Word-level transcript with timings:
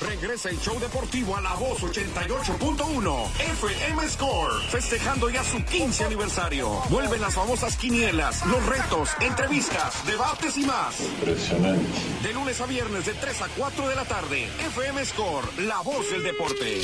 Regresa 0.00 0.48
el 0.48 0.58
show 0.58 0.78
deportivo 0.80 1.36
a 1.36 1.40
la 1.40 1.54
voz 1.54 1.80
88.1 1.82 3.26
FM 3.38 4.08
Score, 4.08 4.62
festejando 4.70 5.28
ya 5.28 5.44
su 5.44 5.62
15 5.62 6.04
aniversario. 6.04 6.70
Vuelven 6.88 7.20
las 7.20 7.34
famosas 7.34 7.76
quinielas, 7.76 8.44
los 8.46 8.64
retos, 8.66 9.10
entrevistas, 9.20 10.06
debates 10.06 10.56
y 10.56 10.64
más. 10.64 11.00
Impresionante. 11.00 11.84
De 12.22 12.32
lunes 12.32 12.60
a 12.60 12.66
viernes 12.66 13.04
de 13.04 13.12
3 13.12 13.42
a 13.42 13.48
4 13.48 13.88
de 13.88 13.94
la 13.94 14.04
tarde, 14.04 14.48
FM 14.66 15.04
Score, 15.04 15.44
la 15.58 15.80
voz 15.82 16.10
del 16.10 16.22
deporte. 16.22 16.80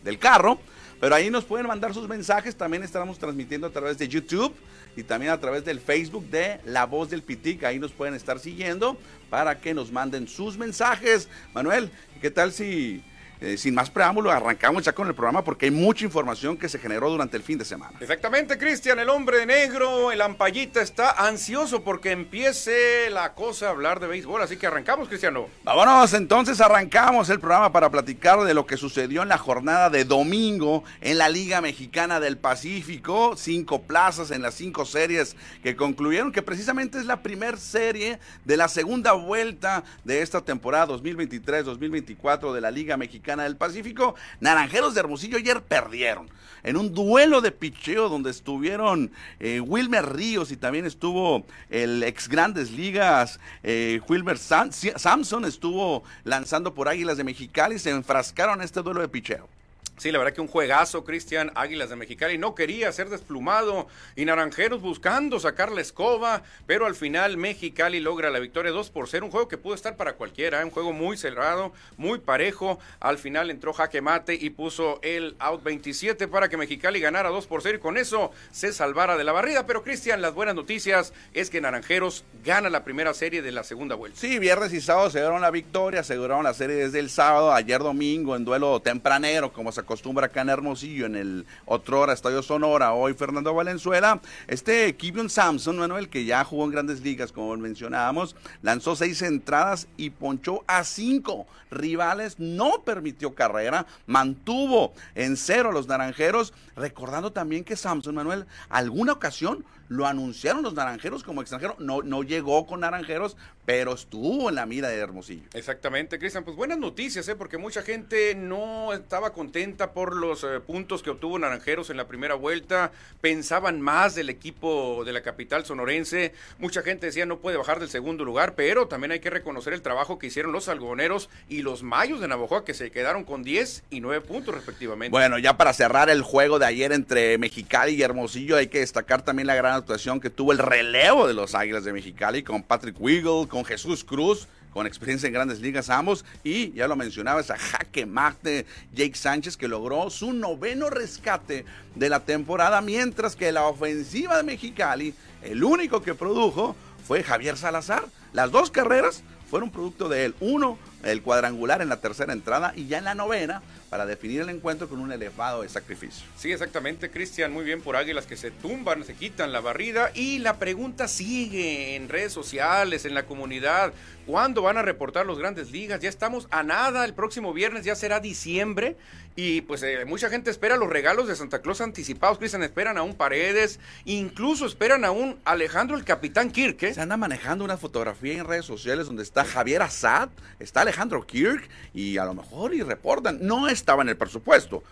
del 0.04 0.18
carro. 0.20 0.60
Pero 1.00 1.14
ahí 1.14 1.30
nos 1.30 1.44
pueden 1.44 1.66
mandar 1.66 1.94
sus 1.94 2.08
mensajes. 2.08 2.56
También 2.56 2.82
estamos 2.82 3.18
transmitiendo 3.18 3.66
a 3.66 3.70
través 3.70 3.98
de 3.98 4.08
YouTube 4.08 4.54
y 4.96 5.02
también 5.02 5.32
a 5.32 5.38
través 5.38 5.64
del 5.64 5.80
Facebook 5.80 6.28
de 6.28 6.60
La 6.64 6.86
Voz 6.86 7.10
del 7.10 7.22
Pitic. 7.22 7.64
Ahí 7.64 7.78
nos 7.78 7.92
pueden 7.92 8.14
estar 8.14 8.38
siguiendo 8.38 8.96
para 9.30 9.60
que 9.60 9.74
nos 9.74 9.92
manden 9.92 10.26
sus 10.26 10.58
mensajes. 10.58 11.28
Manuel, 11.54 11.90
¿qué 12.20 12.30
tal 12.30 12.52
si 12.52 13.02
eh, 13.40 13.56
sin 13.56 13.74
más 13.74 13.88
preámbulo, 13.88 14.32
arrancamos 14.32 14.82
ya 14.82 14.92
con 14.92 15.06
el 15.06 15.14
programa 15.14 15.44
porque 15.44 15.66
hay 15.66 15.70
mucha 15.70 16.04
información 16.04 16.56
que 16.56 16.68
se 16.68 16.78
generó 16.78 17.08
durante 17.08 17.36
el 17.36 17.42
fin 17.44 17.56
de 17.56 17.64
semana. 17.64 17.96
Exactamente, 18.00 18.58
Cristian, 18.58 18.98
el 18.98 19.08
hombre 19.08 19.38
de 19.38 19.46
negro, 19.46 20.10
el 20.10 20.20
ampallita 20.20 20.80
está 20.80 21.10
ansioso 21.26 21.84
porque 21.84 22.10
empiece 22.10 23.10
la 23.10 23.34
cosa 23.34 23.68
a 23.68 23.70
hablar 23.70 24.00
de 24.00 24.08
béisbol, 24.08 24.42
así 24.42 24.56
que 24.56 24.66
arrancamos, 24.66 25.08
Cristiano. 25.08 25.46
Vámonos, 25.62 26.12
entonces 26.14 26.60
arrancamos 26.60 27.30
el 27.30 27.38
programa 27.38 27.70
para 27.70 27.90
platicar 27.90 28.40
de 28.40 28.54
lo 28.54 28.66
que 28.66 28.76
sucedió 28.76 29.22
en 29.22 29.28
la 29.28 29.38
jornada 29.38 29.88
de 29.88 30.04
domingo 30.04 30.82
en 31.00 31.18
la 31.18 31.28
Liga 31.28 31.60
Mexicana 31.60 32.18
del 32.18 32.38
Pacífico, 32.38 33.36
cinco 33.36 33.82
plazas 33.82 34.32
en 34.32 34.42
las 34.42 34.54
cinco 34.54 34.84
series 34.84 35.36
que 35.62 35.76
concluyeron, 35.76 36.32
que 36.32 36.42
precisamente 36.42 36.98
es 36.98 37.06
la 37.06 37.22
primera 37.22 37.56
serie 37.56 38.18
de 38.44 38.56
la 38.56 38.68
segunda 38.68 39.12
vuelta 39.12 39.84
de 40.02 40.22
esta 40.22 40.40
temporada 40.40 40.88
2023-2024 40.88 42.52
de 42.52 42.60
la 42.60 42.70
Liga 42.70 42.96
Mexicana 42.96 43.27
del 43.36 43.56
Pacífico. 43.56 44.14
Naranjeros 44.40 44.94
de 44.94 45.00
Hermosillo 45.00 45.36
ayer 45.36 45.62
perdieron 45.62 46.28
en 46.62 46.76
un 46.76 46.94
duelo 46.94 47.40
de 47.40 47.52
picheo 47.52 48.08
donde 48.08 48.30
estuvieron 48.30 49.12
eh, 49.38 49.60
Wilmer 49.60 50.14
Ríos 50.14 50.50
y 50.50 50.56
también 50.56 50.86
estuvo 50.86 51.44
el 51.70 52.02
ex 52.02 52.28
Grandes 52.28 52.70
Ligas 52.70 53.38
eh, 53.62 54.00
Wilmer 54.08 54.38
Samson 54.38 55.44
estuvo 55.44 56.02
lanzando 56.24 56.74
por 56.74 56.88
Águilas 56.88 57.16
de 57.16 57.24
Mexicali 57.24 57.78
se 57.78 57.90
enfrascaron 57.90 58.58
en 58.58 58.64
este 58.64 58.82
duelo 58.82 59.00
de 59.00 59.08
picheo. 59.08 59.48
Sí, 59.98 60.12
la 60.12 60.18
verdad 60.18 60.32
que 60.32 60.40
un 60.40 60.48
juegazo, 60.48 61.04
Cristian 61.04 61.50
Águilas 61.56 61.90
de 61.90 61.96
Mexicali 61.96 62.38
no 62.38 62.54
quería 62.54 62.90
ser 62.92 63.08
desplumado 63.08 63.88
y 64.14 64.24
Naranjeros 64.24 64.80
buscando 64.80 65.40
sacar 65.40 65.72
la 65.72 65.80
escoba, 65.80 66.42
pero 66.66 66.86
al 66.86 66.94
final 66.94 67.36
Mexicali 67.36 67.98
logra 67.98 68.30
la 68.30 68.38
victoria 68.38 68.70
2 68.70 68.90
por 68.90 69.08
0, 69.08 69.26
un 69.26 69.32
juego 69.32 69.48
que 69.48 69.58
pudo 69.58 69.74
estar 69.74 69.96
para 69.96 70.12
cualquiera, 70.12 70.60
¿eh? 70.60 70.64
un 70.64 70.70
juego 70.70 70.92
muy 70.92 71.16
cerrado, 71.16 71.72
muy 71.96 72.20
parejo, 72.20 72.78
al 73.00 73.18
final 73.18 73.50
entró 73.50 73.72
Jaque 73.72 74.00
Mate 74.00 74.34
y 74.34 74.50
puso 74.50 75.00
el 75.02 75.34
out 75.40 75.64
27 75.64 76.28
para 76.28 76.48
que 76.48 76.56
Mexicali 76.56 77.00
ganara 77.00 77.30
2 77.30 77.46
por 77.48 77.62
0 77.62 77.78
y 77.78 77.80
con 77.80 77.96
eso 77.96 78.30
se 78.52 78.72
salvara 78.72 79.16
de 79.16 79.24
la 79.24 79.32
barrida, 79.32 79.66
pero 79.66 79.82
Cristian, 79.82 80.22
las 80.22 80.34
buenas 80.34 80.54
noticias 80.54 81.12
es 81.34 81.50
que 81.50 81.60
Naranjeros 81.60 82.24
gana 82.44 82.70
la 82.70 82.84
primera 82.84 83.14
serie 83.14 83.42
de 83.42 83.50
la 83.50 83.64
segunda 83.64 83.96
vuelta. 83.96 84.20
Sí, 84.20 84.38
viernes 84.38 84.72
y 84.72 84.80
sábado 84.80 85.10
se 85.10 85.18
dieron 85.18 85.40
la 85.40 85.50
victoria, 85.50 86.00
aseguraron 86.00 86.44
la 86.44 86.54
serie 86.54 86.76
desde 86.76 87.00
el 87.00 87.10
sábado, 87.10 87.52
ayer 87.52 87.80
domingo 87.80 88.36
en 88.36 88.44
duelo 88.44 88.80
tempranero, 88.80 89.52
como 89.52 89.72
se 89.72 89.80
acostumbra 89.88 90.26
acá 90.26 90.42
en 90.42 90.50
Hermosillo, 90.50 91.06
en 91.06 91.16
el 91.16 91.46
otro 91.64 92.00
hora 92.00 92.12
Estadio 92.12 92.42
Sonora, 92.42 92.92
hoy 92.92 93.14
Fernando 93.14 93.54
Valenzuela. 93.54 94.20
Este 94.46 94.94
Kibion 94.96 95.30
Samson, 95.30 95.78
Manuel, 95.78 96.10
que 96.10 96.26
ya 96.26 96.44
jugó 96.44 96.66
en 96.66 96.72
grandes 96.72 97.00
ligas, 97.00 97.32
como 97.32 97.56
mencionábamos, 97.56 98.36
lanzó 98.60 98.94
seis 98.96 99.22
entradas 99.22 99.88
y 99.96 100.10
ponchó 100.10 100.62
a 100.66 100.84
cinco 100.84 101.46
rivales, 101.70 102.38
no 102.38 102.82
permitió 102.84 103.34
carrera, 103.34 103.86
mantuvo 104.06 104.92
en 105.14 105.38
cero 105.38 105.72
los 105.72 105.88
naranjeros, 105.88 106.52
recordando 106.76 107.32
también 107.32 107.64
que 107.64 107.74
Samson, 107.74 108.14
Manuel, 108.14 108.44
alguna 108.68 109.12
ocasión 109.14 109.64
lo 109.88 110.06
anunciaron 110.06 110.62
los 110.62 110.74
naranjeros 110.74 111.22
como 111.22 111.40
extranjero. 111.40 111.76
No, 111.78 112.02
no 112.02 112.22
llegó 112.22 112.66
con 112.66 112.80
naranjeros, 112.80 113.36
pero 113.64 113.94
estuvo 113.94 114.48
en 114.48 114.54
la 114.54 114.66
mira 114.66 114.88
de 114.88 114.96
Hermosillo. 114.96 115.42
Exactamente, 115.54 116.18
Cristian. 116.18 116.44
Pues 116.44 116.56
buenas 116.56 116.78
noticias, 116.78 117.26
¿eh? 117.28 117.34
porque 117.34 117.58
mucha 117.58 117.82
gente 117.82 118.34
no 118.34 118.92
estaba 118.92 119.32
contenta 119.32 119.92
por 119.92 120.14
los 120.14 120.44
eh, 120.44 120.60
puntos 120.60 121.02
que 121.02 121.10
obtuvo 121.10 121.38
Naranjeros 121.38 121.90
en 121.90 121.96
la 121.96 122.06
primera 122.06 122.34
vuelta. 122.34 122.92
Pensaban 123.20 123.80
más 123.80 124.14
del 124.14 124.30
equipo 124.30 125.04
de 125.04 125.12
la 125.12 125.22
capital 125.22 125.64
sonorense. 125.64 126.32
Mucha 126.58 126.82
gente 126.82 127.06
decía 127.06 127.26
no 127.26 127.38
puede 127.38 127.56
bajar 127.56 127.80
del 127.80 127.88
segundo 127.88 128.24
lugar, 128.24 128.54
pero 128.54 128.88
también 128.88 129.12
hay 129.12 129.20
que 129.20 129.30
reconocer 129.30 129.72
el 129.72 129.82
trabajo 129.82 130.18
que 130.18 130.28
hicieron 130.28 130.52
los 130.52 130.68
algoneros 130.68 131.28
y 131.48 131.62
los 131.62 131.82
mayos 131.82 132.20
de 132.20 132.28
Navajo, 132.28 132.64
que 132.64 132.74
se 132.74 132.90
quedaron 132.90 133.24
con 133.24 133.42
10 133.42 133.84
y 133.90 134.00
9 134.00 134.24
puntos 134.26 134.54
respectivamente. 134.54 135.10
Bueno, 135.10 135.38
ya 135.38 135.56
para 135.56 135.72
cerrar 135.72 136.10
el 136.10 136.22
juego 136.22 136.58
de 136.58 136.66
ayer 136.66 136.92
entre 136.92 137.38
Mexicali 137.38 137.92
y 137.94 138.02
Hermosillo, 138.02 138.56
hay 138.56 138.68
que 138.68 138.80
destacar 138.80 139.22
también 139.22 139.46
la 139.46 139.54
gran 139.54 139.77
actuación 139.78 140.20
que 140.20 140.30
tuvo 140.30 140.52
el 140.52 140.58
relevo 140.58 141.26
de 141.26 141.34
los 141.34 141.54
Águilas 141.54 141.84
de 141.84 141.92
Mexicali 141.92 142.42
con 142.42 142.62
Patrick 142.62 143.00
Wiggle, 143.00 143.48
con 143.48 143.64
Jesús 143.64 144.04
Cruz, 144.04 144.48
con 144.72 144.86
experiencia 144.86 145.26
en 145.26 145.32
grandes 145.32 145.60
ligas 145.60 145.90
ambos, 145.90 146.24
y 146.44 146.72
ya 146.72 146.86
lo 146.86 146.94
mencionaba, 146.96 147.40
esa 147.40 147.56
jaque 147.56 148.06
mate 148.06 148.66
Jake 148.92 149.16
Sánchez 149.16 149.56
que 149.56 149.66
logró 149.66 150.10
su 150.10 150.32
noveno 150.32 150.90
rescate 150.90 151.64
de 151.94 152.08
la 152.08 152.20
temporada, 152.20 152.80
mientras 152.80 153.34
que 153.34 153.50
la 153.50 153.66
ofensiva 153.66 154.36
de 154.36 154.42
Mexicali, 154.42 155.14
el 155.42 155.64
único 155.64 156.02
que 156.02 156.14
produjo 156.14 156.76
fue 157.06 157.22
Javier 157.22 157.56
Salazar. 157.56 158.04
Las 158.32 158.50
dos 158.50 158.70
carreras 158.70 159.22
fueron 159.50 159.70
producto 159.70 160.08
de 160.08 160.26
él. 160.26 160.34
Uno, 160.40 160.78
el 161.02 161.22
cuadrangular 161.22 161.80
en 161.80 161.88
la 161.88 162.00
tercera 162.00 162.32
entrada 162.32 162.72
y 162.76 162.86
ya 162.86 162.98
en 162.98 163.04
la 163.04 163.14
novena 163.14 163.62
para 163.90 164.06
definir 164.06 164.40
el 164.40 164.48
encuentro 164.48 164.88
con 164.88 165.00
un 165.00 165.12
elevado 165.12 165.62
de 165.62 165.68
sacrificio. 165.68 166.26
Sí, 166.36 166.52
exactamente, 166.52 167.10
Cristian, 167.10 167.52
muy 167.52 167.64
bien 167.64 167.80
por 167.80 167.96
Águilas 167.96 168.26
que 168.26 168.36
se 168.36 168.50
tumban, 168.50 169.04
se 169.04 169.14
quitan 169.14 169.52
la 169.52 169.60
barrida 169.60 170.10
y 170.14 170.38
la 170.38 170.58
pregunta 170.58 171.08
sigue 171.08 171.96
en 171.96 172.08
redes 172.08 172.32
sociales, 172.32 173.04
en 173.04 173.14
la 173.14 173.24
comunidad. 173.24 173.92
¿Cuándo 174.26 174.60
van 174.60 174.76
a 174.76 174.82
reportar 174.82 175.24
los 175.24 175.38
grandes 175.38 175.70
ligas? 175.70 176.00
Ya 176.00 176.08
estamos 176.10 176.48
a 176.50 176.62
nada, 176.62 177.04
el 177.06 177.14
próximo 177.14 177.54
viernes 177.54 177.84
ya 177.84 177.94
será 177.94 178.20
diciembre 178.20 178.96
y 179.40 179.60
pues 179.60 179.84
eh, 179.84 180.04
mucha 180.04 180.30
gente 180.30 180.50
espera 180.50 180.76
los 180.76 180.88
regalos 180.90 181.28
de 181.28 181.36
Santa 181.36 181.60
Claus 181.60 181.80
anticipados, 181.80 182.38
Cristian, 182.38 182.64
esperan 182.64 182.98
a 182.98 183.04
un 183.04 183.14
Paredes, 183.14 183.78
incluso 184.04 184.66
esperan 184.66 185.04
a 185.04 185.12
un 185.12 185.38
Alejandro 185.44 185.96
el 185.96 186.02
Capitán 186.02 186.50
Kirk. 186.50 186.82
¿eh? 186.82 186.92
Se 186.92 187.00
anda 187.00 187.16
manejando 187.16 187.64
una 187.64 187.76
fotografía 187.76 188.34
en 188.34 188.46
redes 188.46 188.64
sociales 188.64 189.06
donde 189.06 189.22
está 189.22 189.44
Javier 189.44 189.82
Assad, 189.82 190.30
está 190.58 190.80
Alejandro 190.80 191.24
Kirk 191.24 191.68
y 191.94 192.18
a 192.18 192.24
lo 192.24 192.34
mejor 192.34 192.74
y 192.74 192.82
reportan. 192.82 193.38
No 193.40 193.68
estaba 193.78 194.02
en 194.02 194.10
el 194.10 194.16
presupuesto. 194.16 194.82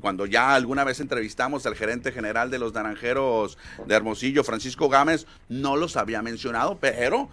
cuando 0.00 0.26
ya 0.26 0.54
alguna 0.54 0.84
vez 0.84 1.00
entrevistamos 1.00 1.64
al 1.66 1.74
gerente 1.74 2.12
general 2.12 2.50
de 2.50 2.58
los 2.58 2.74
Naranjeros 2.74 3.58
de 3.86 3.94
Hermosillo, 3.94 4.44
Francisco 4.44 4.88
Gámez, 4.88 5.26
no 5.48 5.76
los 5.76 5.96
había 5.96 6.22
mencionado, 6.22 6.78
pero 6.78 7.28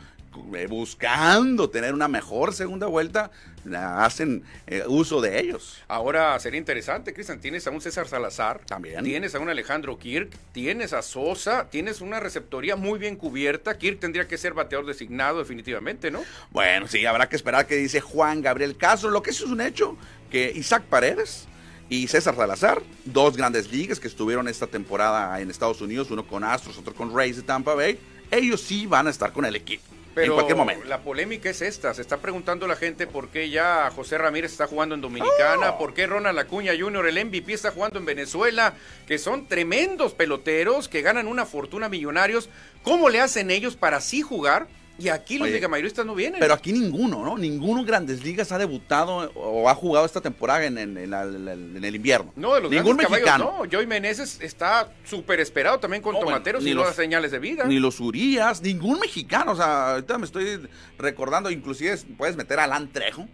eh, 0.55 0.67
buscando 0.67 1.69
tener 1.69 1.93
una 1.93 2.07
mejor 2.07 2.53
segunda 2.53 2.87
vuelta, 2.87 3.31
hacen 3.75 4.43
eh, 4.65 4.83
uso 4.87 5.19
de 5.19 5.39
ellos. 5.41 5.83
Ahora 5.89 6.39
sería 6.39 6.57
interesante, 6.57 7.13
Cristian, 7.13 7.41
tienes 7.41 7.67
a 7.67 7.71
un 7.71 7.81
César 7.81 8.07
Salazar, 8.07 8.61
también 8.65 9.03
tienes 9.03 9.35
a 9.35 9.39
un 9.39 9.49
Alejandro 9.49 9.99
Kirk, 9.99 10.29
tienes 10.53 10.93
a 10.93 11.01
Sosa, 11.01 11.69
tienes 11.69 11.99
una 11.99 12.21
receptoría 12.21 12.77
muy 12.77 12.97
bien 12.97 13.17
cubierta. 13.17 13.77
Kirk 13.77 13.99
tendría 13.99 14.25
que 14.25 14.37
ser 14.37 14.53
bateador 14.53 14.85
designado 14.85 15.39
definitivamente, 15.39 16.11
¿no? 16.11 16.23
Bueno, 16.51 16.87
sí, 16.87 17.05
habrá 17.05 17.27
que 17.27 17.35
esperar 17.35 17.67
que 17.67 17.75
dice 17.75 17.99
Juan 17.99 18.41
Gabriel 18.41 18.77
Castro. 18.77 19.09
Lo 19.09 19.21
que 19.21 19.33
sí 19.33 19.43
es 19.43 19.49
un 19.49 19.59
hecho, 19.59 19.97
que 20.31 20.51
Isaac 20.55 20.83
Paredes 20.83 21.47
y 21.89 22.07
César 22.07 22.35
Salazar, 22.35 22.81
dos 23.03 23.35
grandes 23.35 23.71
ligas 23.71 23.99
que 23.99 24.07
estuvieron 24.07 24.47
esta 24.47 24.65
temporada 24.65 25.39
en 25.41 25.49
Estados 25.49 25.81
Unidos, 25.81 26.09
uno 26.09 26.25
con 26.25 26.43
Astros, 26.43 26.77
otro 26.77 26.95
con 26.95 27.13
Rays 27.13 27.35
de 27.35 27.43
Tampa 27.43 27.75
Bay, 27.75 27.99
ellos 28.31 28.61
sí 28.61 28.87
van 28.87 29.07
a 29.07 29.09
estar 29.09 29.33
con 29.33 29.45
el 29.45 29.55
equipo. 29.55 29.83
Pero 30.13 30.27
en 30.27 30.33
cualquier 30.33 30.57
momento. 30.57 30.85
la 30.87 30.99
polémica 30.99 31.49
es 31.49 31.61
esta, 31.61 31.93
se 31.93 32.01
está 32.01 32.17
preguntando 32.17 32.67
la 32.67 32.75
gente 32.75 33.07
por 33.07 33.29
qué 33.29 33.49
ya 33.49 33.89
José 33.95 34.17
Ramírez 34.17 34.51
está 34.51 34.67
jugando 34.67 34.93
en 34.95 35.01
Dominicana, 35.01 35.71
oh. 35.71 35.77
por 35.77 35.93
qué 35.93 36.05
Ronald 36.05 36.37
Acuña 36.37 36.73
Jr., 36.77 37.07
el 37.07 37.25
MVP, 37.25 37.53
está 37.53 37.71
jugando 37.71 37.99
en 37.99 38.05
Venezuela, 38.05 38.73
que 39.07 39.17
son 39.17 39.47
tremendos 39.47 40.13
peloteros 40.13 40.89
que 40.89 41.01
ganan 41.01 41.27
una 41.27 41.45
fortuna 41.45 41.87
millonarios. 41.87 42.49
¿Cómo 42.83 43.09
le 43.09 43.21
hacen 43.21 43.51
ellos 43.51 43.77
para 43.77 43.97
así 43.97 44.21
jugar? 44.21 44.67
Y 45.01 45.09
aquí 45.09 45.39
los 45.39 45.49
megamayoristas 45.49 46.05
no 46.05 46.13
vienen. 46.13 46.39
Pero 46.39 46.53
aquí 46.53 46.71
ninguno, 46.71 47.25
¿no? 47.25 47.35
Ninguno 47.35 47.83
Grandes 47.83 48.23
Ligas 48.23 48.51
ha 48.51 48.59
debutado 48.59 49.31
o 49.33 49.67
ha 49.67 49.73
jugado 49.73 50.05
esta 50.05 50.21
temporada 50.21 50.63
en, 50.65 50.77
el 50.77 51.95
invierno. 51.95 52.31
No, 52.35 52.53
de 52.53 52.61
los 52.61 52.71
Ningún 52.71 52.97
mexicano. 52.97 53.63
no. 53.63 53.69
Joey 53.71 53.87
Meneses 53.87 54.39
está 54.41 54.93
súper 55.03 55.39
esperado 55.39 55.79
también 55.79 56.03
con 56.03 56.19
Tomateros 56.19 56.63
y 56.65 56.75
no 56.75 56.91
señales 56.93 57.31
de 57.31 57.39
vida. 57.39 57.65
Ni 57.65 57.79
los 57.79 57.99
Urias, 57.99 58.61
ningún 58.61 58.99
mexicano. 58.99 59.53
O 59.53 59.55
sea, 59.55 59.93
ahorita 59.93 60.19
me 60.19 60.25
estoy 60.25 60.67
recordando, 60.99 61.49
inclusive 61.49 61.97
puedes 62.17 62.35
meter 62.35 62.59
a 62.59 62.65
Alan 62.65 62.91
Trejo, 62.91 63.27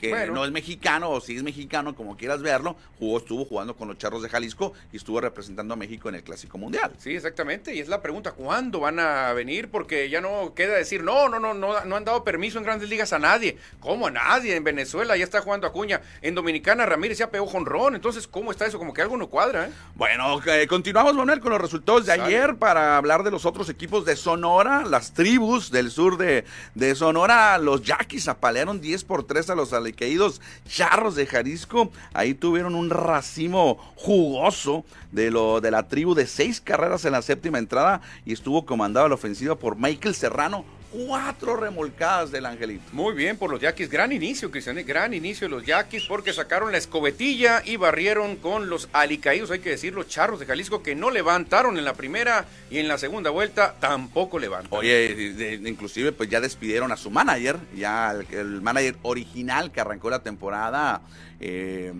que 0.00 0.26
no 0.26 0.44
es 0.44 0.50
mexicano 0.50 1.10
o 1.10 1.20
si 1.20 1.36
es 1.36 1.42
mexicano, 1.42 1.94
como 1.94 2.16
quieras 2.16 2.42
verlo. 2.42 2.76
Jugó, 2.98 3.18
estuvo 3.18 3.44
jugando 3.44 3.76
con 3.76 3.88
los 3.88 3.98
Charros 3.98 4.22
de 4.22 4.28
Jalisco 4.28 4.72
y 4.92 4.96
estuvo 4.96 5.20
representando 5.20 5.74
a 5.74 5.76
México 5.76 6.08
en 6.08 6.16
el 6.16 6.22
Clásico 6.22 6.58
Mundial. 6.58 6.92
Sí, 6.98 7.14
exactamente. 7.14 7.74
Y 7.74 7.80
es 7.80 7.88
la 7.88 8.02
pregunta, 8.02 8.32
¿cuándo 8.32 8.80
van 8.80 8.98
a 8.98 9.32
venir? 9.32 9.70
Porque 9.70 10.08
ya 10.10 10.20
no 10.20 10.54
queda 10.54 10.74
decir 10.74 11.02
no, 11.02 11.28
no, 11.28 11.38
no, 11.38 11.54
no, 11.54 11.84
no 11.84 11.96
han 11.96 12.04
dado 12.04 12.24
permiso 12.24 12.58
en 12.58 12.64
grandes 12.64 12.88
ligas 12.88 13.12
a 13.12 13.18
nadie. 13.18 13.56
¿Cómo 13.80 14.06
a 14.06 14.10
nadie? 14.10 14.56
En 14.56 14.64
Venezuela 14.64 15.16
ya 15.16 15.24
está 15.24 15.40
jugando 15.40 15.66
Acuña. 15.66 16.00
En 16.20 16.34
Dominicana 16.34 16.86
Ramírez 16.86 17.18
ya 17.18 17.30
pegó 17.30 17.46
jonrón. 17.46 17.94
Entonces, 17.94 18.26
¿cómo 18.26 18.50
está 18.50 18.66
eso? 18.66 18.78
Como 18.78 18.92
que 18.92 19.02
algo 19.02 19.16
no 19.16 19.28
cuadra, 19.28 19.66
¿eh? 19.66 19.70
Bueno, 19.94 20.40
continuamos, 20.68 21.14
Manuel, 21.14 21.40
con 21.40 21.52
los 21.52 21.60
resultados 21.60 22.06
de 22.06 22.12
ayer 22.12 22.56
para 22.56 22.96
hablar 22.96 23.22
de 23.22 23.30
los 23.30 23.44
otros 23.44 23.68
equipos 23.68 24.04
de 24.04 24.16
Sonora, 24.16 24.84
las 24.84 25.12
tribus 25.12 25.70
del 25.70 25.90
sur 25.90 26.16
de, 26.16 26.44
de 26.74 26.94
Sonora. 26.94 27.58
Los 27.58 27.82
Yaquis 27.82 28.28
apalearon 28.28 28.80
10 28.80 29.04
por 29.04 29.24
3 29.24 29.50
los 29.54 29.72
alequeídos 29.72 30.40
Charros 30.68 31.14
de 31.14 31.26
Jalisco. 31.26 31.90
Ahí 32.12 32.34
tuvieron 32.34 32.74
un 32.74 32.90
racimo 32.90 33.78
jugoso 33.96 34.84
de, 35.10 35.30
lo, 35.30 35.60
de 35.60 35.70
la 35.70 35.88
tribu 35.88 36.14
de 36.14 36.26
seis 36.26 36.60
carreras 36.60 37.04
en 37.04 37.12
la 37.12 37.22
séptima 37.22 37.58
entrada 37.58 38.00
y 38.24 38.32
estuvo 38.32 38.66
comandado 38.66 39.08
la 39.08 39.14
ofensiva 39.14 39.54
por 39.56 39.76
Michael 39.76 40.14
Serrano 40.14 40.64
cuatro 40.92 41.56
remolcadas 41.56 42.30
del 42.30 42.46
Angelito. 42.46 42.84
Muy 42.92 43.14
bien 43.14 43.36
por 43.36 43.50
los 43.50 43.60
Yaquis. 43.60 43.88
Gran 43.88 44.12
inicio, 44.12 44.50
Cristian. 44.50 44.78
¿eh? 44.78 44.82
Gran 44.82 45.14
inicio 45.14 45.48
de 45.48 45.54
los 45.54 45.64
Yaquis 45.64 46.04
porque 46.04 46.32
sacaron 46.32 46.70
la 46.70 46.78
escobetilla 46.78 47.62
y 47.64 47.76
barrieron 47.76 48.36
con 48.36 48.68
los 48.68 48.88
alicaídos, 48.92 49.50
hay 49.50 49.60
que 49.60 49.70
decir, 49.70 49.94
los 49.94 50.08
charros 50.08 50.38
de 50.38 50.46
Jalisco 50.46 50.82
que 50.82 50.94
no 50.94 51.10
levantaron 51.10 51.78
en 51.78 51.84
la 51.84 51.94
primera 51.94 52.46
y 52.70 52.78
en 52.78 52.88
la 52.88 52.98
segunda 52.98 53.30
vuelta 53.30 53.74
tampoco 53.80 54.38
levantaron. 54.38 54.78
Oye, 54.78 55.60
inclusive 55.64 56.12
pues 56.12 56.28
ya 56.28 56.40
despidieron 56.40 56.92
a 56.92 56.96
su 56.96 57.10
manager, 57.10 57.58
ya 57.74 58.14
el 58.30 58.60
manager 58.60 58.96
original 59.02 59.72
que 59.72 59.80
arrancó 59.80 60.10
la 60.10 60.22
temporada 60.22 61.02
eh, 61.44 61.92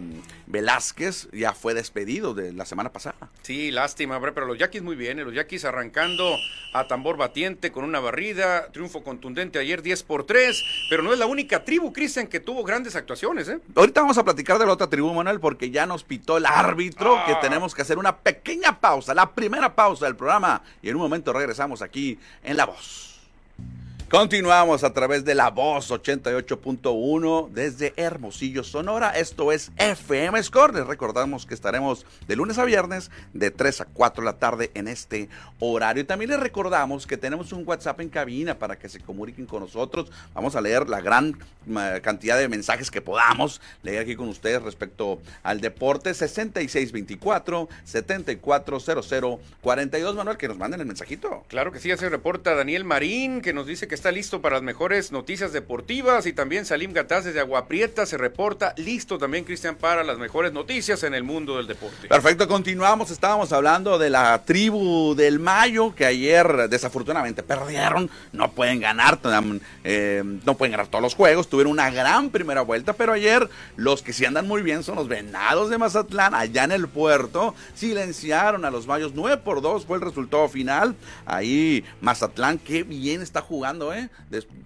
Velázquez 0.47 1.29
ya 1.33 1.53
fue 1.53 1.75
despedido 1.75 2.33
de 2.33 2.53
la 2.53 2.65
semana 2.65 2.93
pasada. 2.93 3.29
Sí, 3.43 3.73
lástima, 3.73 4.21
pero 4.21 4.47
los 4.47 4.56
Yaquis 4.56 4.83
muy 4.83 4.94
bien, 4.94 5.19
eh, 5.19 5.25
los 5.25 5.35
Yaquis 5.35 5.65
arrancando 5.65 6.37
a 6.73 6.87
tambor 6.87 7.17
batiente 7.17 7.73
con 7.73 7.85
una 7.85 7.99
barrida, 7.99 8.69
triunfo 8.82 9.05
contundente 9.05 9.61
ayer 9.61 9.81
10 9.81 10.02
por 10.02 10.25
3, 10.25 10.64
pero 10.90 11.05
no 11.05 11.12
es 11.12 11.19
la 11.19 11.26
única 11.26 11.64
tribu, 11.64 11.93
Cristian, 11.93 12.26
que 12.26 12.40
tuvo 12.40 12.64
grandes 12.64 12.96
actuaciones. 12.96 13.49
¿eh? 13.49 13.61
Ahorita 13.76 14.00
vamos 14.00 14.19
a 14.19 14.25
platicar 14.25 14.58
de 14.58 14.67
la 14.67 14.73
otra 14.73 14.88
tribu, 14.88 15.14
Manuel, 15.14 15.38
porque 15.38 15.70
ya 15.70 15.87
nos 15.87 16.02
pitó 16.02 16.37
el 16.37 16.46
árbitro 16.46 17.17
que 17.25 17.32
ah. 17.32 17.40
tenemos 17.40 17.76
que 17.76 17.82
hacer 17.82 17.96
una 17.96 18.17
pequeña 18.17 18.81
pausa, 18.81 19.14
la 19.14 19.31
primera 19.31 19.76
pausa 19.76 20.06
del 20.06 20.17
programa, 20.17 20.62
y 20.82 20.88
en 20.88 20.96
un 20.96 21.02
momento 21.02 21.32
regresamos 21.32 21.81
aquí 21.81 22.19
en 22.43 22.56
La 22.56 22.67
Voz. 22.67 23.12
Continuamos 24.12 24.85
a 24.85 24.93
través 24.93 25.25
de 25.25 25.35
la 25.35 25.49
voz 25.49 25.91
88.1 25.91 27.49
desde 27.49 27.94
Hermosillo, 27.97 28.62
Sonora. 28.62 29.17
Esto 29.17 29.53
es 29.53 29.73
FM 29.79 30.43
Score. 30.43 30.75
Les 30.75 30.87
recordamos 30.87 31.47
que 31.47 31.55
estaremos 31.55 32.05
de 32.29 32.37
lunes 32.37 32.59
a 32.59 32.67
viernes 32.67 33.11
de 33.32 33.50
3 33.50 33.81
a 33.81 33.85
4 33.87 34.23
de 34.23 34.26
la 34.26 34.38
tarde 34.38 34.70
en 34.75 34.87
este 34.87 35.31
horario. 35.61 36.03
Y 36.03 36.05
también 36.05 36.31
les 36.31 36.41
recordamos 36.41 37.06
que 37.06 37.17
tenemos 37.17 37.55
un 37.55 37.67
WhatsApp 37.67 38.03
en 38.03 38.11
cabina 38.11 38.59
para 38.59 38.79
que 38.79 38.91
se 38.91 39.00
comuniquen 39.00 39.47
con 39.47 39.61
nosotros. 39.61 40.12
Vamos 40.35 40.56
a 40.56 40.61
leer 40.61 40.91
la 40.91 41.00
gran 41.00 41.38
cantidad 42.03 42.37
de 42.37 42.49
mensajes 42.49 42.91
que 42.91 43.00
podamos 43.00 43.62
leer 43.82 44.03
aquí 44.03 44.15
con 44.15 44.29
ustedes 44.29 44.61
respecto 44.61 45.23
al 45.43 45.62
deporte 45.62 46.12
6624 46.12 47.67
7400 47.85 49.41
42 49.63 50.17
Manuel 50.17 50.36
que 50.36 50.48
nos 50.48 50.58
manden 50.58 50.81
el 50.81 50.86
mensajito. 50.86 51.44
Claro 51.48 51.72
que 51.72 51.81
sí, 51.81 51.91
hace 51.91 52.10
reporta 52.10 52.55
Daniel 52.55 52.84
Marín 52.84 53.41
que 53.41 53.55
nos 53.55 53.67
dice 53.67 53.89
que 53.89 54.02
está 54.03 54.11
listo 54.11 54.43
para 54.43 54.56
las 54.56 54.65
mejores 54.65 55.13
noticias 55.13 55.53
deportivas 55.53 56.27
y 56.27 56.32
también 56.32 56.67
Salim 56.67 56.93
Gataz 56.93 57.25
desde 57.25 57.39
Aguaprieta 57.39 58.05
se 58.05 58.19
reporta. 58.19 58.75
Listo 58.77 59.17
también 59.17 59.44
Cristian 59.44 59.77
para 59.77 60.03
las 60.03 60.19
mejores 60.19 60.53
noticias 60.53 61.05
en 61.05 61.15
el 61.15 61.23
mundo 61.23 61.56
del 61.56 61.69
deporte. 61.69 62.09
Perfecto, 62.09 62.49
continuamos, 62.49 63.13
estábamos 63.13 63.53
hablando 63.53 64.01
de 64.01 64.11
la 64.11 64.43
tribu 64.44 65.15
del 65.15 65.39
Mayo 65.39 65.94
que 65.94 66.05
ayer 66.05 66.69
desafortunadamente 66.69 67.44
perdieron, 67.44 68.11
no 68.32 68.51
pueden 68.51 68.81
ganar, 68.81 69.21
eh, 69.85 70.25
no 70.44 70.56
pueden 70.56 70.73
ganar 70.73 70.89
todos 70.89 71.03
los 71.03 71.15
juegos, 71.15 71.49
tuvieron 71.49 71.71
una 71.71 71.89
gran 71.91 72.31
primera 72.31 72.63
vuelta, 72.63 72.94
pero 72.94 73.13
ayer 73.13 73.49
los 73.77 74.03
que 74.03 74.13
sí 74.13 74.25
andan 74.25 74.49
muy 74.49 74.63
bien 74.63 74.82
son 74.82 74.97
los 74.97 75.06
Venados 75.06 75.71
de 75.71 75.79
Mazatlán, 75.79 76.35
allá 76.35 76.65
en 76.65 76.73
el 76.73 76.89
puerto, 76.89 77.55
silenciaron 77.77 78.65
a 78.65 78.73
los 78.73 78.89
Mayos, 78.89 79.13
9 79.15 79.43
por 79.44 79.63
2 79.63 79.87
fue 79.87 79.99
el 79.99 80.03
resultado 80.03 80.49
final, 80.49 80.97
ahí 81.25 81.85
Mazatlán, 82.01 82.59
qué 82.59 82.82
bien 82.82 83.23
está 83.23 83.43
jugando, 83.43 83.92
¿eh? 83.94 84.11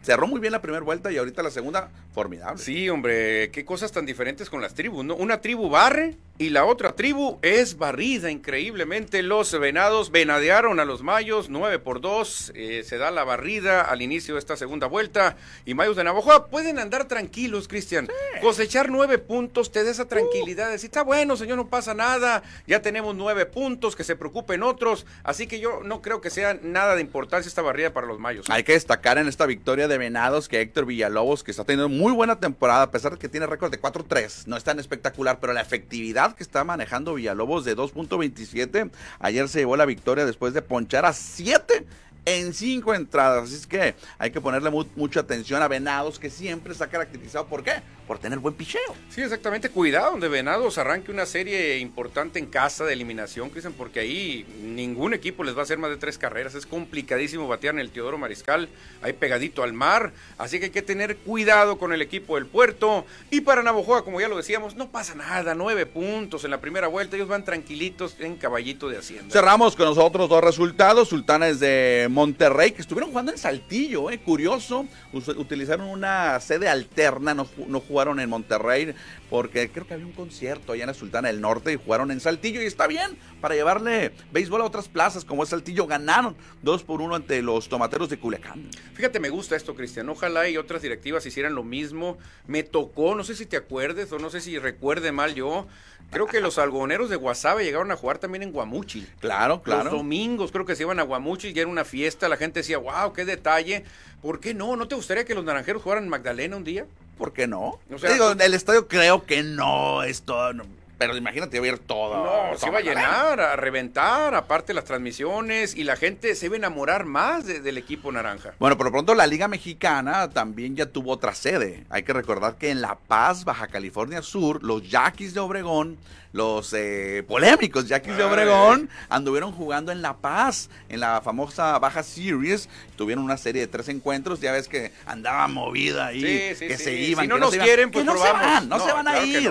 cerró 0.03 0.27
muy 0.27 0.41
bien 0.41 0.53
la 0.53 0.63
primera 0.63 0.85
vuelta 0.85 1.11
y 1.13 1.19
ahorita 1.19 1.43
la 1.43 1.51
segunda, 1.51 1.91
formidable. 2.13 2.63
Sí, 2.63 2.89
hombre, 2.89 3.51
qué 3.51 3.65
cosas 3.65 3.93
tan 3.93 4.07
diferentes 4.07 4.51
con 4.51 4.61
las 4.61 4.75
tribus, 4.75 5.05
¿no? 5.05 5.17
Una 5.17 5.41
tribu 5.41 5.69
barre 5.69 6.17
y 6.39 6.51
la 6.51 6.67
otra 6.67 6.95
tribu 6.95 7.39
es 7.41 7.79
barrida 7.79 8.31
increíblemente. 8.31 9.23
Los 9.23 9.59
venados 9.59 10.11
venadearon 10.11 10.81
a 10.81 10.85
los 10.85 11.03
mayos 11.03 11.49
9 11.49 11.79
por 11.79 12.03
2. 12.03 12.53
Eh, 12.55 12.83
se 12.85 12.99
da 12.99 13.11
la 13.11 13.25
barrida 13.25 13.81
al 13.81 14.03
inicio 14.03 14.35
de 14.35 14.41
esta 14.41 14.57
segunda 14.57 14.87
vuelta. 14.87 15.37
Y 15.65 15.73
mayos 15.73 15.97
de 15.97 16.05
Navajo 16.05 16.49
pueden 16.49 16.79
andar 16.79 17.09
tranquilos, 17.09 17.69
Cristian. 17.69 18.09
Cosechar 18.43 18.91
nueve 18.91 19.19
puntos 19.19 19.73
te 19.73 19.83
da 19.83 19.91
esa 19.91 20.09
tranquilidad. 20.09 20.71
Decir, 20.71 20.89
está 20.89 21.03
bueno, 21.03 21.37
señor, 21.37 21.57
no 21.57 21.69
pasa 21.69 21.95
nada. 21.95 22.43
Ya 22.67 22.83
tenemos 22.83 23.15
nueve 23.15 23.47
puntos, 23.47 23.97
que 23.97 24.05
se 24.05 24.15
preocupen 24.15 24.63
otros. 24.63 25.07
Así 25.25 25.47
que 25.47 25.59
yo 25.59 25.81
no 25.85 26.03
creo 26.03 26.21
que 26.21 26.29
sea 26.29 26.59
nada 26.63 26.97
de 26.97 27.01
importancia 27.01 27.49
esta 27.49 27.63
barrida 27.63 27.95
para 27.95 28.07
los 28.07 28.19
mayos. 28.19 28.47
Hay 28.51 28.63
que 28.63 28.73
destacar 28.73 29.17
en 29.17 29.29
esta 29.29 29.47
victoria 29.47 29.89
de 29.89 29.97
venados 29.97 30.49
que 30.49 30.61
Héctor 30.61 30.85
Villalobos, 30.85 31.43
que 31.43 31.51
está 31.51 31.65
teniendo 31.65 31.89
muy 31.89 32.13
buena 32.13 32.41
temporada, 32.41 32.83
a 32.83 32.91
pesar 32.91 33.13
de 33.13 33.19
que 33.19 33.29
tiene 33.29 33.47
récord 33.47 33.71
de 33.71 33.81
4-3, 33.81 34.47
no 34.47 34.57
es 34.57 34.65
tan 34.65 34.79
espectacular, 34.79 35.39
pero 35.41 35.53
la 35.53 35.63
efectividad 35.63 36.26
que 36.35 36.43
está 36.43 36.65
manejando 36.65 37.15
Villalobos 37.15 37.65
de 37.65 37.77
2.27. 37.77 38.91
Ayer 39.19 39.49
se 39.49 39.61
llevó 39.61 39.77
la 39.77 39.87
victoria 39.87 40.27
después 40.27 40.55
de 40.55 40.63
ponchar 40.63 41.05
a 41.05 41.13
7 41.13 41.87
en 42.27 42.53
cinco 42.53 42.93
entradas. 42.93 43.45
Así 43.45 43.55
es 43.55 43.67
que 43.67 43.95
hay 44.19 44.31
que 44.31 44.41
ponerle 44.41 44.71
mucha 44.95 45.21
atención 45.21 45.63
a 45.63 45.69
Venados, 45.69 46.19
que 46.19 46.29
siempre 46.29 46.73
está 46.73 46.89
caracterizado 46.89 47.47
por 47.47 47.63
qué? 47.63 47.75
Por 48.07 48.19
tener 48.19 48.39
buen 48.39 48.55
picheo. 48.55 48.95
Sí, 49.09 49.23
exactamente. 49.23 49.71
Cuidado 49.71 50.11
donde 50.13 50.29
Venados 50.29 50.79
arranque 50.79 51.11
una 51.11 51.27
serie 51.27 51.79
importante 51.79 52.39
en 52.39 52.47
casa 52.47 52.85
de 52.85 52.93
eliminación, 52.93 53.51
Cristian, 53.51 53.73
porque 53.73 54.01
ahí 54.01 54.47
ningún 54.63 55.15
equipo 55.15 55.43
les 55.43 55.57
va 55.57 55.61
a 55.61 55.63
hacer 55.63 55.79
más 55.79 55.91
de 55.91 55.97
tres 55.97 56.19
carreras. 56.19 56.55
Es 56.55 56.67
complicadísimo 56.67 57.49
batear 57.49 57.75
en 57.75 57.81
el 57.81 57.91
Teodoro 57.91 58.19
Mariscal, 58.19 58.69
ahí 59.03 59.13
pegadito 59.13 59.63
al 59.63 59.73
mar. 59.73 60.13
Así 60.39 60.59
que 60.59 60.67
hay 60.67 60.71
que 60.71 60.83
tener 60.83 61.17
cuidado 61.17 61.79
con 61.79 61.93
el 61.93 62.03
equipo 62.03 62.37
del 62.37 62.47
puerto. 62.47 63.07
Y 63.31 63.41
para 63.41 63.63
Navojoa, 63.63 64.05
como 64.05 64.21
ya 64.21 64.29
lo 64.29 64.37
decíamos, 64.37 64.75
no 64.77 64.91
pasa 64.91 65.15
nada. 65.15 65.55
Nueve 65.55 65.87
puntos 65.87 66.45
en 66.45 66.51
la 66.51 66.61
primera 66.61 66.89
vuelta. 66.89 67.17
Ellos 67.17 67.29
van 67.29 67.45
tranquilitos 67.45 68.17
en 68.19 68.37
caballito 68.37 68.89
de 68.89 68.99
Hacienda. 68.99 69.33
Cerramos 69.33 69.77
con 69.77 69.87
nosotros 69.87 70.29
dos 70.29 70.43
resultados. 70.43 71.09
Sultanes 71.09 71.61
de 71.61 72.09
Monterrey, 72.17 72.71
que 72.71 72.81
estuvieron 72.81 73.11
jugando 73.11 73.31
en 73.31 73.37
Saltillo, 73.37 74.11
eh, 74.11 74.19
curioso. 74.19 74.87
Utilizaron 75.13 75.87
una 75.89 76.41
sede 76.41 76.67
alterna, 76.67 77.35
no, 77.35 77.47
no 77.69 77.79
jugaron 77.79 78.21
en 78.21 78.31
Monterrey 78.31 78.95
porque 79.29 79.71
creo 79.71 79.87
que 79.87 79.93
había 79.93 80.07
un 80.07 80.13
concierto 80.13 80.73
allá 80.73 80.85
en 80.85 80.87
la 80.87 80.95
Sultana 80.95 81.29
del 81.29 81.43
Norte 81.43 81.75
y 81.75 81.77
jugaron 81.77 82.11
en 82.11 82.21
Saltillo 82.21 82.63
y 82.63 82.65
está 82.65 82.87
bien 82.87 83.19
para 83.43 83.55
llevarle 83.55 84.13
béisbol 84.33 84.63
a 84.63 84.65
otras 84.65 84.89
plazas 84.89 85.27
como 85.27 85.43
es 85.43 85.51
Saltillo. 85.51 85.87
Ganaron 85.87 86.37
dos 86.63 86.85
por 86.85 87.03
uno 87.03 87.17
ante 87.17 87.43
los 87.43 87.69
tomateros 87.69 88.09
de 88.09 88.19
Culiacán. 88.19 88.67
Fíjate, 88.95 89.21
me 89.21 89.29
gusta 89.29 89.55
esto, 89.55 89.75
Cristian. 89.75 90.09
Ojalá 90.09 90.49
y 90.49 90.57
otras 90.57 90.81
directivas 90.81 91.27
hicieran 91.27 91.55
lo 91.55 91.65
mismo. 91.65 92.17
Me 92.47 92.63
tocó, 92.63 93.15
no 93.15 93.25
sé 93.25 93.35
si 93.35 93.45
te 93.45 93.59
acuerdes 93.59 94.11
o 94.13 94.19
no 94.19 94.31
sé 94.31 94.41
si 94.41 94.59
recuerde 94.59 95.13
mal 95.13 95.35
yo. 95.35 95.67
Creo 96.11 96.27
que 96.27 96.41
los 96.41 96.59
algoneros 96.59 97.11
de 97.11 97.17
Guasave 97.17 97.65
llegaron 97.65 97.91
a 97.91 97.97
jugar 97.97 98.19
también 98.19 98.45
en 98.45 98.53
Guamuchil. 98.53 99.09
Claro, 99.19 99.61
claro. 99.63 99.85
Los 99.85 99.93
domingos 99.93 100.53
creo 100.53 100.65
que 100.65 100.77
se 100.77 100.85
iban 100.85 101.01
a 101.01 101.03
Guamuchil 101.03 101.55
y 101.55 101.59
era 101.59 101.69
una 101.69 101.85
fiesta. 101.85 102.06
La 102.29 102.37
gente 102.37 102.61
decía, 102.61 102.79
wow, 102.79 103.13
qué 103.13 103.25
detalle. 103.25 103.85
¿Por 104.23 104.41
qué 104.41 104.55
no? 104.55 104.77
¿No 104.77 104.89
te 104.89 104.95
gustaría 104.95 105.25
que 105.25 105.35
los 105.35 105.45
naranjeros 105.45 105.83
jugaran 105.83 106.05
en 106.05 106.11
Magdalena 106.11 106.57
un 106.57 106.65
día? 106.65 106.87
¿Por 107.19 107.33
qué 107.33 107.47
no? 107.47 107.79
O 107.93 107.99
sea, 107.99 108.13
Digo, 108.13 108.33
el 108.33 108.55
estadio 108.55 108.89
creo 108.89 109.25
que 109.25 109.43
no 109.43 110.03
es 110.03 110.23
todo. 110.23 110.53
Pero 110.99 111.17
imagínate 111.17 111.61
ver 111.61 111.79
todo. 111.79 112.51
No, 112.51 112.59
se 112.59 112.69
iba 112.69 112.79
a 112.79 112.83
llenar, 112.83 113.41
a 113.41 113.57
reventar, 113.57 114.35
aparte 114.35 114.75
las 114.75 114.85
transmisiones, 114.85 115.75
y 115.75 115.85
la 115.85 115.97
gente 115.97 116.35
se 116.35 116.47
iba 116.47 116.55
a 116.55 116.59
enamorar 116.59 117.05
más 117.05 117.47
del 117.47 117.79
equipo 117.79 118.11
naranja. 118.13 118.55
Bueno, 118.59 118.77
por 118.77 118.87
lo 118.87 118.93
pronto 118.93 119.15
la 119.15 119.27
Liga 119.27 119.49
Mexicana 119.49 120.31
también 120.31 120.77
ya 120.77 120.87
tuvo 120.87 121.13
otra 121.13 121.35
sede. 121.35 121.85
Hay 121.91 122.03
que 122.03 122.13
recordar 122.13 122.57
que 122.57 122.71
en 122.71 122.81
La 122.81 122.97
Paz, 122.97 123.45
Baja 123.45 123.69
California 123.69 124.23
Sur, 124.23 124.63
los 124.63 124.89
Yaquis 124.89 125.35
de 125.35 125.41
Obregón 125.41 125.99
los 126.37 126.75
eh, 126.75 127.25
polémicos 127.27 127.89
Yaquis 127.89 128.15
de 128.15 128.23
Obregón 128.23 128.91
anduvieron 129.09 129.53
jugando 129.53 129.91
en 129.91 130.03
La 130.03 130.19
Paz, 130.19 130.69
en 130.91 131.01
la 131.01 131.23
famosa 131.23 131.79
Baja 131.79 132.03
Series. 132.03 132.69
Tuvieron 132.97 133.25
una 133.25 133.39
serie 133.39 133.63
de 133.63 133.69
tres 133.69 133.89
encuentros. 133.89 134.41
Ya 134.41 134.53
ves 134.53 134.69
que 134.69 134.93
andaba 135.07 135.49
movida 135.49 136.09
ahí, 136.09 136.21
que 136.21 136.77
se 136.77 136.93
iban. 136.93 137.25
Si 137.25 137.29
no 137.29 137.39
nos 137.39 137.57
quieren, 137.57 137.91
pues 137.91 138.05
no 138.05 138.19
se 138.19 138.31
van, 138.31 138.69
no, 138.69 138.79
se 138.79 138.93
van 138.93 139.09
a 139.09 139.25
ir. 139.25 139.51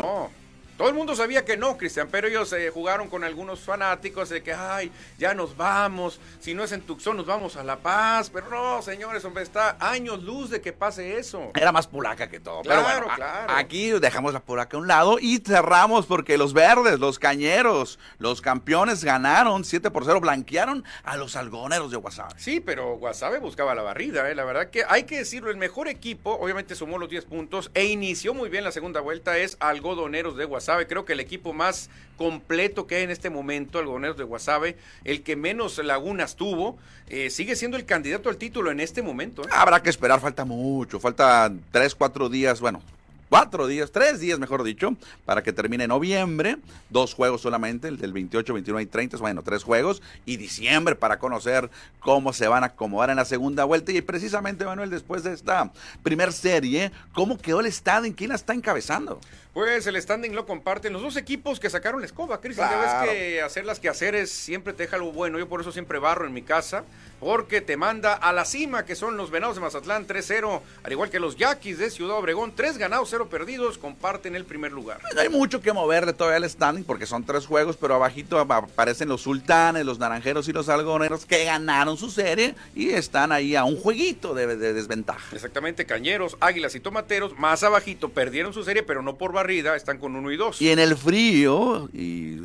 Todo 0.77 0.89
el 0.89 0.93
mundo 0.93 1.15
sabía 1.15 1.45
que 1.45 1.55
no, 1.55 1.77
Cristian, 1.77 2.09
pero 2.11 2.27
ellos 2.27 2.51
eh, 2.51 2.69
jugaron 2.69 3.07
con 3.07 3.23
algunos 3.23 3.61
fanáticos 3.61 4.27
de 4.27 4.43
que, 4.43 4.53
ay, 4.53 4.91
ya 5.17 5.33
nos 5.33 5.55
vamos, 5.55 6.19
si 6.41 6.53
no 6.53 6.65
es 6.65 6.73
en 6.73 6.81
Tucson 6.81 7.15
nos 7.15 7.25
vamos 7.25 7.55
a 7.55 7.63
La 7.63 7.77
Paz, 7.77 8.29
pero 8.29 8.49
no, 8.49 8.81
señores, 8.81 9.23
hombre, 9.23 9.43
está 9.43 9.77
años 9.79 10.21
luz 10.21 10.49
de 10.49 10.59
que 10.59 10.73
pase 10.73 11.17
eso. 11.17 11.51
Era 11.55 11.71
más 11.71 11.87
polaca 11.87 12.27
que 12.27 12.41
todo. 12.41 12.61
Claro, 12.63 13.07
claro. 13.15 13.53
Aquí 13.55 13.91
dejamos 13.91 14.33
la 14.33 14.41
polaca 14.41 14.75
a 14.75 14.79
un 14.81 14.87
lado 14.89 15.17
y 15.17 15.37
cerramos 15.37 16.07
porque 16.07 16.37
los 16.37 16.51
verdes, 16.51 16.99
los 16.99 17.19
cañeros, 17.19 17.97
los 18.17 18.41
campeones 18.41 19.01
ganaron 19.05 19.63
7 19.63 19.91
por 19.91 20.03
0, 20.03 20.19
blanquearon 20.19 20.83
a 21.05 21.15
los 21.15 21.37
algoneros 21.37 21.89
de 21.89 21.95
Guasave. 21.97 22.33
Sí, 22.35 22.59
pero 22.59 22.97
Guasave 22.97 23.39
buscaba 23.39 23.75
la 23.75 23.81
barrida, 23.81 24.29
¿eh? 24.29 24.35
la 24.35 24.43
verdad 24.43 24.69
que 24.71 24.83
hay 24.89 25.03
que 25.03 25.19
decirlo, 25.19 25.51
el 25.51 25.57
mejor 25.57 25.87
equipo, 25.87 26.33
obviamente 26.33 26.75
sumó 26.75 26.97
los 26.97 27.07
10 27.07 27.23
puntos 27.23 27.71
e 27.73 27.85
inició 27.85 28.33
muy 28.33 28.49
bien 28.49 28.65
la 28.65 28.73
segunda 28.73 28.99
vuelta, 28.99 29.37
es 29.37 29.55
algodoneros 29.61 30.35
de 30.35 30.43
Guasave 30.43 30.64
Guasave. 30.65 30.87
Creo 30.87 31.05
que 31.05 31.13
el 31.13 31.19
equipo 31.19 31.53
más 31.53 31.89
completo 32.17 32.87
que 32.87 32.95
hay 32.95 33.03
en 33.03 33.11
este 33.11 33.29
momento, 33.29 33.77
Algodoneros 33.77 34.17
de 34.17 34.23
Guasave, 34.23 34.77
el 35.03 35.21
que 35.21 35.35
menos 35.35 35.77
lagunas 35.83 36.35
tuvo, 36.35 36.77
eh, 37.07 37.29
sigue 37.29 37.55
siendo 37.55 37.77
el 37.77 37.85
candidato 37.85 38.29
al 38.29 38.37
título 38.37 38.71
en 38.71 38.79
este 38.79 39.01
momento. 39.01 39.43
¿eh? 39.43 39.49
Habrá 39.51 39.83
que 39.83 39.89
esperar, 39.89 40.19
falta 40.19 40.43
mucho, 40.45 40.99
falta 40.99 41.51
tres, 41.71 41.93
cuatro 41.93 42.29
días, 42.29 42.61
bueno, 42.61 42.81
cuatro 43.29 43.67
días, 43.67 43.91
tres 43.91 44.19
días 44.19 44.39
mejor 44.39 44.63
dicho, 44.63 44.95
para 45.25 45.43
que 45.43 45.53
termine 45.53 45.87
noviembre, 45.87 46.57
dos 46.89 47.13
juegos 47.13 47.41
solamente, 47.41 47.87
el 47.87 47.97
del 47.97 48.13
28, 48.13 48.53
29 48.53 48.83
y 48.83 48.85
30, 48.87 49.17
bueno, 49.17 49.43
tres 49.43 49.63
juegos, 49.63 50.01
y 50.25 50.37
diciembre 50.37 50.95
para 50.95 51.19
conocer 51.19 51.69
cómo 51.99 52.33
se 52.33 52.47
van 52.47 52.63
a 52.63 52.67
acomodar 52.67 53.09
en 53.09 53.17
la 53.17 53.25
segunda 53.25 53.63
vuelta. 53.63 53.91
Y 53.91 54.01
precisamente, 54.01 54.65
Manuel, 54.65 54.89
después 54.89 55.23
de 55.23 55.33
esta 55.33 55.71
primer 56.03 56.33
serie, 56.33 56.91
¿cómo 57.13 57.37
quedó 57.37 57.59
el? 57.59 57.71
¿En 58.03 58.13
quién 58.13 58.29
la 58.29 58.35
está 58.35 58.53
encabezando? 58.53 59.19
Pues 59.53 59.87
el 59.87 60.01
standing 60.01 60.33
lo 60.33 60.45
comparten 60.45 60.91
los 60.91 61.01
dos 61.01 61.15
equipos 61.15 61.59
que 61.59 61.69
sacaron 61.69 62.01
la 62.01 62.05
escoba, 62.05 62.41
Cristian. 62.41 62.69
Ya 62.69 62.77
ves 62.77 63.09
que 63.09 63.41
hacer 63.41 63.65
las 63.65 63.79
quehaceres 63.79 64.29
siempre 64.29 64.73
te 64.73 64.83
deja 64.83 64.97
algo 64.97 65.13
bueno. 65.13 65.39
Yo 65.39 65.47
por 65.47 65.61
eso 65.61 65.71
siempre 65.71 65.97
barro 65.97 66.27
en 66.27 66.33
mi 66.33 66.41
casa, 66.41 66.83
porque 67.19 67.61
te 67.61 67.77
manda 67.77 68.13
a 68.13 68.33
la 68.33 68.45
cima, 68.45 68.85
que 68.85 68.95
son 68.95 69.15
los 69.17 69.31
Venados 69.31 69.55
de 69.55 69.61
Mazatlán 69.61 70.07
3-0, 70.07 70.61
al 70.83 70.91
igual 70.91 71.09
que 71.09 71.19
los 71.19 71.37
Yaquis 71.37 71.77
de 71.77 71.89
Ciudad 71.89 72.17
Obregón, 72.17 72.53
3 72.55 72.77
ganados, 72.77 73.09
0 73.11 73.29
perdidos, 73.29 73.77
comparten 73.77 74.35
el 74.35 74.45
primer 74.45 74.71
lugar. 74.71 74.99
No 75.13 75.21
hay 75.21 75.29
mucho 75.29 75.61
que 75.61 75.71
moverle 75.71 76.13
todavía 76.13 76.37
el 76.37 76.49
standing, 76.49 76.83
porque 76.83 77.05
son 77.05 77.23
tres 77.23 77.45
juegos, 77.45 77.77
pero 77.77 77.95
abajito 77.95 78.39
aparecen 78.39 79.07
los 79.09 79.21
Sultanes, 79.21 79.85
los 79.85 79.99
Naranjeros 79.99 80.47
y 80.47 80.53
los 80.53 80.69
Algoneros, 80.69 81.25
que 81.25 81.45
ganaron 81.45 81.97
su 81.97 82.09
serie 82.09 82.55
y 82.75 82.89
están 82.89 83.31
ahí 83.31 83.55
a 83.55 83.63
un 83.63 83.77
jueguito 83.77 84.33
de, 84.33 84.57
de 84.57 84.73
desventaja. 84.73 85.35
Exactamente, 85.35 85.85
Cañeros, 85.85 86.35
Águilas 86.39 86.75
y 86.75 86.79
Tomateros, 86.79 87.37
más 87.37 87.63
abajito, 87.63 88.09
perdieron 88.09 88.53
su 88.53 88.63
serie, 88.63 88.83
pero 88.83 89.01
no 89.01 89.15
por 89.15 89.35
están 89.51 89.97
con 89.97 90.15
uno 90.15 90.31
y 90.31 90.37
dos. 90.37 90.61
Y 90.61 90.69
en 90.71 90.79
el 90.79 90.95
frío, 90.95 91.89
y 91.93 92.39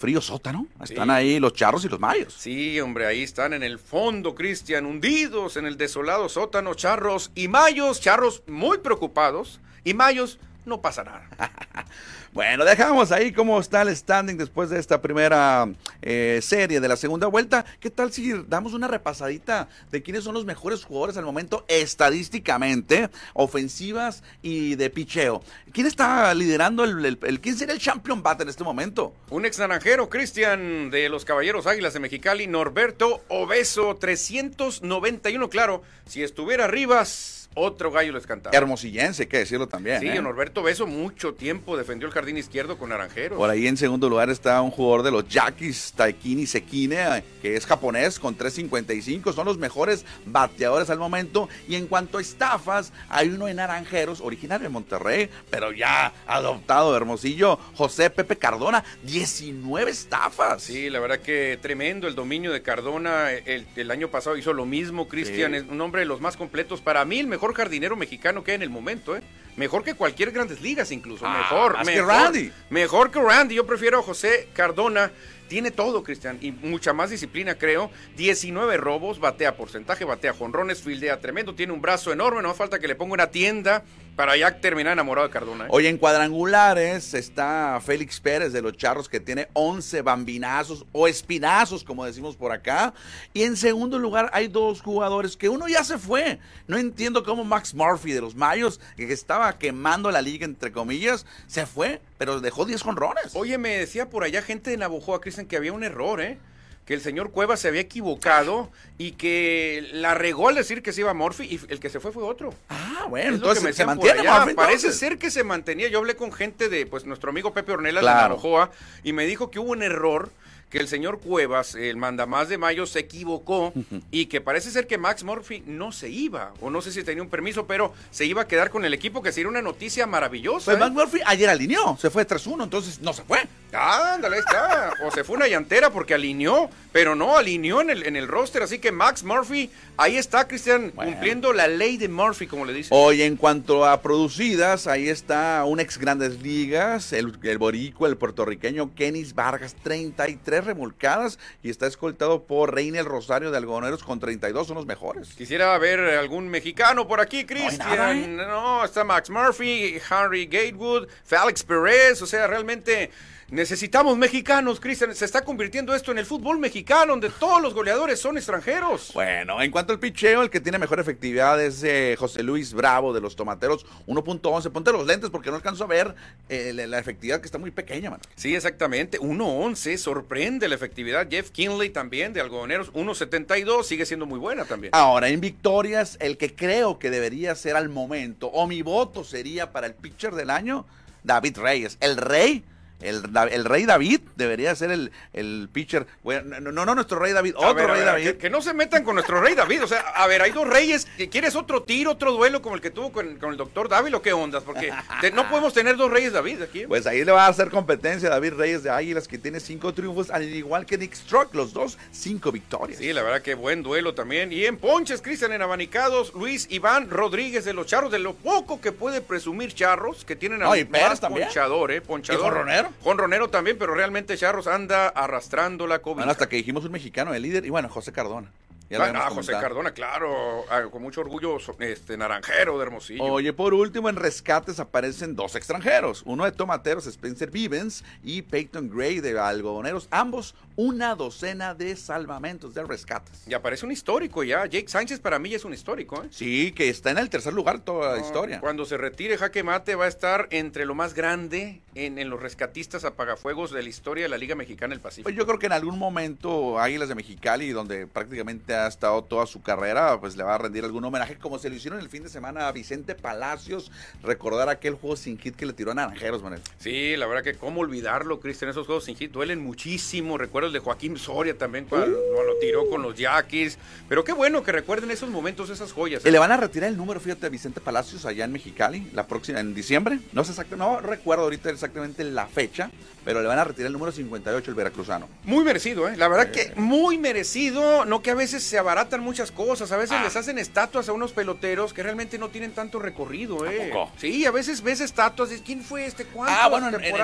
frío 0.00 0.22
sótano, 0.22 0.66
están 0.82 1.10
ahí 1.10 1.38
los 1.38 1.52
charros 1.52 1.84
y 1.84 1.88
los 1.88 2.00
mayos. 2.00 2.32
Sí, 2.32 2.80
hombre, 2.80 3.06
ahí 3.06 3.22
están 3.22 3.52
en 3.52 3.62
el 3.62 3.78
fondo, 3.78 4.34
Cristian, 4.34 4.86
hundidos 4.86 5.58
en 5.58 5.66
el 5.66 5.76
desolado 5.76 6.30
sótano, 6.30 6.72
charros 6.74 7.30
y 7.34 7.48
mayos, 7.48 8.00
charros 8.00 8.42
muy 8.46 8.78
preocupados, 8.78 9.60
y 9.84 9.92
mayos 9.92 10.38
no 10.64 10.80
pasa 10.80 11.04
nada. 11.04 11.28
Bueno, 12.32 12.64
dejamos 12.64 13.10
ahí 13.10 13.32
cómo 13.32 13.58
está 13.58 13.82
el 13.82 13.94
standing 13.94 14.36
después 14.36 14.70
de 14.70 14.78
esta 14.78 15.02
primera 15.02 15.68
eh, 16.00 16.38
serie 16.40 16.78
de 16.78 16.86
la 16.86 16.96
segunda 16.96 17.26
vuelta. 17.26 17.64
¿Qué 17.80 17.90
tal 17.90 18.12
si 18.12 18.32
damos 18.46 18.72
una 18.72 18.86
repasadita 18.86 19.68
de 19.90 20.00
quiénes 20.00 20.22
son 20.22 20.34
los 20.34 20.44
mejores 20.44 20.84
jugadores 20.84 21.16
al 21.16 21.24
momento 21.24 21.64
estadísticamente, 21.66 23.10
ofensivas 23.34 24.22
y 24.42 24.76
de 24.76 24.90
picheo? 24.90 25.42
¿Quién 25.72 25.88
está 25.88 26.32
liderando 26.32 26.84
el, 26.84 27.18
quién 27.40 27.56
sería 27.56 27.74
el 27.74 27.80
champion 27.80 28.22
bat 28.22 28.40
en 28.42 28.48
este 28.48 28.62
momento? 28.62 29.12
Un 29.30 29.44
ex 29.44 29.58
naranjero, 29.58 30.08
Cristian, 30.08 30.88
de 30.90 31.08
los 31.08 31.24
Caballeros 31.24 31.66
Águilas 31.66 31.94
de 31.94 32.00
Mexicali, 32.00 32.46
Norberto 32.46 33.24
Obeso, 33.26 33.96
391, 33.96 35.50
claro, 35.50 35.82
si 36.06 36.22
estuviera 36.22 36.68
Rivas 36.68 37.39
otro 37.54 37.90
gallo 37.90 38.12
les 38.12 38.26
cantaba. 38.26 38.56
Hermosillense, 38.56 39.24
hay 39.24 39.28
que 39.28 39.38
decirlo 39.38 39.66
también. 39.66 40.00
Sí, 40.00 40.08
¿eh? 40.08 40.22
Norberto 40.22 40.62
Beso 40.62 40.86
mucho 40.86 41.34
tiempo 41.34 41.76
defendió 41.76 42.06
el 42.06 42.14
jardín 42.14 42.36
izquierdo 42.36 42.78
con 42.78 42.90
Naranjeros. 42.90 43.38
Por 43.38 43.50
ahí 43.50 43.66
en 43.66 43.76
segundo 43.76 44.08
lugar 44.08 44.30
está 44.30 44.62
un 44.62 44.70
jugador 44.70 45.02
de 45.02 45.10
los 45.10 45.28
Yaquis, 45.28 45.92
Taikini 45.96 46.46
Sekine, 46.46 47.24
que 47.42 47.56
es 47.56 47.66
japonés 47.66 48.20
con 48.20 48.38
3.55. 48.38 49.34
Son 49.34 49.46
los 49.46 49.58
mejores 49.58 50.04
bateadores 50.26 50.90
al 50.90 50.98
momento. 50.98 51.48
Y 51.68 51.74
en 51.74 51.86
cuanto 51.86 52.18
a 52.18 52.20
estafas, 52.20 52.92
hay 53.08 53.28
uno 53.28 53.48
en 53.48 53.56
Naranjeros, 53.56 54.20
originario 54.20 54.64
de 54.64 54.70
Monterrey, 54.70 55.28
pero 55.50 55.72
ya 55.72 56.12
adoptado 56.26 56.92
de 56.92 56.98
Hermosillo, 56.98 57.58
José 57.74 58.10
Pepe 58.10 58.36
Cardona, 58.36 58.84
19 59.02 59.90
estafas. 59.90 60.62
Sí, 60.62 60.88
la 60.88 61.00
verdad 61.00 61.18
que 61.18 61.58
tremendo 61.60 62.06
el 62.06 62.14
dominio 62.14 62.52
de 62.52 62.62
Cardona. 62.62 63.32
El, 63.32 63.90
año 63.90 64.08
pasado 64.08 64.36
hizo 64.36 64.52
lo 64.52 64.66
mismo, 64.66 65.08
Cristian, 65.08 65.54
es 65.54 65.64
un 65.64 65.80
hombre 65.80 66.02
de 66.02 66.06
los 66.06 66.20
más 66.20 66.36
completos. 66.36 66.80
Para 66.80 67.04
mí, 67.04 67.18
el 67.18 67.26
mejor 67.26 67.39
mejor 67.40 67.54
jardinero 67.54 67.96
mexicano 67.96 68.44
que 68.44 68.50
hay 68.50 68.56
en 68.56 68.62
el 68.62 68.68
momento, 68.68 69.16
¿eh? 69.16 69.22
Mejor 69.56 69.84
que 69.84 69.94
cualquier 69.94 70.30
Grandes 70.30 70.60
Ligas 70.60 70.90
incluso, 70.92 71.26
ah, 71.26 71.38
mejor. 71.38 71.74
Más 71.74 71.88
que 71.88 72.02
Randy. 72.02 72.52
Mejor 72.70 73.10
que 73.10 73.20
Randy, 73.20 73.54
yo 73.56 73.66
prefiero 73.66 73.98
a 73.98 74.02
José 74.02 74.48
Cardona. 74.52 75.10
Tiene 75.48 75.72
todo, 75.72 76.04
Cristian, 76.04 76.38
y 76.40 76.52
mucha 76.52 76.92
más 76.92 77.10
disciplina, 77.10 77.56
creo. 77.56 77.90
19 78.16 78.76
robos, 78.76 79.18
batea 79.18 79.56
porcentaje, 79.56 80.04
batea 80.04 80.32
jonrones, 80.32 80.80
fildea 80.80 81.18
tremendo, 81.18 81.56
tiene 81.56 81.72
un 81.72 81.82
brazo 81.82 82.12
enorme, 82.12 82.40
no 82.40 82.54
falta 82.54 82.78
que 82.78 82.86
le 82.86 82.94
ponga 82.94 83.14
una 83.14 83.32
tienda 83.32 83.82
para 84.20 84.36
ya 84.36 84.60
terminar 84.60 84.92
enamorado 84.92 85.26
de 85.26 85.32
Cardona. 85.32 85.64
¿eh? 85.64 85.68
Oye, 85.70 85.88
en 85.88 85.96
cuadrangulares 85.96 87.14
está 87.14 87.80
Félix 87.84 88.20
Pérez 88.20 88.52
de 88.52 88.60
los 88.60 88.76
Charros 88.76 89.08
que 89.08 89.18
tiene 89.18 89.48
11 89.54 90.02
bambinazos 90.02 90.84
o 90.92 91.08
espinazos, 91.08 91.82
como 91.82 92.04
decimos 92.04 92.36
por 92.36 92.52
acá. 92.52 92.92
Y 93.32 93.44
en 93.44 93.56
segundo 93.56 93.98
lugar 93.98 94.30
hay 94.32 94.48
dos 94.48 94.82
jugadores 94.82 95.36
que 95.36 95.48
uno 95.48 95.68
ya 95.68 95.84
se 95.84 95.98
fue. 95.98 96.38
No 96.66 96.76
entiendo 96.76 97.24
cómo 97.24 97.44
Max 97.44 97.74
Murphy 97.74 98.12
de 98.12 98.20
los 98.20 98.34
Mayos, 98.34 98.78
que 98.94 99.06
estaba 99.40 99.58
quemando 99.58 100.10
la 100.10 100.20
liga 100.22 100.44
entre 100.44 100.70
comillas, 100.72 101.24
se 101.46 101.66
fue, 101.66 102.00
pero 102.18 102.40
dejó 102.40 102.64
10 102.64 102.82
jonrones. 102.82 103.34
Oye, 103.34 103.58
me 103.58 103.76
decía 103.78 104.10
por 104.10 104.24
allá 104.24 104.42
gente 104.42 104.70
de 104.70 104.76
Navojoa, 104.76 105.20
Cristian, 105.20 105.46
que 105.46 105.56
había 105.56 105.72
un 105.72 105.82
error, 105.82 106.20
¿eh? 106.20 106.38
que 106.84 106.94
el 106.94 107.00
señor 107.00 107.30
Cuevas 107.30 107.60
se 107.60 107.68
había 107.68 107.82
equivocado 107.82 108.70
y 108.98 109.12
que 109.12 109.88
la 109.92 110.14
regó 110.14 110.48
al 110.48 110.56
decir 110.56 110.82
que 110.82 110.92
se 110.92 111.02
iba 111.02 111.14
Murphy 111.14 111.44
y 111.44 111.60
el 111.72 111.78
que 111.78 111.88
se 111.88 112.00
fue 112.00 112.10
fue 112.10 112.24
otro. 112.24 112.52
Ah, 112.68 113.06
bueno, 113.08 113.36
entonces 113.36 113.76
se 113.76 113.86
mantiene 113.86 114.24
Parece 114.56 114.92
ser 114.92 115.16
que 115.16 115.30
se 115.30 115.44
mantenía. 115.44 115.88
Yo 115.88 115.98
hablé 115.98 116.16
con 116.16 116.32
gente 116.32 116.68
de, 116.68 116.86
pues, 116.86 117.06
nuestro 117.06 117.30
amigo 117.30 117.54
Pepe 117.54 117.72
Ornelas 117.72 118.02
de 118.02 118.10
Navajoa 118.10 118.70
y 119.04 119.12
me 119.12 119.24
dijo 119.24 119.50
que 119.50 119.60
hubo 119.60 119.70
un 119.70 119.82
error 119.82 120.30
que 120.70 120.78
el 120.78 120.88
señor 120.88 121.18
Cuevas, 121.20 121.74
el 121.74 121.96
mandamás 121.96 122.48
de 122.48 122.56
Mayo, 122.56 122.86
se 122.86 123.00
equivocó 123.00 123.72
y 124.10 124.26
que 124.26 124.40
parece 124.40 124.70
ser 124.70 124.86
que 124.86 124.98
Max 124.98 125.24
Murphy 125.24 125.62
no 125.66 125.90
se 125.92 126.08
iba, 126.08 126.52
o 126.60 126.70
no 126.70 126.80
sé 126.80 126.92
si 126.92 127.02
tenía 127.02 127.22
un 127.22 127.28
permiso, 127.28 127.66
pero 127.66 127.92
se 128.10 128.24
iba 128.24 128.42
a 128.42 128.48
quedar 128.48 128.70
con 128.70 128.84
el 128.84 128.94
equipo, 128.94 129.22
que 129.22 129.32
sería 129.32 129.48
una 129.48 129.62
noticia 129.62 130.06
maravillosa. 130.06 130.66
Pues 130.66 130.76
¿eh? 130.76 130.80
Max 130.80 130.92
Murphy 130.92 131.20
ayer 131.26 131.48
alineó, 131.50 131.98
se 132.00 132.08
fue 132.08 132.26
3-1, 132.26 132.64
entonces 132.64 133.00
no 133.00 133.12
se 133.12 133.24
fue. 133.24 133.40
Ándale, 133.72 134.38
está. 134.38 134.92
O 135.04 135.10
se 135.10 135.24
fue 135.24 135.36
una 135.36 135.48
llantera 135.48 135.90
porque 135.90 136.14
alineó, 136.14 136.70
pero 136.92 137.14
no 137.14 137.36
alineó 137.36 137.80
en 137.80 137.90
el, 137.90 138.06
en 138.06 138.16
el 138.16 138.26
roster. 138.26 138.62
Así 138.62 138.78
que 138.78 138.90
Max 138.90 139.22
Murphy, 139.22 139.70
ahí 139.96 140.16
está, 140.16 140.48
Cristian, 140.48 140.90
cumpliendo 140.90 141.52
la 141.52 141.68
ley 141.68 141.96
de 141.96 142.08
Murphy, 142.08 142.46
como 142.46 142.64
le 142.64 142.72
dicen. 142.72 142.90
Hoy, 142.92 143.22
en 143.22 143.36
cuanto 143.36 143.86
a 143.86 144.02
producidas, 144.02 144.86
ahí 144.86 145.08
está 145.08 145.64
un 145.64 145.80
ex 145.80 145.98
Grandes 145.98 146.40
Ligas, 146.42 147.12
el, 147.12 147.38
el 147.42 147.60
el 147.60 148.16
puertorriqueño 148.16 148.94
Kenis 148.94 149.34
Vargas, 149.34 149.76
33 149.82 150.59
remolcadas 150.64 151.38
y 151.62 151.70
está 151.70 151.86
escoltado 151.86 152.44
por 152.44 152.74
Reina 152.74 153.00
el 153.00 153.06
Rosario 153.06 153.50
de 153.50 153.56
Algodoneros 153.56 154.02
con 154.02 154.20
32, 154.20 154.66
son 154.66 154.76
los 154.76 154.86
mejores. 154.86 155.34
Quisiera 155.34 155.76
ver 155.78 156.00
algún 156.00 156.48
mexicano 156.48 157.06
por 157.06 157.20
aquí, 157.20 157.44
Cristian. 157.44 158.36
No, 158.36 158.42
¿eh? 158.42 158.46
no, 158.46 158.84
está 158.84 159.04
Max 159.04 159.30
Murphy, 159.30 160.00
Henry 160.10 160.46
Gatewood, 160.46 161.08
Félix 161.24 161.62
Perez, 161.62 162.22
o 162.22 162.26
sea, 162.26 162.46
realmente 162.46 163.10
Necesitamos 163.50 164.16
mexicanos, 164.16 164.78
Cristian. 164.78 165.12
Se 165.12 165.24
está 165.24 165.42
convirtiendo 165.44 165.92
esto 165.92 166.12
en 166.12 166.18
el 166.18 166.24
fútbol 166.26 166.60
mexicano, 166.60 167.12
donde 167.12 167.30
todos 167.30 167.60
los 167.60 167.74
goleadores 167.74 168.20
son 168.20 168.36
extranjeros. 168.36 169.10
Bueno, 169.12 169.60
en 169.60 169.72
cuanto 169.72 169.92
al 169.92 169.98
picheo, 169.98 170.42
el 170.42 170.50
que 170.50 170.60
tiene 170.60 170.78
mejor 170.78 171.00
efectividad 171.00 171.60
es 171.60 171.82
eh, 171.82 172.14
José 172.16 172.44
Luis 172.44 172.72
Bravo 172.72 173.12
de 173.12 173.20
los 173.20 173.34
Tomateros, 173.34 173.86
1.11. 174.06 174.70
Ponte 174.70 174.92
los 174.92 175.04
lentes 175.04 175.30
porque 175.30 175.50
no 175.50 175.56
alcanzo 175.56 175.82
a 175.82 175.88
ver 175.88 176.14
eh, 176.48 176.72
la 176.72 177.00
efectividad 177.00 177.40
que 177.40 177.46
está 177.46 177.58
muy 177.58 177.72
pequeña, 177.72 178.10
mano. 178.10 178.22
Sí, 178.36 178.54
exactamente. 178.54 179.18
1.11. 179.18 179.96
Sorprende 179.96 180.68
la 180.68 180.76
efectividad. 180.76 181.28
Jeff 181.28 181.50
Kinley 181.50 181.90
también 181.90 182.32
de 182.32 182.40
Algodoneros, 182.40 182.92
1.72. 182.92 183.82
Sigue 183.82 184.06
siendo 184.06 184.26
muy 184.26 184.38
buena 184.38 184.64
también. 184.64 184.94
Ahora, 184.94 185.28
en 185.28 185.40
victorias, 185.40 186.18
el 186.20 186.36
que 186.36 186.54
creo 186.54 187.00
que 187.00 187.10
debería 187.10 187.56
ser 187.56 187.74
al 187.74 187.88
momento, 187.88 188.46
o 188.46 188.68
mi 188.68 188.82
voto 188.82 189.24
sería 189.24 189.72
para 189.72 189.88
el 189.88 189.94
pitcher 189.94 190.36
del 190.36 190.50
año, 190.50 190.86
David 191.24 191.58
Reyes. 191.58 191.98
El 192.00 192.16
rey 192.16 192.62
el, 193.00 193.22
el, 193.50 193.64
rey 193.64 193.86
David 193.86 194.20
debería 194.36 194.74
ser 194.74 194.90
el, 194.90 195.12
el 195.32 195.68
pitcher. 195.72 196.06
Bueno, 196.22 196.60
no, 196.60 196.84
no, 196.84 196.94
nuestro 196.94 197.18
rey 197.18 197.32
David, 197.32 197.54
otro 197.56 197.86
rey 197.86 198.02
David. 198.02 198.32
Que, 198.36 198.50
no 198.50 198.60
se 198.62 198.74
metan 198.74 199.04
con 199.04 199.14
nuestro 199.14 199.40
rey 199.40 199.54
David. 199.54 199.84
O 199.84 199.86
sea, 199.86 200.00
a 200.00 200.26
ver, 200.26 200.42
hay 200.42 200.50
dos 200.50 200.68
reyes. 200.68 201.06
¿Quieres 201.30 201.56
otro 201.56 201.82
tiro, 201.82 202.12
otro 202.12 202.32
duelo 202.32 202.62
como 202.62 202.74
el 202.74 202.80
que 202.80 202.90
tuvo 202.90 203.12
con, 203.12 203.38
el 203.40 203.56
doctor 203.56 203.88
David 203.88 204.16
o 204.16 204.22
qué 204.22 204.32
ondas? 204.32 204.62
Porque 204.62 204.92
no 205.32 205.48
podemos 205.48 205.72
tener 205.72 205.96
dos 205.96 206.10
reyes 206.10 206.32
David 206.32 206.62
aquí. 206.62 206.86
Pues 206.86 207.06
ahí 207.06 207.24
le 207.24 207.32
va 207.32 207.46
a 207.46 207.48
hacer 207.48 207.70
competencia 207.70 208.28
a 208.28 208.32
David 208.32 208.54
Reyes 208.54 208.82
de 208.82 208.90
Águilas, 208.90 209.28
que 209.28 209.38
tiene 209.38 209.60
cinco 209.60 209.92
triunfos, 209.94 210.30
al 210.30 210.44
igual 210.44 210.86
que 210.86 210.98
Nick 210.98 211.14
Struck, 211.14 211.54
los 211.54 211.72
dos, 211.72 211.98
cinco 212.12 212.52
victorias. 212.52 212.98
Sí, 212.98 213.12
la 213.12 213.22
verdad 213.22 213.42
que 213.42 213.54
buen 213.54 213.82
duelo 213.82 214.14
también. 214.14 214.52
Y 214.52 214.64
en 214.64 214.76
ponches, 214.76 215.22
Cristian, 215.22 215.52
en 215.52 215.62
abanicados, 215.62 216.32
Luis 216.34 216.66
Iván 216.70 217.10
Rodríguez 217.10 217.64
de 217.64 217.72
los 217.72 217.86
Charros, 217.86 218.12
de 218.12 218.18
lo 218.18 218.34
poco 218.34 218.80
que 218.80 218.92
puede 218.92 219.20
presumir 219.20 219.74
Charros, 219.74 220.24
que 220.24 220.36
tienen 220.36 220.62
a 220.62 220.66
no, 220.66 221.28
ponchador, 221.28 221.92
¿eh? 221.92 222.00
Ponchador. 222.00 222.89
Con 223.02 223.18
Ronero 223.18 223.48
también 223.48 223.76
pero 223.78 223.94
realmente 223.94 224.36
Charros 224.36 224.66
anda 224.66 225.08
arrastrando 225.08 225.86
la 225.86 226.00
COVID. 226.00 226.22
hasta 226.22 226.48
que 226.48 226.56
dijimos 226.56 226.84
un 226.84 226.92
mexicano, 226.92 227.34
el 227.34 227.42
líder, 227.42 227.64
y 227.64 227.70
bueno, 227.70 227.88
José 227.88 228.12
Cardona. 228.12 228.50
Ah, 228.98 229.30
José 229.30 229.52
Cardona, 229.52 229.92
claro, 229.92 230.64
ah, 230.68 230.82
con 230.90 231.02
mucho 231.02 231.20
orgullo, 231.20 231.58
este 231.78 232.16
naranjero 232.16 232.76
de 232.76 232.82
Hermosillo. 232.82 233.22
Oye, 233.22 233.52
por 233.52 233.72
último, 233.72 234.08
en 234.08 234.16
rescates 234.16 234.80
aparecen 234.80 235.36
dos 235.36 235.54
extranjeros, 235.54 236.22
uno 236.26 236.44
de 236.44 236.50
Tomateros, 236.50 237.06
Spencer 237.06 237.50
Vivens, 237.50 238.04
y 238.24 238.42
Peyton 238.42 238.90
Gray 238.90 239.20
de 239.20 239.38
Algodoneros, 239.38 240.08
ambos 240.10 240.56
una 240.74 241.14
docena 241.14 241.74
de 241.74 241.94
salvamentos, 241.94 242.74
de 242.74 242.82
rescates. 242.82 243.46
Y 243.46 243.54
aparece 243.54 243.86
un 243.86 243.92
histórico 243.92 244.42
ya, 244.42 244.66
Jake 244.66 244.88
Sánchez 244.88 245.20
para 245.20 245.38
mí 245.38 245.54
es 245.54 245.64
un 245.64 245.72
histórico. 245.72 246.24
¿eh? 246.24 246.28
Sí, 246.30 246.72
que 246.72 246.88
está 246.88 247.10
en 247.10 247.18
el 247.18 247.30
tercer 247.30 247.52
lugar 247.52 247.80
toda 247.80 248.16
la 248.16 248.20
historia. 248.20 248.60
Cuando 248.60 248.84
se 248.84 248.96
retire 248.96 249.36
Jaque 249.38 249.62
Mate 249.62 249.94
va 249.94 250.06
a 250.06 250.08
estar 250.08 250.48
entre 250.50 250.84
lo 250.84 250.94
más 250.94 251.14
grande 251.14 251.80
en, 251.94 252.30
los 252.30 252.40
rescatistas 252.40 253.04
apagafuegos 253.04 253.70
de 253.72 253.82
la 253.82 253.88
historia 253.88 254.24
de 254.24 254.28
la 254.28 254.38
Liga 254.38 254.54
Mexicana 254.54 254.94
del 254.94 255.00
Pacífico. 255.00 255.24
Pues 255.24 255.36
yo 255.36 255.46
creo 255.46 255.58
que 255.58 255.66
en 255.66 255.72
algún 255.72 255.98
momento 255.98 256.78
Águilas 256.78 257.08
de 257.08 257.14
Mexicali, 257.14 257.70
donde 257.70 258.06
prácticamente 258.06 258.74
ha 258.80 258.88
estado 258.88 259.22
toda 259.24 259.46
su 259.46 259.62
carrera, 259.62 260.18
pues 260.20 260.36
le 260.36 260.42
va 260.42 260.54
a 260.54 260.58
rendir 260.58 260.84
algún 260.84 261.04
homenaje, 261.04 261.36
como 261.36 261.58
se 261.58 261.68
lo 261.68 261.76
hicieron 261.76 262.00
el 262.00 262.08
fin 262.08 262.22
de 262.22 262.28
semana 262.28 262.68
a 262.68 262.72
Vicente 262.72 263.14
Palacios, 263.14 263.90
recordar 264.22 264.68
aquel 264.68 264.94
juego 264.94 265.16
sin 265.16 265.38
hit 265.38 265.56
que 265.56 265.66
le 265.66 265.72
tiró 265.72 265.92
a 265.92 265.94
Naranjeros, 265.94 266.42
Manuel. 266.42 266.62
Sí, 266.78 267.16
la 267.16 267.26
verdad 267.26 267.44
que 267.44 267.54
cómo 267.54 267.80
olvidarlo, 267.80 268.40
Cristian, 268.40 268.70
esos 268.70 268.86
juegos 268.86 269.04
sin 269.04 269.16
hit 269.16 269.30
duelen 269.30 269.62
muchísimo, 269.62 270.38
recuerdo 270.38 270.68
el 270.68 270.72
de 270.72 270.80
Joaquín 270.80 271.16
Soria 271.16 271.56
también 271.56 271.84
cuando 271.84 272.18
uh. 272.18 272.44
lo 272.44 272.56
tiró 272.60 272.88
con 272.88 273.02
los 273.02 273.16
Yaquis, 273.16 273.78
pero 274.08 274.24
qué 274.24 274.32
bueno 274.32 274.62
que 274.62 274.72
recuerden 274.72 275.10
esos 275.10 275.30
momentos, 275.30 275.70
esas 275.70 275.92
joyas. 275.92 276.24
¿eh? 276.24 276.30
Le 276.30 276.38
van 276.38 276.52
a 276.52 276.56
retirar 276.56 276.88
el 276.88 276.96
número, 276.96 277.20
fíjate, 277.20 277.46
a 277.46 277.48
Vicente 277.48 277.80
Palacios 277.80 278.24
allá 278.24 278.44
en 278.44 278.52
Mexicali, 278.52 279.10
la 279.12 279.26
próxima, 279.26 279.60
en 279.60 279.74
diciembre, 279.74 280.20
no 280.32 280.44
sé 280.44 280.52
exacto, 280.52 280.76
no 280.76 281.00
recuerdo 281.00 281.44
ahorita 281.44 281.70
exactamente 281.70 282.24
la 282.24 282.46
fecha, 282.46 282.90
pero 283.24 283.42
le 283.42 283.48
van 283.48 283.58
a 283.58 283.64
retirar 283.64 283.88
el 283.88 283.92
número 283.92 284.12
58 284.12 284.70
el 284.70 284.74
veracruzano. 284.74 285.28
Muy 285.44 285.64
merecido, 285.64 286.08
¿eh? 286.08 286.16
La 286.16 286.28
verdad 286.28 286.50
que 286.50 286.72
muy 286.76 287.18
merecido, 287.18 288.04
no 288.04 288.22
que 288.22 288.30
a 288.30 288.34
veces 288.34 288.69
se 288.70 288.78
abaratan 288.78 289.20
muchas 289.20 289.50
cosas, 289.50 289.90
a 289.92 289.96
veces 289.96 290.16
ah. 290.18 290.22
les 290.22 290.36
hacen 290.36 290.58
estatuas 290.58 291.08
a 291.08 291.12
unos 291.12 291.32
peloteros 291.32 291.92
que 291.92 292.02
realmente 292.02 292.38
no 292.38 292.48
tienen 292.48 292.72
tanto 292.72 292.98
recorrido, 292.98 293.66
¿eh? 293.66 293.92
Sí, 294.16 294.46
a 294.46 294.50
veces 294.50 294.82
ves 294.82 295.00
estatuas 295.00 295.50
de 295.50 295.60
quién 295.62 295.82
fue 295.82 296.06
este, 296.06 296.24
cuánto 296.24 296.54
Ah, 296.56 296.68
bueno, 296.68 296.88
en, 296.88 296.94
en, 296.94 297.16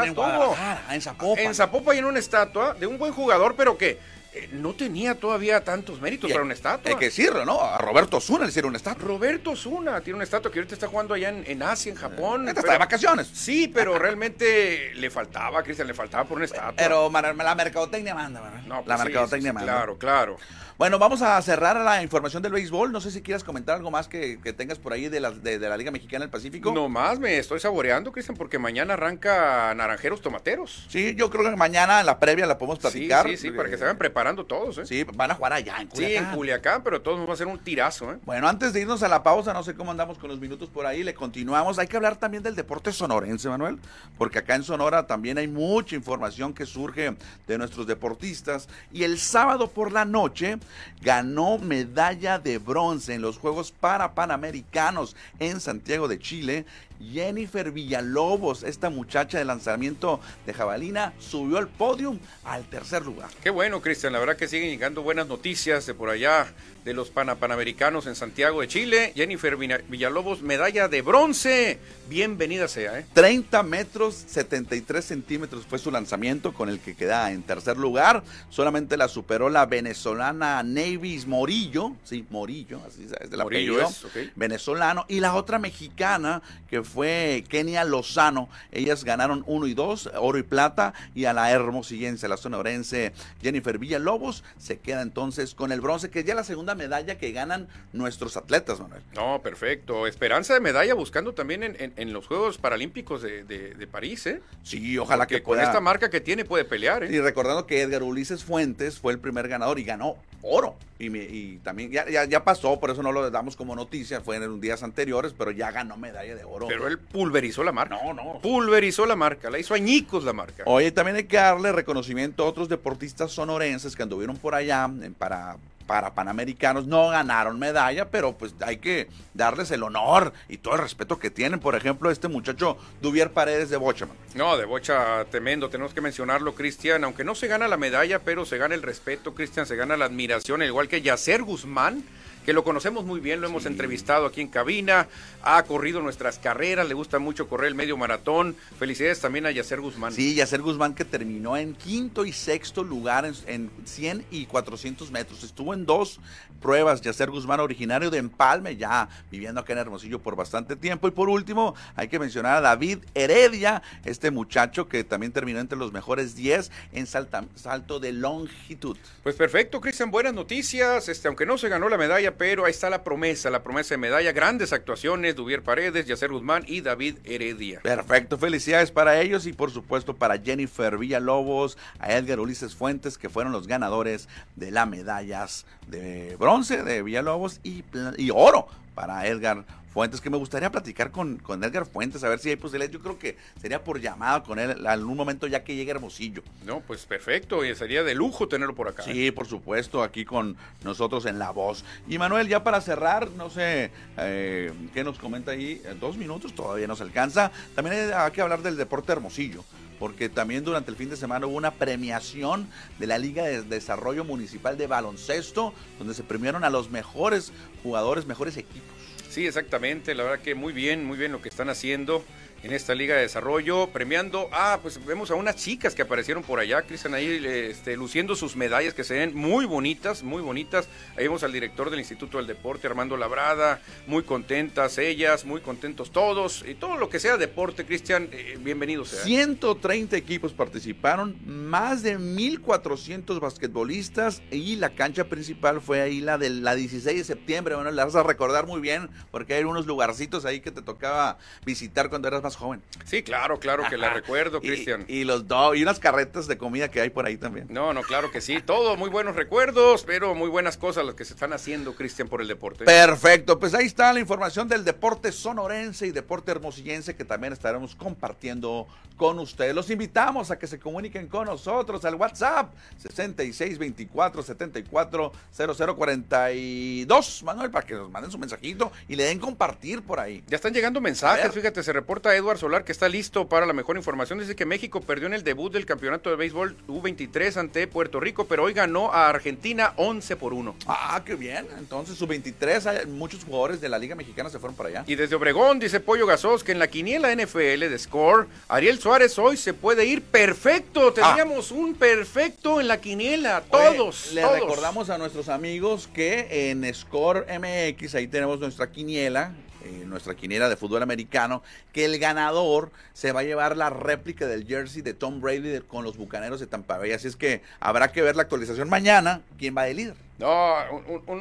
en 0.90 1.02
Zapopan. 1.02 1.44
En 1.44 1.54
Zapopan 1.54 1.96
hay 1.96 2.02
una 2.02 2.18
estatua 2.18 2.74
de 2.74 2.87
un 2.87 2.98
buen 2.98 3.12
jugador, 3.12 3.54
pero 3.56 3.78
que 3.78 3.98
eh, 4.37 4.50
no 4.52 4.74
tenía 4.74 5.14
todavía 5.14 5.64
tantos 5.64 5.98
méritos 5.98 6.30
para 6.30 6.44
una 6.44 6.52
estatua. 6.52 6.90
Hay 6.90 6.98
que 6.98 7.06
decirlo, 7.06 7.46
¿no? 7.46 7.62
A 7.62 7.78
Roberto 7.78 8.20
Zuna 8.20 8.44
le 8.44 8.50
hicieron 8.50 8.68
una 8.68 8.76
estatua. 8.76 9.02
Roberto 9.02 9.56
Zuna 9.56 10.02
tiene 10.02 10.16
una 10.16 10.24
estatua 10.24 10.52
que 10.52 10.59
ahorita 10.59 10.74
está 10.74 10.88
jugando 10.88 11.14
allá 11.14 11.30
en, 11.30 11.62
Asia, 11.62 11.90
en 11.90 11.96
Japón. 11.96 12.46
está 12.46 12.72
de 12.72 12.78
vacaciones. 12.78 13.28
Sí, 13.32 13.68
pero 13.68 13.98
realmente 13.98 14.92
le 14.94 15.09
faltaba, 15.09 15.62
Cristian, 15.62 15.88
le 15.88 15.94
faltaba 15.94 16.24
por 16.24 16.37
una 16.37 16.44
estatua. 16.44 16.74
Pero 16.76 17.11
la 17.11 17.54
mercadotecnia 17.54 18.14
manda, 18.14 18.42
¿verdad? 18.42 18.61
No, 18.66 18.76
la 18.76 18.82
pues 18.82 18.98
mercadotecnia 18.98 19.54
manda. 19.54 19.72
Claro, 19.72 19.96
claro. 19.96 20.37
Bueno, 20.78 20.98
vamos 20.98 21.22
a 21.22 21.40
cerrar 21.40 21.80
la 21.80 22.02
información 22.02 22.42
del 22.42 22.52
béisbol. 22.52 22.92
No 22.92 23.00
sé 23.00 23.10
si 23.10 23.22
quieras 23.22 23.42
comentar 23.42 23.76
algo 23.76 23.90
más 23.90 24.08
que, 24.08 24.36
tengas 24.54 24.78
por 24.78 24.92
ahí 24.92 25.08
de 25.08 25.20
la, 25.20 25.30
de, 25.30 25.58
la 25.58 25.74
Liga 25.74 25.90
Mexicana 25.90 26.24
del 26.24 26.30
Pacífico. 26.30 26.70
No 26.70 26.90
más, 26.90 27.18
me 27.18 27.38
estoy 27.38 27.60
saboreando, 27.60 28.12
Cristian, 28.12 28.36
porque 28.36 28.58
mañana 28.58 28.92
arranca 28.92 29.74
Naranjeros 29.74 30.20
Tomateros. 30.20 30.84
Sí, 30.90 31.14
yo 31.16 31.30
creo 31.30 31.44
que 31.48 31.56
mañana 31.56 32.00
en 32.00 32.06
la 32.06 32.18
previa 32.18 32.44
la 32.44 32.58
podemos 32.58 32.78
platicar. 32.78 33.24
Sí, 33.24 33.38
sí, 33.38 33.48
sí, 33.48 33.50
para 33.52 33.70
que 33.70 33.78
se 33.78 33.84
vayan 33.84 33.96
preparando 33.96 34.44
todos, 34.44 34.76
¿eh? 34.76 34.84
Sí, 34.84 35.02
van 35.14 35.30
a 35.30 35.34
jugar 35.36 35.54
allá 35.54 35.80
en 35.80 35.88
Culiacán. 35.88 36.24
Sí, 36.24 36.30
en 36.30 36.36
Culiacán, 36.36 36.82
pero 36.82 37.00
todos 37.00 37.20
nos 37.20 37.26
va 37.26 37.32
a 37.32 37.36
ser 37.38 37.46
un 37.46 37.58
tirazo, 37.58 38.12
¿eh? 38.12 38.18
Bueno, 38.26 38.46
antes 38.46 38.74
de 38.74 38.82
irnos 38.82 39.02
a 39.02 39.08
la 39.08 39.22
pausa, 39.22 39.54
no 39.54 39.62
sé 39.62 39.74
cómo 39.74 39.92
andamos 39.92 40.18
con 40.18 40.28
los 40.28 40.38
minutos 40.40 40.68
por 40.68 40.84
ahí, 40.84 41.02
le 41.02 41.14
continuamos. 41.14 41.78
Hay 41.78 41.86
que 41.86 41.96
hablar 41.96 42.16
también 42.16 42.42
del 42.42 42.54
deporte 42.54 42.92
sonorense, 42.92 43.48
Manuel, 43.48 43.78
porque 44.18 44.40
acá 44.40 44.54
en 44.54 44.62
Sonora 44.62 45.06
también 45.06 45.38
hay 45.38 45.48
mucha 45.48 45.96
información 45.96 46.52
que 46.52 46.66
surge 46.66 47.16
de 47.46 47.56
nuestros 47.56 47.86
deportistas. 47.86 48.68
Y 48.92 49.04
el 49.04 49.18
sábado 49.18 49.68
por 49.68 49.90
la 49.90 50.04
noche 50.04 50.58
ganó 51.02 51.59
medalla 51.59 52.38
de 52.38 52.59
bronce 52.59 53.14
en 53.14 53.22
los 53.22 53.38
Juegos 53.38 53.72
para 53.72 54.14
Panamericanos 54.14 55.16
en 55.38 55.61
Santiago 55.61 56.09
de 56.09 56.18
Chile 56.18 56.66
Jennifer 57.00 57.70
Villalobos, 57.70 58.62
esta 58.62 58.90
muchacha 58.90 59.38
de 59.38 59.44
lanzamiento 59.44 60.20
de 60.46 60.54
jabalina, 60.54 61.12
subió 61.18 61.59
al 61.59 61.68
podio 61.68 62.16
al 62.44 62.64
tercer 62.64 63.04
lugar. 63.04 63.28
Qué 63.42 63.50
bueno, 63.50 63.80
Cristian. 63.80 64.12
La 64.12 64.18
verdad 64.18 64.37
que 64.37 64.48
siguen 64.48 64.70
llegando 64.70 65.02
buenas 65.02 65.26
noticias 65.26 65.87
de 65.87 65.94
por 65.94 66.11
allá, 66.11 66.46
de 66.85 66.94
los 66.94 67.11
Panamericanos 67.11 68.06
en 68.06 68.14
Santiago 68.14 68.61
de 68.61 68.68
Chile. 68.68 69.12
Jennifer 69.16 69.56
Villalobos, 69.56 70.42
medalla 70.42 70.87
de 70.87 71.02
bronce. 71.02 71.80
Bienvenida 72.09 72.68
sea, 72.68 73.00
¿eh? 73.00 73.06
30 73.12 73.62
metros 73.64 74.14
73 74.28 75.04
centímetros 75.04 75.66
fue 75.66 75.80
su 75.80 75.90
lanzamiento 75.90 76.54
con 76.54 76.68
el 76.68 76.78
que 76.78 76.94
queda 76.94 77.32
en 77.32 77.42
tercer 77.42 77.76
lugar. 77.76 78.22
Solamente 78.50 78.96
la 78.96 79.09
superó 79.09 79.48
la 79.48 79.66
venezolana 79.66 80.62
Navis 80.62 81.26
Morillo. 81.26 81.92
Sí, 82.04 82.24
Morillo, 82.30 82.80
así 82.87 83.04
es 83.04 83.32
el 83.32 83.40
apellido. 83.40 83.90
venezolano. 84.37 85.06
Y 85.09 85.18
la 85.18 85.35
otra 85.35 85.59
mexicana 85.59 86.40
que 86.70 86.85
fue 86.87 87.44
Kenia 87.49 87.85
Lozano. 87.85 88.49
Ellas 88.72 89.05
ganaron 89.05 89.44
uno 89.46 89.66
y 89.66 89.75
dos, 89.75 90.11
oro 90.16 90.38
y 90.38 90.42
plata, 90.42 90.94
y 91.14 91.27
a 91.27 91.33
la 91.33 91.51
hermosillense, 91.51 92.29
la 92.29 92.37
sonorense 92.37 93.12
Jennifer 93.42 93.79
Villalobos, 93.79 94.44
se 94.59 94.79
queda 94.79 95.03
entonces 95.03 95.55
con 95.55 95.72
el 95.72 95.81
bronce, 95.81 96.11
que 96.11 96.20
es 96.20 96.25
ya 96.25 96.35
la 96.35 96.44
segunda 96.44 96.75
medalla 96.75 97.18
que 97.18 97.33
ganan 97.33 97.68
nuestros 97.92 98.37
atletas, 98.37 98.81
Manuel. 98.81 99.03
No, 99.14 99.40
perfecto. 99.42 100.07
Esperanza 100.07 100.55
de 100.55 100.61
medalla 100.61 100.94
buscando 100.94 101.35
también 101.35 101.77
en, 101.79 102.12
los 102.12 102.27
Juegos 102.27 102.59
Paralímpicos 102.59 103.22
de, 103.22 103.88
París, 103.90 104.27
¿eh? 104.27 104.42
Sí, 104.62 104.99
ojalá 104.99 105.27
que 105.27 105.42
con 105.42 105.61
esta 105.61 105.81
marca 105.81 106.11
que 106.11 106.20
tiene 106.20 106.44
puede 106.44 106.64
pelear, 106.64 107.05
¿eh? 107.05 107.09
Y 107.12 107.20
recordando 107.20 107.66
que 107.66 107.83
Edgar 107.83 108.03
Ulises 108.03 108.44
Fuentes 108.44 108.99
fue 108.99 109.12
el 109.12 109.18
primer 109.18 109.49
ganador 109.49 109.79
y 109.79 109.85
ganó 109.85 110.16
oro. 110.42 110.77
Y, 110.99 111.59
también 111.59 111.90
ya, 111.90 112.25
ya, 112.25 112.44
pasó, 112.44 112.81
por 112.81 112.90
eso 112.90 113.03
no 113.03 113.12
lo 113.12 113.31
damos 113.31 113.55
como 113.55 113.77
noticia, 113.77 114.22
fue 114.22 114.37
en 114.37 114.61
días 114.62 114.83
anteriores, 114.83 115.35
pero 115.37 115.51
ya 115.51 115.70
ganó 115.70 115.99
medalla 115.99 116.35
de 116.35 116.44
oro. 116.44 116.66
Pero 116.68 116.75
él 116.86 116.98
pulverizó 116.98 117.64
la 117.64 117.72
marca. 117.72 117.98
No, 118.02 118.12
no. 118.12 118.40
Pulverizó 118.40 119.06
la 119.06 119.16
marca, 119.16 119.50
la 119.50 119.58
hizo 119.58 119.74
añicos 119.74 120.24
la 120.24 120.32
marca. 120.32 120.64
Oye, 120.66 120.90
también 120.92 121.16
hay 121.16 121.24
que 121.24 121.36
darle 121.36 121.72
reconocimiento 121.72 122.44
a 122.44 122.46
otros 122.48 122.68
deportistas 122.68 123.32
sonorenses 123.32 123.96
que 123.96 124.02
anduvieron 124.02 124.36
por 124.36 124.54
allá 124.54 124.90
para 125.18 125.56
para 125.86 126.14
Panamericanos, 126.14 126.86
no 126.86 127.08
ganaron 127.08 127.58
medalla, 127.58 128.10
pero 128.10 128.36
pues 128.36 128.54
hay 128.60 128.78
que 128.78 129.08
darles 129.34 129.70
el 129.70 129.82
honor 129.82 130.32
y 130.48 130.58
todo 130.58 130.74
el 130.74 130.80
respeto 130.80 131.18
que 131.18 131.30
tienen. 131.30 131.60
Por 131.60 131.76
ejemplo, 131.76 132.10
este 132.10 132.28
muchacho 132.28 132.76
Duvier 133.00 133.30
Paredes 133.30 133.70
de 133.70 133.76
Bocha. 133.76 134.06
No, 134.34 134.56
de 134.56 134.64
Bocha 134.64 135.24
tremendo, 135.30 135.70
tenemos 135.70 135.94
que 135.94 136.00
mencionarlo, 136.00 136.54
Cristian. 136.54 137.04
Aunque 137.04 137.24
no 137.24 137.34
se 137.34 137.46
gana 137.46 137.68
la 137.68 137.76
medalla, 137.76 138.20
pero 138.20 138.44
se 138.44 138.58
gana 138.58 138.74
el 138.74 138.82
respeto, 138.82 139.34
Cristian, 139.34 139.66
se 139.66 139.76
gana 139.76 139.96
la 139.96 140.06
admiración, 140.06 140.62
igual 140.62 140.88
que 140.88 141.02
Yacer 141.02 141.42
Guzmán 141.42 142.02
que 142.46 142.52
lo 142.52 142.62
conocemos 142.62 143.04
muy 143.04 143.18
bien, 143.18 143.40
lo 143.40 143.48
hemos 143.48 143.66
entrevistado 143.66 144.24
aquí 144.24 144.40
en 144.40 144.46
cabina, 144.46 145.09
ha 145.42 145.64
corrido 145.64 146.00
nuestras 146.00 146.38
carreras, 146.38 146.87
le 146.87 146.94
gusta 146.94 147.18
mucho 147.18 147.48
correr 147.48 147.66
el 147.66 147.74
medio 147.74 147.96
maratón. 147.96 148.54
Felicidades 148.78 149.20
también 149.20 149.46
a 149.46 149.50
Yacer 149.50 149.80
Guzmán. 149.80 150.12
Sí, 150.12 150.37
Yacer 150.37 150.62
Guzmán 150.62 150.94
que 150.94 151.04
terminó 151.04 151.56
en 151.56 151.74
quinto 151.74 152.24
y 152.24 152.32
sexto 152.32 152.85
lugar 152.85 153.26
en, 153.26 153.35
en 153.48 153.70
100 153.85 154.26
y 154.30 154.46
400 154.46 155.11
metros. 155.11 155.42
Estuvo 155.42 155.74
en 155.74 155.87
dos 155.87 156.20
pruebas, 156.56 157.00
Yacer 157.00 157.30
Guzmán, 157.30 157.59
originario 157.59 158.11
de 158.11 158.18
Empalme, 158.18 158.76
ya 158.76 159.09
viviendo 159.28 159.61
acá 159.61 159.72
en 159.72 159.80
Hermosillo 159.80 160.20
por 160.20 160.37
bastante 160.37 160.76
tiempo. 160.76 161.09
Y 161.09 161.11
por 161.11 161.28
último, 161.28 161.74
hay 161.96 162.06
que 162.06 162.20
mencionar 162.20 162.59
a 162.59 162.61
David 162.61 162.98
Heredia, 163.14 163.82
este 164.04 164.30
muchacho 164.30 164.88
que 164.88 165.02
también 165.02 165.32
terminó 165.32 165.59
entre 165.59 165.76
los 165.76 165.92
mejores 165.92 166.37
10 166.37 166.70
en 166.92 167.06
salto 167.09 167.98
de 167.98 168.12
longitud. 168.12 168.96
Pues 169.24 169.35
perfecto, 169.35 169.80
Cristian, 169.80 170.12
buenas 170.12 170.32
noticias. 170.32 171.09
Este, 171.09 171.26
aunque 171.26 171.44
no 171.44 171.59
se 171.59 171.68
ganó 171.68 171.88
la 171.88 171.98
medalla, 171.98 172.36
pero 172.38 172.64
ahí 172.64 172.70
está 172.70 172.90
la 172.90 173.05
promesa, 173.05 173.51
la 173.51 173.62
promesa 173.62 173.94
de 173.94 173.99
medalla. 173.99 174.33
Grandes 174.33 174.72
actuaciones, 174.72 175.37
Duvier 175.37 175.62
Paredes, 175.62 176.07
Yacer 176.07 176.31
Guzmán 176.31 176.64
y 176.66 176.81
David 176.81 177.18
Heredia. 177.25 177.81
Perfecto, 177.81 178.38
felicidades 178.38 178.90
para 178.90 179.20
ellos 179.20 179.46
y 179.46 179.53
por 179.53 179.70
supuesto 179.70 180.14
para 180.14 180.38
Jennifer 180.38 180.99
Villalobos, 180.99 181.79
a 181.99 182.12
Edgar 182.12 182.40
Ulises 182.40 182.75
Fuentes, 182.75 183.18
que 183.18 183.29
fueron 183.29 183.53
los 183.53 183.66
ganadores 183.66 184.29
de 184.55 184.70
las 184.70 184.88
medallas 184.88 185.66
de 185.88 186.37
bronce 186.37 186.83
de 186.83 187.03
Villalobos 187.03 187.61
y, 187.62 187.85
y 188.16 188.31
oro 188.31 188.68
para 188.94 189.27
Edgar 189.27 189.64
Fuentes, 189.96 190.20
que 190.20 190.28
me 190.28 190.37
gustaría 190.37 190.70
platicar 190.70 191.11
con, 191.11 191.38
con 191.38 191.64
Edgar 191.64 191.87
Fuentes, 191.87 192.22
a 192.22 192.28
ver 192.28 192.38
si 192.38 192.50
hay 192.50 192.56
posibilidades. 192.56 192.92
Yo 192.92 193.00
creo 193.00 193.18
que 193.18 193.38
sería 193.59 193.82
por 193.82 193.98
llamada 193.98 194.42
con 194.42 194.59
él 194.59 194.72
en 194.72 194.87
algún 194.87 195.16
momento 195.16 195.46
ya 195.46 195.64
que 195.64 195.74
llegue 195.74 195.90
Hermosillo. 195.90 196.42
No, 196.66 196.80
pues 196.80 197.06
perfecto, 197.06 197.64
y 197.64 197.74
sería 197.74 198.04
de 198.04 198.14
lujo 198.14 198.46
tenerlo 198.46 198.74
por 198.74 198.88
acá. 198.88 199.04
Sí, 199.04 199.30
por 199.30 199.46
supuesto, 199.46 200.02
aquí 200.02 200.26
con 200.26 200.59
nosotros 200.85 201.24
en 201.24 201.38
La 201.38 201.50
Voz. 201.50 201.82
Y 202.06 202.18
Manuel, 202.18 202.46
ya 202.46 202.62
para 202.62 202.82
cerrar, 202.82 203.30
no 203.30 203.48
sé 203.48 203.90
eh, 204.18 204.70
qué 204.92 205.02
nos 205.02 205.18
comenta 205.18 205.52
ahí, 205.52 205.80
dos 205.98 206.18
minutos 206.18 206.54
todavía 206.54 206.87
nos 206.87 207.00
alcanza. 207.00 207.50
También 207.74 208.12
hay 208.14 208.30
que 208.32 208.42
hablar 208.42 208.61
del 208.61 208.76
deporte 208.76 209.12
Hermosillo 209.12 209.64
porque 209.98 210.28
también 210.28 210.62
durante 210.62 210.90
el 210.90 210.96
fin 210.98 211.09
de 211.09 211.16
semana 211.16 211.46
hubo 211.46 211.56
una 211.56 211.70
premiación 211.70 212.68
de 212.98 213.06
la 213.06 213.16
Liga 213.16 213.44
de 213.44 213.62
Desarrollo 213.62 214.26
Municipal 214.26 214.76
de 214.76 214.87
Baloncesto, 214.88 215.72
donde 215.98 216.12
se 216.12 216.22
premiaron 216.22 216.64
a 216.64 216.68
los 216.68 216.90
mejores 216.90 217.50
jugadores, 217.82 218.26
mejores 218.26 218.59
equipos. 218.59 218.94
Sí, 219.37 219.46
exactamente. 219.46 220.14
La 220.14 220.22
verdad 220.22 220.42
que 220.42 220.55
muy 220.55 220.72
bien, 220.72 221.05
muy 221.05 221.18
bien 221.18 221.31
lo 221.31 221.42
que 221.42 221.51
están 221.51 221.68
haciendo 221.68 222.25
en 222.66 222.72
esta 222.72 222.96
Liga 222.96 223.14
de 223.14 223.22
Desarrollo, 223.22 223.90
premiando, 223.92 224.48
ah, 224.52 224.81
pues 224.83 225.05
vemos 225.07 225.31
a 225.31 225.37
unas 225.37 225.55
chicas 225.55 225.94
que 225.94 226.02
aparecieron 226.02 226.42
por 226.42 226.59
allá, 226.59 226.83
Cristian, 226.83 227.14
ahí 227.14 227.40
este, 227.44 227.96
luciendo 227.96 228.35
sus 228.35 228.57
medallas 228.57 228.92
que 228.92 229.05
se 229.05 229.14
ven 229.14 229.37
muy 229.37 229.66
bonitas, 229.66 230.24
muy 230.24 230.42
bonitas. 230.42 230.88
Ahí 231.16 231.24
vemos 231.24 231.44
al 231.44 231.52
director 231.52 231.90
del 231.90 232.00
Instituto 232.00 232.38
del 232.38 232.48
Deporte, 232.48 232.88
Armando 232.88 233.16
Labrada, 233.16 233.81
muy 234.09 234.24
contentas 234.24 234.98
ellas, 234.98 235.44
muy 235.44 235.61
contentos 235.61 236.11
todos, 236.11 236.64
y 236.66 236.74
todo 236.74 236.96
lo 236.96 237.09
que 237.09 237.20
sea 237.20 237.37
deporte, 237.37 237.87
Cristian, 237.87 238.29
eh, 238.33 238.59
bienvenido 238.61 239.05
sea. 239.05 239.22
130 239.22 240.16
equipos 240.16 240.52
participaron, 240.52 241.37
más 241.46 242.02
de 242.02 242.18
1.400 242.18 243.38
basquetbolistas, 243.38 244.42
y 244.50 244.74
la 244.74 244.90
cancha 244.90 245.29
principal 245.29 245.81
fue 245.81 246.00
ahí 246.00 246.20
la 246.20 246.37
de 246.37 246.50
la 246.50 246.74
16 246.74 247.16
de 247.16 247.22
septiembre, 247.22 247.76
bueno, 247.76 247.92
la 247.92 248.05
vas 248.05 248.16
a 248.16 248.24
recordar 248.24 248.66
muy 248.66 248.81
bien, 248.81 249.09
porque 249.31 249.55
hay 249.55 249.62
unos 249.62 249.87
lugarcitos 249.87 250.44
ahí 250.44 250.59
que 250.59 250.72
te 250.72 250.83
tocaba 250.83 251.38
visitar 251.64 252.09
cuando 252.09 252.26
eras 252.26 252.42
más 252.42 252.55
joven. 252.56 252.82
Sí, 253.04 253.22
claro, 253.22 253.58
claro 253.60 253.84
que 253.88 253.96
la 253.96 254.10
recuerdo, 254.10 254.60
Cristian. 254.60 255.04
Y, 255.08 255.24
los 255.24 255.46
dos, 255.46 255.76
y 255.76 255.82
unas 255.82 255.98
carretas 255.98 256.46
de 256.46 256.58
comida 256.58 256.90
que 256.90 257.00
hay 257.00 257.10
por 257.10 257.26
ahí 257.26 257.36
también. 257.36 257.66
No, 257.70 257.92
no, 257.92 258.02
claro 258.02 258.30
que 258.30 258.40
sí. 258.40 258.60
Todo 258.64 258.96
muy 258.96 259.10
buenos 259.10 259.36
recuerdos, 259.36 260.04
pero 260.04 260.34
muy 260.34 260.48
buenas 260.48 260.76
cosas 260.76 261.04
las 261.04 261.14
que 261.14 261.24
se 261.24 261.34
están 261.34 261.52
haciendo, 261.52 261.94
Cristian, 261.94 262.28
por 262.28 262.40
el 262.40 262.48
deporte. 262.48 262.84
Perfecto, 262.84 263.58
pues 263.58 263.74
ahí 263.74 263.86
está 263.86 264.12
la 264.12 264.20
información 264.20 264.68
del 264.68 264.84
deporte 264.84 265.30
sonorense 265.32 266.06
y 266.06 266.10
deporte 266.10 266.50
hermosillense 266.50 267.14
que 267.14 267.24
también 267.24 267.52
estaremos 267.52 267.94
compartiendo 267.94 268.86
con 269.16 269.38
ustedes. 269.38 269.74
Los 269.74 269.90
invitamos 269.90 270.50
a 270.50 270.58
que 270.58 270.66
se 270.66 270.78
comuniquen 270.78 271.26
con 271.26 271.46
nosotros 271.46 272.04
al 272.04 272.16
WhatsApp 272.16 272.72
6624 272.98 274.42
74 274.42 275.32
0042. 275.52 277.42
Manuel, 277.42 277.70
para 277.70 277.86
que 277.86 277.94
nos 277.94 278.10
manden 278.10 278.30
su 278.30 278.38
mensajito 278.38 278.92
y 279.08 279.16
le 279.16 279.24
den 279.24 279.38
compartir 279.38 280.02
por 280.02 280.20
ahí. 280.20 280.44
Ya 280.46 280.56
están 280.56 280.72
llegando 280.72 281.00
mensajes, 281.00 281.52
fíjate, 281.52 281.82
se 281.82 281.92
reporta 281.92 282.36
Edward 282.37 282.59
Solar 282.59 282.85
que 282.85 282.92
está 282.92 283.09
listo 283.09 283.49
para 283.49 283.66
la 283.66 283.72
mejor 283.72 283.96
información. 283.96 284.38
Dice 284.38 284.55
que 284.55 284.66
México 284.66 285.01
perdió 285.01 285.27
en 285.27 285.35
el 285.35 285.42
debut 285.42 285.72
del 285.72 285.87
campeonato 285.87 286.31
de 286.31 286.37
béisbol 286.37 286.77
U23 286.87 287.57
ante 287.57 287.87
Puerto 287.87 288.20
Rico, 288.20 288.46
pero 288.46 288.64
hoy 288.64 288.72
ganó 288.72 289.12
a 289.12 289.29
Argentina 289.29 289.92
11 289.96 290.37
por 290.37 290.53
1. 290.53 290.77
Ah, 290.87 291.22
qué 291.25 291.35
bien. 291.35 291.66
Entonces, 291.79 292.16
su 292.16 292.27
23, 292.27 292.87
hay 292.87 293.07
muchos 293.07 293.44
jugadores 293.44 293.81
de 293.81 293.88
la 293.88 293.99
Liga 293.99 294.14
Mexicana 294.14 294.51
se 294.51 294.59
fueron 294.59 294.77
para 294.77 294.88
allá. 294.88 295.05
Y 295.07 295.14
desde 295.14 295.35
Obregón, 295.37 295.79
dice 295.79 296.01
Pollo 296.01 296.27
Gasos, 296.27 296.62
que 296.62 296.72
en 296.72 296.79
la 296.79 296.88
quiniela 296.88 297.35
NFL 297.35 297.81
de 297.81 297.99
Score, 297.99 298.46
Ariel 298.68 298.99
Suárez 298.99 299.38
hoy 299.38 299.57
se 299.57 299.75
puede 299.75 300.07
ir 300.07 300.22
perfecto. 300.22 301.12
Ah. 301.22 301.35
Teníamos 301.35 301.70
un 301.70 301.94
perfecto 301.94 302.81
en 302.81 302.88
la 302.88 303.01
quiniela, 303.01 303.62
todos. 303.70 304.33
le 304.33 304.46
recordamos 304.46 305.11
a 305.11 305.18
nuestros 305.18 305.49
amigos 305.49 306.09
que 306.12 306.70
en 306.70 306.92
Score 306.94 307.46
MX, 307.49 308.14
ahí 308.14 308.29
tenemos 308.29 308.61
nuestra 308.61 308.90
quiniela, 308.90 309.53
eh, 309.87 310.05
nuestra 310.05 310.35
quiniela 310.35 310.68
de 310.68 310.77
fútbol 310.77 311.03
americano, 311.03 311.62
que 311.92 312.05
el 312.05 312.18
ganador 312.18 312.90
se 313.12 313.33
va 313.33 313.40
a 313.40 313.44
llevar 313.44 313.77
la 313.77 313.90
réplica 313.90 314.46
del 314.46 314.66
jersey 314.66 315.03
de 315.03 315.14
Tom 315.14 315.40
Brady 315.40 315.81
con 315.81 316.05
los 316.05 316.16
Bucaneros 316.16 316.61
de 316.61 316.66
Tampa 316.66 316.99
Bay. 316.99 317.12
Así 317.12 317.29
es 317.29 317.37
que 317.37 317.62
habrá 317.81 318.11
que 318.12 318.22
ver 318.22 318.37
la 318.37 318.42
actualización 318.42 318.88
mañana, 318.88 319.42
quién 319.59 319.77
va 319.77 319.85
de 319.85 319.94
líder. 319.94 320.25
No, 320.38 320.77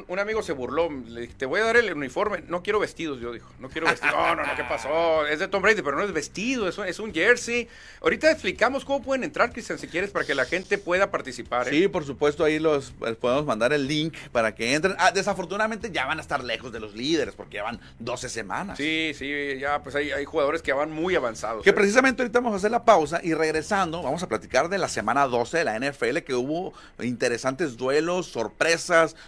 un, 0.08 0.20
amigo 0.20 0.42
se 0.42 0.54
burló. 0.54 0.90
Le 0.90 1.22
dije, 1.22 1.34
te 1.38 1.46
voy 1.46 1.60
a 1.60 1.66
dar 1.66 1.78
el 1.78 1.92
uniforme. 1.94 2.44
No 2.48 2.64
quiero 2.64 2.80
vestidos, 2.80 3.20
yo 3.20 3.34
dijo. 3.34 3.50
No 3.60 3.70
quiero 3.70 3.88
vestidos. 3.88 4.16
No, 4.16 4.36
no, 4.36 4.46
no, 4.46 4.56
¿qué 4.56 4.64
pasó? 4.64 5.28
Es 5.28 5.40
de 5.40 5.50
Tom 5.50 5.62
Brady, 5.62 5.82
pero 5.82 5.98
no 5.98 6.04
es 6.04 6.14
vestido, 6.14 6.70
es 6.70 6.78
un, 6.78 6.86
es 6.86 7.00
un 7.00 7.14
jersey. 7.14 7.68
Ahorita 8.02 8.32
explicamos 8.32 8.86
cómo 8.86 9.04
pueden 9.04 9.26
entrar, 9.26 9.52
Cristian, 9.52 9.80
si 9.80 9.88
quieres, 9.88 10.12
para 10.12 10.26
que 10.26 10.34
la 10.34 10.46
gente 10.46 10.78
pueda 10.78 11.12
participar. 11.12 11.68
¿eh? 11.68 11.72
Sí, 11.72 11.88
por 11.90 12.06
supuesto, 12.06 12.46
ahí 12.46 12.58
los 12.58 12.94
les 13.02 13.18
podemos 13.18 13.46
mandar 13.46 13.74
el 13.74 13.86
link 13.86 14.16
para 14.32 14.56
que 14.56 14.74
entren. 14.74 14.96
Ah, 14.98 15.12
desafortunadamente 15.12 15.92
ya 15.92 16.06
van 16.06 16.20
a 16.20 16.22
estar 16.22 16.44
lejos 16.44 16.72
de 16.72 16.80
los 16.80 16.96
líderes 16.96 17.36
porque 17.36 17.56
ya 17.56 17.64
van 17.64 17.82
12 18.00 18.30
semanas. 18.30 18.78
Sí, 18.78 19.12
sí, 19.14 19.60
ya 19.60 19.84
pues 19.84 19.96
hay, 19.96 20.12
hay 20.12 20.24
jugadores 20.24 20.62
que 20.62 20.72
van 20.72 20.92
muy 20.92 21.16
avanzados. 21.16 21.64
Que 21.64 21.72
¿eh? 21.72 21.74
precisamente 21.74 22.22
ahorita 22.22 22.40
vamos 22.40 22.54
a 22.54 22.58
hacer 22.58 22.72
la 22.72 22.86
pausa 22.86 23.20
y 23.22 23.34
regresando 23.34 24.02
vamos 24.02 24.24
a 24.24 24.30
platicar 24.30 24.70
de 24.70 24.78
la 24.78 24.88
semana 24.88 25.28
12 25.28 25.58
de 25.58 25.64
la 25.66 25.80
NFL 25.80 26.20
que 26.20 26.34
hubo 26.34 26.74
interesantes 27.00 27.76
duelos, 27.76 28.28
sorpresas 28.28 28.85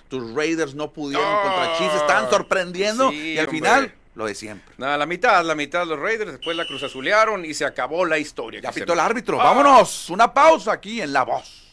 tus 0.08 0.34
Raiders 0.34 0.76
no 0.76 0.92
pudieron 0.92 1.26
contra 1.42 1.78
Chiefs, 1.78 1.96
están 1.96 2.30
sorprendiendo 2.30 3.12
y 3.12 3.38
al 3.38 3.50
final 3.50 3.94
lo 4.16 4.26
de 4.26 4.34
siempre. 4.34 4.74
Nada, 4.78 4.98
la 4.98 5.06
mitad, 5.06 5.46
la 5.46 5.54
mitad 5.54 5.82
de 5.82 5.86
los 5.86 6.00
Raiders, 6.00 6.32
después 6.32 6.58
la 6.58 6.66
cruz 6.66 6.82
azulearon 6.82 7.46
y 7.46 7.54
se 7.54 7.66
acabó 7.66 8.04
la 8.06 8.18
historia. 8.18 8.60
Ya 8.60 8.72
pitó 8.72 8.94
el 8.94 9.00
árbitro. 9.00 9.38
Vámonos, 9.38 10.10
una 10.10 10.34
pausa 10.34 10.74
aquí 10.74 11.02
en 11.02 11.14
La 11.14 11.24
Voz. 11.24 11.68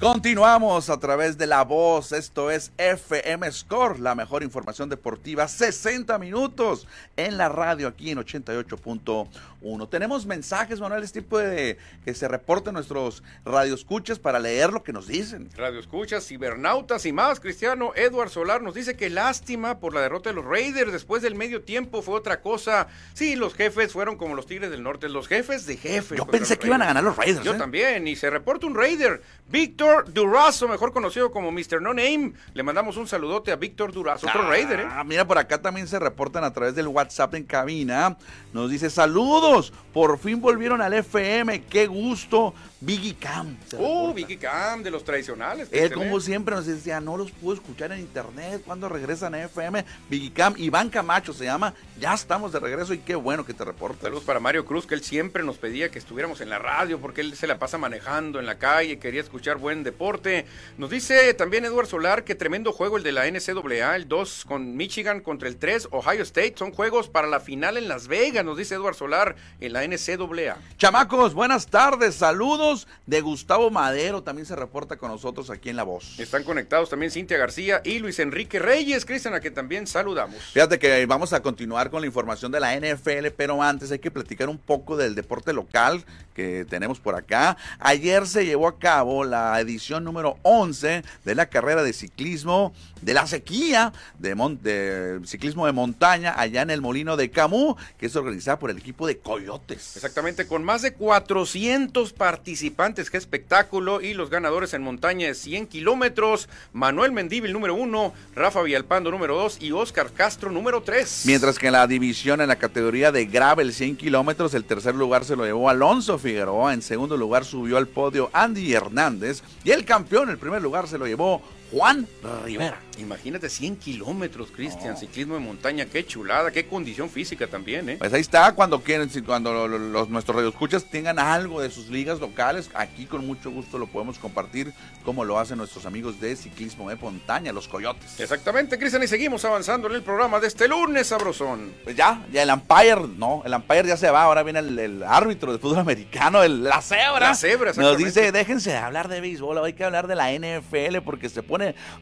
Continuamos 0.00 0.90
a 0.90 0.98
través 0.98 1.38
de 1.38 1.46
La 1.46 1.62
Voz, 1.62 2.12
esto 2.12 2.50
es 2.50 2.72
FM 2.78 3.50
Score, 3.52 4.00
la 4.00 4.14
mejor 4.14 4.42
información 4.42 4.88
deportiva, 4.88 5.46
60 5.46 6.18
minutos 6.18 6.86
en 7.16 7.38
la 7.38 7.48
radio 7.48 7.88
aquí 7.88 8.10
en 8.10 8.18
88.1 8.18 9.28
1. 9.64 9.88
Tenemos 9.88 10.26
mensajes, 10.26 10.80
Manuel, 10.80 11.02
este 11.02 11.22
tipo 11.22 11.38
de 11.38 11.78
que 12.04 12.14
se 12.14 12.28
reporten 12.28 12.74
nuestros 12.74 13.22
radioescuchas 13.44 14.18
para 14.18 14.38
leer 14.38 14.72
lo 14.72 14.82
que 14.82 14.92
nos 14.92 15.08
dicen. 15.08 15.48
Radioescuchas, 15.56 16.26
cibernautas 16.26 17.06
y 17.06 17.12
más. 17.12 17.40
Cristiano 17.40 17.92
Edward 17.96 18.30
Solar 18.30 18.62
nos 18.62 18.74
dice 18.74 18.96
que 18.96 19.10
lástima 19.10 19.80
por 19.80 19.94
la 19.94 20.00
derrota 20.00 20.30
de 20.30 20.36
los 20.36 20.44
Raiders. 20.44 20.92
Después 20.92 21.22
del 21.22 21.34
medio 21.34 21.62
tiempo 21.62 22.02
fue 22.02 22.14
otra 22.14 22.40
cosa. 22.40 22.88
Sí, 23.14 23.36
los 23.36 23.54
jefes 23.54 23.92
fueron 23.92 24.16
como 24.16 24.34
los 24.34 24.46
Tigres 24.46 24.70
del 24.70 24.82
Norte, 24.82 25.08
los 25.08 25.26
jefes 25.26 25.66
de 25.66 25.76
jefes. 25.76 26.18
Yo 26.18 26.26
pensé 26.26 26.58
que 26.58 26.66
iban 26.66 26.82
a 26.82 26.86
ganar 26.86 27.02
los 27.02 27.16
Raiders. 27.16 27.44
Yo 27.44 27.54
¿eh? 27.54 27.58
también. 27.58 28.06
Y 28.06 28.16
se 28.16 28.30
reporta 28.30 28.66
un 28.66 28.74
Raider, 28.74 29.22
Víctor 29.48 30.12
Durazo, 30.12 30.68
mejor 30.68 30.92
conocido 30.92 31.30
como 31.30 31.50
Mr. 31.50 31.80
No 31.80 31.94
Name. 31.94 32.34
Le 32.52 32.62
mandamos 32.62 32.96
un 32.96 33.08
saludote 33.08 33.52
a 33.52 33.56
Víctor 33.56 33.92
Durazo, 33.92 34.26
otro 34.26 34.48
Raider. 34.48 34.80
¿eh? 34.80 34.86
Ah, 34.88 35.04
mira, 35.04 35.26
por 35.26 35.38
acá 35.38 35.60
también 35.60 35.88
se 35.88 35.98
reportan 35.98 36.44
a 36.44 36.52
través 36.52 36.74
del 36.74 36.88
WhatsApp 36.88 37.34
en 37.34 37.44
cabina. 37.44 38.16
Nos 38.52 38.70
dice 38.70 38.90
saludos. 38.90 39.53
Por 39.92 40.18
fin 40.18 40.40
volvieron 40.40 40.80
al 40.80 40.94
FM. 40.94 41.62
Qué 41.62 41.86
gusto. 41.86 42.54
Biggie 42.84 43.14
Cam. 43.14 43.56
Uh. 43.78 44.12
Vicky 44.12 44.36
Cam, 44.36 44.82
de 44.82 44.90
los 44.90 45.04
tradicionales. 45.04 45.68
Él, 45.72 45.92
como 45.92 46.20
siempre, 46.20 46.54
nos 46.54 46.66
decía, 46.66 47.00
no 47.00 47.16
los 47.16 47.30
puedo 47.30 47.54
escuchar 47.54 47.92
en 47.92 48.00
internet. 48.00 48.62
cuando 48.64 48.88
regresan 48.88 49.34
a 49.34 49.44
FM? 49.44 49.84
Biggie 50.10 50.32
Cam, 50.32 50.54
Iván 50.58 50.90
Camacho 50.90 51.32
se 51.32 51.44
llama. 51.44 51.74
Ya 51.98 52.12
estamos 52.12 52.52
de 52.52 52.60
regreso 52.60 52.92
y 52.92 52.98
qué 52.98 53.14
bueno 53.14 53.44
que 53.46 53.54
te 53.54 53.64
reportas. 53.64 54.02
Saludos 54.02 54.24
para 54.24 54.40
Mario 54.40 54.64
Cruz, 54.66 54.86
que 54.86 54.94
él 54.94 55.02
siempre 55.02 55.42
nos 55.42 55.56
pedía 55.56 55.90
que 55.90 55.98
estuviéramos 55.98 56.40
en 56.40 56.50
la 56.50 56.58
radio 56.58 57.00
porque 57.00 57.22
él 57.22 57.36
se 57.36 57.46
la 57.46 57.58
pasa 57.58 57.78
manejando 57.78 58.38
en 58.38 58.46
la 58.46 58.58
calle, 58.58 58.98
quería 58.98 59.20
escuchar 59.20 59.56
buen 59.56 59.82
deporte. 59.82 60.44
Nos 60.76 60.90
dice 60.90 61.32
también 61.34 61.64
Eduardo 61.64 61.90
Solar 61.90 62.24
que 62.24 62.34
tremendo 62.34 62.72
juego 62.72 62.98
el 62.98 63.02
de 63.02 63.12
la 63.12 63.26
NCAA, 63.30 63.96
el 63.96 64.08
2 64.08 64.44
con 64.46 64.76
Michigan 64.76 65.20
contra 65.20 65.48
el 65.48 65.56
3 65.56 65.88
Ohio 65.90 66.22
State. 66.22 66.54
Son 66.58 66.72
juegos 66.72 67.08
para 67.08 67.28
la 67.28 67.40
final 67.40 67.76
en 67.76 67.88
Las 67.88 68.08
Vegas, 68.08 68.44
nos 68.44 68.58
dice 68.58 68.74
Eduardo 68.74 68.98
Solar 68.98 69.36
en 69.60 69.72
la 69.72 69.86
NCAA. 69.86 70.58
Chamacos, 70.76 71.34
buenas 71.34 71.66
tardes. 71.68 72.16
Saludos 72.16 72.73
de 73.06 73.20
Gustavo 73.20 73.70
Madero. 73.70 74.22
También 74.22 74.46
se 74.46 74.56
reporta 74.56 74.96
con 74.96 75.10
nosotros 75.10 75.50
aquí 75.50 75.70
en 75.70 75.76
La 75.76 75.82
Voz. 75.82 76.18
Están 76.18 76.44
conectados 76.44 76.90
también 76.90 77.10
Cintia 77.10 77.36
García 77.38 77.80
y 77.84 77.98
Luis 77.98 78.18
Enrique 78.18 78.58
Reyes, 78.58 79.04
Cristian, 79.04 79.34
a 79.34 79.40
que 79.40 79.50
también 79.50 79.86
saludamos. 79.86 80.36
Fíjate 80.52 80.78
que 80.78 81.06
vamos 81.06 81.32
a 81.32 81.40
continuar 81.42 81.90
con 81.90 82.00
la 82.00 82.06
información 82.06 82.50
de 82.52 82.60
la 82.60 82.74
NFL, 82.78 83.28
pero 83.36 83.62
antes 83.62 83.90
hay 83.90 83.98
que 83.98 84.10
platicar 84.10 84.48
un 84.48 84.58
poco 84.58 84.96
del 84.96 85.14
deporte 85.14 85.52
local 85.52 86.04
que 86.34 86.66
tenemos 86.68 86.98
por 87.00 87.14
acá. 87.14 87.56
Ayer 87.78 88.26
se 88.26 88.44
llevó 88.44 88.66
a 88.68 88.78
cabo 88.78 89.24
la 89.24 89.58
edición 89.60 90.02
número 90.04 90.36
11 90.42 91.02
de 91.24 91.34
la 91.34 91.46
carrera 91.46 91.82
de 91.82 91.92
ciclismo 91.92 92.72
de 93.02 93.12
la 93.14 93.26
sequía 93.26 93.92
de, 94.18 94.34
mon- 94.34 94.60
de 94.62 95.20
ciclismo 95.26 95.66
de 95.66 95.72
montaña 95.72 96.34
allá 96.36 96.62
en 96.62 96.70
el 96.70 96.80
Molino 96.80 97.16
de 97.16 97.30
Camus, 97.30 97.76
que 97.98 98.06
es 98.06 98.16
organizada 98.16 98.58
por 98.58 98.70
el 98.70 98.78
equipo 98.78 99.06
de 99.06 99.18
Coyotes. 99.18 99.94
Exactamente, 99.96 100.46
con 100.46 100.64
más 100.64 100.80
de 100.82 100.94
400 100.94 102.12
participantes, 102.14 102.63
qué 102.70 103.16
espectáculo, 103.16 104.00
y 104.00 104.14
los 104.14 104.30
ganadores 104.30 104.74
en 104.74 104.82
montaña 104.82 105.26
de 105.26 105.34
100 105.34 105.66
kilómetros, 105.66 106.48
Manuel 106.72 107.12
Mendíbil 107.12 107.52
número 107.52 107.74
uno, 107.74 108.12
Rafa 108.34 108.62
Villalpando 108.62 109.10
número 109.10 109.34
dos 109.36 109.58
y 109.60 109.72
Oscar 109.72 110.12
Castro 110.12 110.50
número 110.50 110.82
tres. 110.82 111.22
Mientras 111.26 111.58
que 111.58 111.66
en 111.66 111.72
la 111.72 111.86
división, 111.86 112.40
en 112.40 112.48
la 112.48 112.56
categoría 112.56 113.12
de 113.12 113.26
gravel 113.26 113.72
100 113.72 113.96
kilómetros, 113.96 114.54
el 114.54 114.64
tercer 114.64 114.94
lugar 114.94 115.24
se 115.24 115.36
lo 115.36 115.44
llevó 115.44 115.68
Alonso 115.68 116.18
Figueroa. 116.18 116.74
En 116.74 116.82
segundo 116.82 117.16
lugar 117.16 117.44
subió 117.44 117.76
al 117.76 117.86
podio 117.86 118.30
Andy 118.32 118.72
Hernández. 118.72 119.42
Y 119.64 119.70
el 119.70 119.84
campeón, 119.84 120.30
el 120.30 120.38
primer 120.38 120.62
lugar, 120.62 120.88
se 120.88 120.98
lo 120.98 121.06
llevó 121.06 121.42
Juan 121.72 122.06
Rivera. 122.44 122.78
Imagínate 122.98 123.48
100 123.48 123.76
kilómetros, 123.76 124.50
Cristian, 124.52 124.96
ciclismo 124.96 125.34
de 125.34 125.40
montaña, 125.40 125.86
qué 125.86 126.06
chulada, 126.06 126.52
qué 126.52 126.66
condición 126.68 127.10
física 127.10 127.48
también, 127.48 127.88
¿eh? 127.88 127.96
Pues 127.98 128.12
ahí 128.12 128.20
está, 128.20 128.52
cuando 128.52 128.80
quieren, 128.82 129.10
cuando 129.26 129.52
lo- 129.52 129.66
lo- 129.66 129.78
los, 129.78 130.08
nuestros 130.08 130.36
radioescuchas 130.36 130.84
tengan 130.88 131.18
algo 131.18 131.60
de 131.60 131.70
sus 131.70 131.88
ligas 131.88 132.20
locales, 132.20 132.70
aquí 132.74 133.06
con 133.06 133.26
mucho 133.26 133.50
gusto 133.50 133.78
lo 133.78 133.88
podemos 133.88 134.18
compartir, 134.20 134.72
como 135.04 135.24
lo 135.24 135.40
hacen 135.40 135.58
nuestros 135.58 135.86
amigos 135.86 136.20
de 136.20 136.36
ciclismo 136.36 136.88
de 136.88 136.94
montaña, 136.94 137.52
los 137.52 137.66
Coyotes. 137.66 138.20
Exactamente, 138.20 138.78
Cristian, 138.78 139.02
y 139.02 139.08
seguimos 139.08 139.44
avanzando 139.44 139.88
en 139.88 139.94
el 139.96 140.02
programa 140.02 140.38
de 140.38 140.46
este 140.46 140.68
lunes, 140.68 141.08
sabrosón. 141.08 141.72
Pues 141.82 141.96
ya, 141.96 142.24
ya 142.32 142.44
el 142.44 142.50
umpire, 142.50 143.08
no, 143.16 143.42
el 143.44 143.52
umpire 143.54 143.88
ya 143.88 143.96
se 143.96 144.08
va, 144.10 144.22
ahora 144.22 144.44
viene 144.44 144.60
el, 144.60 144.78
el 144.78 145.02
árbitro 145.02 145.52
de 145.52 145.58
fútbol 145.58 145.80
americano, 145.80 146.44
el- 146.44 146.62
la 146.62 146.80
cebra. 146.80 147.18
La 147.20 147.34
cebra, 147.34 147.72
Nos 147.72 147.98
dice, 147.98 148.30
déjense 148.30 148.70
de 148.70 148.76
hablar 148.76 149.08
de 149.08 149.20
béisbol, 149.20 149.64
hay 149.64 149.72
que 149.72 149.82
hablar 149.82 150.06
de 150.06 150.14
la 150.14 150.30
NFL 150.32 151.00
porque 151.04 151.28
se 151.28 151.42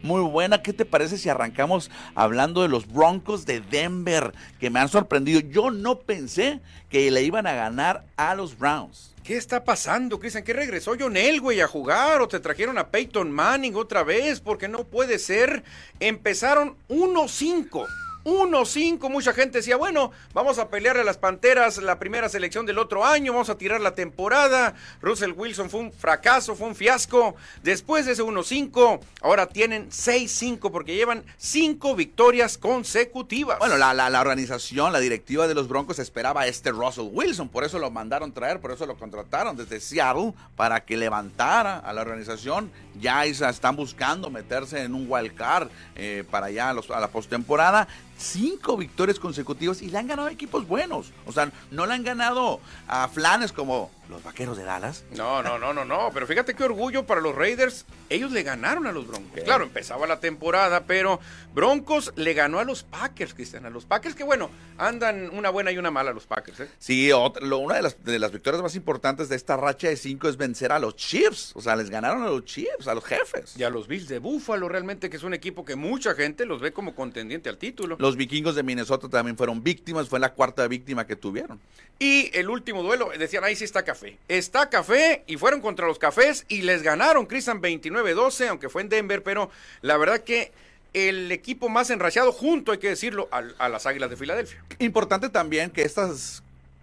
muy 0.02 0.20
buena. 0.22 0.62
¿Qué 0.62 0.72
te 0.72 0.84
parece 0.84 1.18
si 1.18 1.28
arrancamos 1.28 1.90
hablando 2.14 2.62
de 2.62 2.68
los 2.68 2.86
Broncos 2.86 3.46
de 3.46 3.60
Denver, 3.60 4.32
que 4.60 4.70
me 4.70 4.80
han 4.80 4.88
sorprendido? 4.88 5.40
Yo 5.40 5.70
no 5.70 5.98
pensé 6.00 6.60
que 6.90 7.10
le 7.10 7.22
iban 7.22 7.46
a 7.46 7.54
ganar 7.54 8.04
a 8.16 8.34
los 8.34 8.58
Browns. 8.58 9.12
¿Qué 9.22 9.36
está 9.36 9.62
pasando, 9.62 10.18
Cristian? 10.18 10.42
¿Qué 10.42 10.52
regresó 10.52 10.94
John 10.98 11.16
Elway 11.16 11.60
a 11.60 11.68
jugar? 11.68 12.20
¿O 12.20 12.28
te 12.28 12.40
trajeron 12.40 12.76
a 12.76 12.88
Peyton 12.88 13.30
Manning 13.30 13.76
otra 13.76 14.02
vez? 14.02 14.40
Porque 14.40 14.66
no 14.66 14.82
puede 14.82 15.20
ser. 15.20 15.62
Empezaron 16.00 16.76
1-5. 16.88 17.86
1-5, 18.24 19.08
mucha 19.10 19.32
gente 19.32 19.58
decía, 19.58 19.76
bueno, 19.76 20.12
vamos 20.32 20.58
a 20.58 20.68
pelear 20.68 20.96
a 20.96 21.04
las 21.04 21.18
Panteras 21.18 21.78
la 21.78 21.98
primera 21.98 22.28
selección 22.28 22.66
del 22.66 22.78
otro 22.78 23.04
año, 23.04 23.32
vamos 23.32 23.50
a 23.50 23.58
tirar 23.58 23.80
la 23.80 23.94
temporada. 23.94 24.74
Russell 25.00 25.32
Wilson 25.32 25.70
fue 25.70 25.80
un 25.80 25.92
fracaso, 25.92 26.54
fue 26.54 26.68
un 26.68 26.74
fiasco. 26.74 27.34
Después 27.62 28.06
de 28.06 28.12
ese 28.12 28.22
1-5, 28.22 29.00
ahora 29.22 29.46
tienen 29.46 29.90
6-5 29.90 30.70
porque 30.70 30.94
llevan 30.94 31.24
5 31.36 31.94
victorias 31.94 32.58
consecutivas. 32.58 33.58
Bueno, 33.58 33.76
la, 33.76 33.92
la- 33.94 34.10
la 34.10 34.20
organización, 34.20 34.92
la 34.92 35.00
directiva 35.00 35.48
de 35.48 35.54
los 35.54 35.68
Broncos 35.68 35.98
esperaba 35.98 36.42
a 36.42 36.46
este 36.46 36.70
Russell 36.70 37.08
Wilson, 37.12 37.48
por 37.48 37.64
eso 37.64 37.78
lo 37.78 37.90
mandaron 37.90 38.32
traer, 38.32 38.60
por 38.60 38.70
eso 38.72 38.86
lo 38.86 38.96
contrataron 38.96 39.56
desde 39.56 39.80
Seattle 39.80 40.34
para 40.56 40.84
que 40.84 40.96
levantara 40.96 41.78
a 41.78 41.92
la 41.92 42.02
organización. 42.02 42.70
Ya 43.00 43.24
están 43.24 43.74
buscando 43.76 44.30
meterse 44.30 44.82
en 44.82 44.94
un 44.94 45.06
wild 45.08 45.34
card 45.34 45.68
eh, 45.96 46.24
para 46.30 46.46
allá 46.46 46.72
los- 46.72 46.90
a 46.90 47.00
la 47.00 47.08
postemporada. 47.08 47.88
Cinco 48.22 48.76
victorias 48.76 49.18
consecutivas 49.18 49.82
y 49.82 49.90
le 49.90 49.98
han 49.98 50.06
ganado 50.06 50.28
equipos 50.28 50.68
buenos. 50.68 51.12
O 51.26 51.32
sea, 51.32 51.50
no 51.72 51.86
le 51.86 51.94
han 51.94 52.04
ganado 52.04 52.60
a 52.86 53.08
flanes 53.08 53.52
como 53.52 53.90
los 54.12 54.22
vaqueros 54.22 54.56
de 54.56 54.64
Dallas. 54.64 55.04
No, 55.16 55.42
no, 55.42 55.58
no, 55.58 55.72
no, 55.74 55.84
no. 55.84 56.10
Pero 56.14 56.26
fíjate 56.26 56.54
qué 56.54 56.64
orgullo 56.64 57.04
para 57.06 57.20
los 57.20 57.34
Raiders. 57.34 57.84
Ellos 58.08 58.30
le 58.30 58.42
ganaron 58.42 58.86
a 58.86 58.92
los 58.92 59.06
Broncos. 59.06 59.40
Claro, 59.42 59.64
empezaba 59.64 60.06
la 60.06 60.20
temporada, 60.20 60.84
pero 60.84 61.18
Broncos 61.54 62.12
le 62.16 62.34
ganó 62.34 62.58
a 62.60 62.64
los 62.64 62.82
Packers, 62.82 63.34
Cristian. 63.34 63.66
A 63.66 63.70
los 63.70 63.84
Packers 63.84 64.14
que, 64.14 64.24
bueno, 64.24 64.50
andan 64.78 65.30
una 65.30 65.50
buena 65.50 65.72
y 65.72 65.78
una 65.78 65.90
mala 65.90 66.12
los 66.12 66.26
Packers, 66.26 66.60
¿eh? 66.60 66.68
Sí, 66.78 67.10
otra- 67.12 67.44
lo- 67.46 67.58
una 67.58 67.76
de 67.76 67.82
las, 67.82 68.02
de 68.04 68.18
las 68.18 68.32
victorias 68.32 68.62
más 68.62 68.74
importantes 68.76 69.28
de 69.28 69.36
esta 69.36 69.56
racha 69.56 69.88
de 69.88 69.96
cinco 69.96 70.28
es 70.28 70.36
vencer 70.36 70.72
a 70.72 70.78
los 70.78 70.96
Chiefs. 70.96 71.52
O 71.54 71.60
sea, 71.60 71.76
les 71.76 71.90
ganaron 71.90 72.22
a 72.22 72.26
los 72.26 72.44
Chiefs, 72.44 72.86
a 72.86 72.94
los 72.94 73.04
jefes. 73.04 73.56
Y 73.56 73.62
a 73.64 73.70
los 73.70 73.88
Bills 73.88 74.08
de 74.08 74.18
Búfalo, 74.18 74.68
realmente 74.68 75.10
que 75.10 75.16
es 75.16 75.22
un 75.22 75.34
equipo 75.34 75.64
que 75.64 75.76
mucha 75.76 76.14
gente 76.14 76.46
los 76.46 76.60
ve 76.60 76.72
como 76.72 76.94
contendiente 76.94 77.48
al 77.48 77.58
título. 77.58 77.96
Los 77.98 78.16
vikingos 78.16 78.54
de 78.54 78.62
Minnesota 78.62 79.08
también 79.08 79.36
fueron 79.36 79.62
víctimas, 79.62 80.08
fue 80.08 80.20
la 80.20 80.32
cuarta 80.34 80.66
víctima 80.68 81.06
que 81.06 81.16
tuvieron. 81.16 81.60
Y 81.98 82.30
el 82.36 82.50
último 82.50 82.82
duelo, 82.82 83.10
decían, 83.16 83.44
ahí 83.44 83.54
sí 83.54 83.64
está 83.64 83.84
café. 83.84 84.01
Está 84.28 84.70
café 84.70 85.24
y 85.26 85.36
fueron 85.36 85.60
contra 85.60 85.86
los 85.86 85.98
cafés 85.98 86.44
y 86.48 86.62
les 86.62 86.82
ganaron, 86.82 87.26
Cristian, 87.26 87.60
29-12, 87.60 88.48
aunque 88.48 88.68
fue 88.68 88.82
en 88.82 88.88
Denver, 88.88 89.22
pero 89.22 89.50
la 89.80 89.96
verdad 89.96 90.20
que 90.20 90.52
el 90.92 91.32
equipo 91.32 91.68
más 91.68 91.90
enrachado 91.90 92.32
junto, 92.32 92.72
hay 92.72 92.78
que 92.78 92.88
decirlo, 92.88 93.28
a, 93.30 93.68
las 93.68 93.86
Águilas 93.86 94.10
de 94.10 94.16
Filadelfia. 94.16 94.62
Importante 94.78 95.28
también 95.28 95.70
que 95.70 95.82
estas 95.82 96.42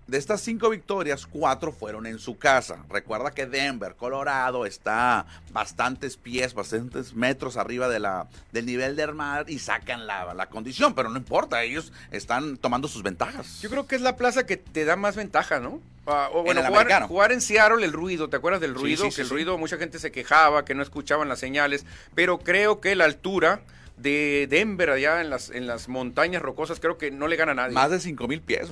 de 0.10 0.18
estas 0.18 0.42
cinco 0.42 0.70
victorias, 0.70 1.26
cuatro 1.26 1.72
fueron 1.72 2.06
en 2.06 2.20
su 2.20 2.38
casa. 2.38 2.84
Recuerda 2.90 3.32
que 3.32 3.46
Denver, 3.46 3.96
Colorado, 3.96 4.66
está 4.66 5.26
bastantes 5.52 6.18
pies, 6.18 6.54
bastantes 6.54 7.14
metros 7.14 7.58
arriba 7.58 7.88
de 7.88 8.00
la, 8.00 8.28
del 8.52 8.66
nivel 8.66 8.96
del 8.96 9.14
mar 9.14 9.46
y 9.48 9.60
sacan 9.60 10.08
la, 10.08 10.34
la 10.34 10.48
condición, 10.48 10.94
pero 10.94 11.10
no 11.10 11.18
importa, 11.18 11.64
ellos 11.64 11.92
están 12.12 12.58
tomando 12.58 12.88
sus 12.88 13.04
ventajas. 13.04 13.62
Yo 13.62 13.70
creo 13.70 13.88
que 13.88 13.96
es 13.96 14.02
la 14.02 14.16
plaza 14.16 14.46
que 14.46 14.58
te 14.58 14.86
da 14.86 14.96
más 14.96 15.16
ventaja, 15.16 15.60
¿no? 15.60 15.80
Ah, 16.08 16.30
o 16.34 16.40
En 16.40 16.46
bueno, 16.46 16.64
jugar, 16.66 17.04
jugar 17.04 17.32
en 17.32 17.42
Seattle 17.42 17.86
el 17.86 17.94
ruido, 17.94 18.30
¿te 18.30 18.38
acuerdas 18.38 18.62
del 18.62 18.74
ruido? 18.74 19.04
sí, 19.04 19.10
que 19.10 19.16
sí, 19.16 19.22
el 19.22 19.30
ruido, 19.30 19.58
mucha 19.58 19.78
gente 19.78 20.00
se 20.00 20.12
quejaba, 20.12 20.66
que 20.66 20.74
no 20.74 20.82
escuchaban 20.82 21.30
las 21.30 21.40
señales, 21.40 21.86
pero 22.16 22.40
creo 22.40 22.82
que 22.82 22.96
la 22.96 23.06
altura 23.06 23.62
de 23.98 24.48
Denver 24.50 24.90
allá 24.90 25.22
en 25.22 25.30
las, 25.30 25.50
en 25.50 25.68
las 25.68 25.88
montañas 25.90 26.42
rocosas, 26.42 26.80
creo 26.80 26.98
que 26.98 27.12
no 27.12 27.28
le 27.28 27.36
gana 27.36 27.52
a 27.52 27.56
nadie. 27.56 27.74
Más 27.76 27.92
de 27.92 28.00
cinco 28.00 28.28
mil 28.28 28.42
pies, 28.42 28.70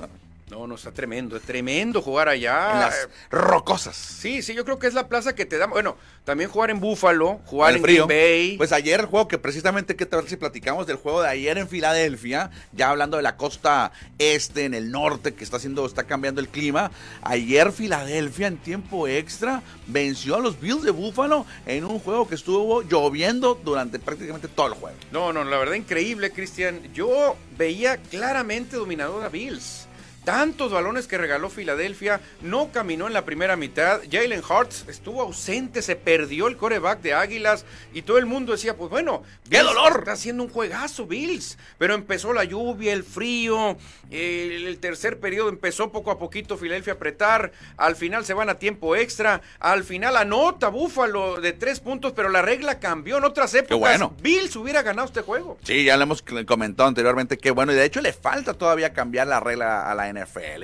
No, 0.50 0.66
no, 0.66 0.76
está 0.76 0.92
tremendo, 0.92 1.36
es 1.36 1.42
tremendo 1.42 2.00
jugar 2.00 2.28
allá. 2.28 2.72
en 2.72 2.80
las 2.80 3.08
rocosas. 3.30 3.96
Sí, 3.96 4.42
sí, 4.42 4.54
yo 4.54 4.64
creo 4.64 4.78
que 4.78 4.86
es 4.86 4.94
la 4.94 5.08
plaza 5.08 5.34
que 5.34 5.46
te 5.46 5.58
da. 5.58 5.66
Bueno, 5.66 5.96
también 6.24 6.50
jugar 6.50 6.70
en 6.70 6.80
Búfalo, 6.80 7.40
jugar 7.46 7.76
en. 7.76 7.82
Green 7.82 8.06
Bay. 8.06 8.56
Pues 8.56 8.72
ayer 8.72 9.00
el 9.00 9.06
juego 9.06 9.28
que 9.28 9.38
precisamente, 9.38 9.96
¿qué 9.96 10.06
tal 10.06 10.26
si 10.28 10.36
platicamos 10.36 10.86
del 10.86 10.96
juego 10.96 11.22
de 11.22 11.28
ayer 11.28 11.58
en 11.58 11.68
Filadelfia? 11.68 12.50
Ya 12.72 12.90
hablando 12.90 13.16
de 13.16 13.22
la 13.22 13.36
costa 13.36 13.92
este, 14.18 14.64
en 14.64 14.74
el 14.74 14.90
norte, 14.90 15.34
que 15.34 15.44
está 15.44 15.58
haciendo, 15.58 15.84
está 15.86 16.04
cambiando 16.04 16.40
el 16.40 16.48
clima. 16.48 16.90
Ayer 17.22 17.72
Filadelfia 17.72 18.46
en 18.46 18.58
tiempo 18.58 19.06
extra 19.06 19.62
venció 19.86 20.36
a 20.36 20.40
los 20.40 20.60
Bills 20.60 20.82
de 20.82 20.90
Búfalo 20.90 21.46
en 21.66 21.84
un 21.84 21.98
juego 21.98 22.28
que 22.28 22.34
estuvo 22.34 22.82
lloviendo 22.82 23.54
durante 23.54 23.98
prácticamente 23.98 24.48
todo 24.48 24.68
el 24.68 24.74
juego. 24.74 24.96
No, 25.12 25.32
no, 25.32 25.44
la 25.44 25.58
verdad 25.58 25.74
increíble, 25.74 26.30
Cristian. 26.30 26.92
Yo 26.92 27.36
veía 27.56 27.96
claramente 27.96 28.76
dominador 28.76 29.24
a 29.24 29.28
Bills. 29.28 29.87
Tantos 30.28 30.70
balones 30.70 31.06
que 31.06 31.16
regaló 31.16 31.48
Filadelfia, 31.48 32.20
no 32.42 32.70
caminó 32.70 33.06
en 33.06 33.14
la 33.14 33.24
primera 33.24 33.56
mitad. 33.56 34.02
Jalen 34.12 34.42
Hurts 34.46 34.84
estuvo 34.86 35.22
ausente, 35.22 35.80
se 35.80 35.96
perdió 35.96 36.48
el 36.48 36.58
coreback 36.58 37.00
de 37.00 37.14
Águilas 37.14 37.64
y 37.94 38.02
todo 38.02 38.18
el 38.18 38.26
mundo 38.26 38.52
decía, 38.52 38.76
pues 38.76 38.90
bueno, 38.90 39.22
¡qué 39.48 39.60
dolor! 39.60 40.00
Está 40.00 40.12
haciendo 40.12 40.42
un 40.42 40.50
juegazo 40.50 41.06
Bills, 41.06 41.56
pero 41.78 41.94
empezó 41.94 42.34
la 42.34 42.44
lluvia, 42.44 42.92
el 42.92 43.04
frío, 43.04 43.78
el, 44.10 44.66
el 44.66 44.78
tercer 44.80 45.18
periodo 45.18 45.48
empezó 45.48 45.90
poco 45.90 46.10
a 46.10 46.18
poquito 46.18 46.58
Filadelfia 46.58 46.92
a 46.92 46.96
apretar, 46.96 47.50
al 47.78 47.96
final 47.96 48.26
se 48.26 48.34
van 48.34 48.50
a 48.50 48.58
tiempo 48.58 48.96
extra, 48.96 49.40
al 49.58 49.82
final 49.82 50.14
anota 50.14 50.68
Búfalo 50.68 51.40
de 51.40 51.54
tres 51.54 51.80
puntos, 51.80 52.12
pero 52.12 52.28
la 52.28 52.42
regla 52.42 52.78
cambió 52.78 53.16
en 53.16 53.24
otras 53.24 53.54
épocas. 53.54 53.78
bueno. 53.78 54.14
Bills 54.20 54.54
hubiera 54.56 54.82
ganado 54.82 55.06
este 55.06 55.22
juego. 55.22 55.56
Sí, 55.62 55.84
ya 55.84 55.96
lo 55.96 56.02
hemos 56.02 56.22
comentado 56.46 56.86
anteriormente, 56.86 57.38
que 57.38 57.50
bueno, 57.50 57.72
y 57.72 57.76
de 57.76 57.86
hecho 57.86 58.02
le 58.02 58.12
falta 58.12 58.52
todavía 58.52 58.92
cambiar 58.92 59.26
la 59.26 59.40
regla 59.40 59.90
a 59.90 59.94
la 59.94 60.12
NFL. 60.12 60.17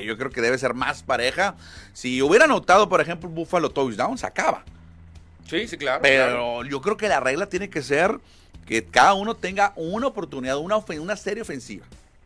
Yo 0.05 0.17
creo 0.19 0.31
que 0.31 0.41
debe 0.41 0.59
ser 0.59 0.75
más 0.75 1.03
pareja. 1.03 1.55
Si 1.93 2.21
hubiera 2.23 2.45
anotado, 2.47 2.89
por 2.89 3.01
ejemplo, 3.01 3.29
Buffalo 3.29 3.71
touchdown, 3.71 4.19
se 4.19 4.27
acaba. 4.27 4.65
Sí, 5.49 5.69
sí, 5.69 5.77
claro. 5.77 6.01
Pero 6.03 6.25
claro. 6.27 6.65
yo 6.65 6.81
creo 6.81 6.97
que 6.97 7.09
la 7.09 7.21
regla 7.21 7.47
tiene 7.47 7.69
que 7.71 7.83
ser 7.83 8.19
que 8.67 8.85
cada 8.85 9.15
uno 9.15 9.35
tenga 9.35 9.73
una 9.77 10.07
oportunidad, 10.07 10.57
una, 10.59 10.77
una 10.79 11.17
serie 11.17 11.43
ofensiva. 11.43 11.85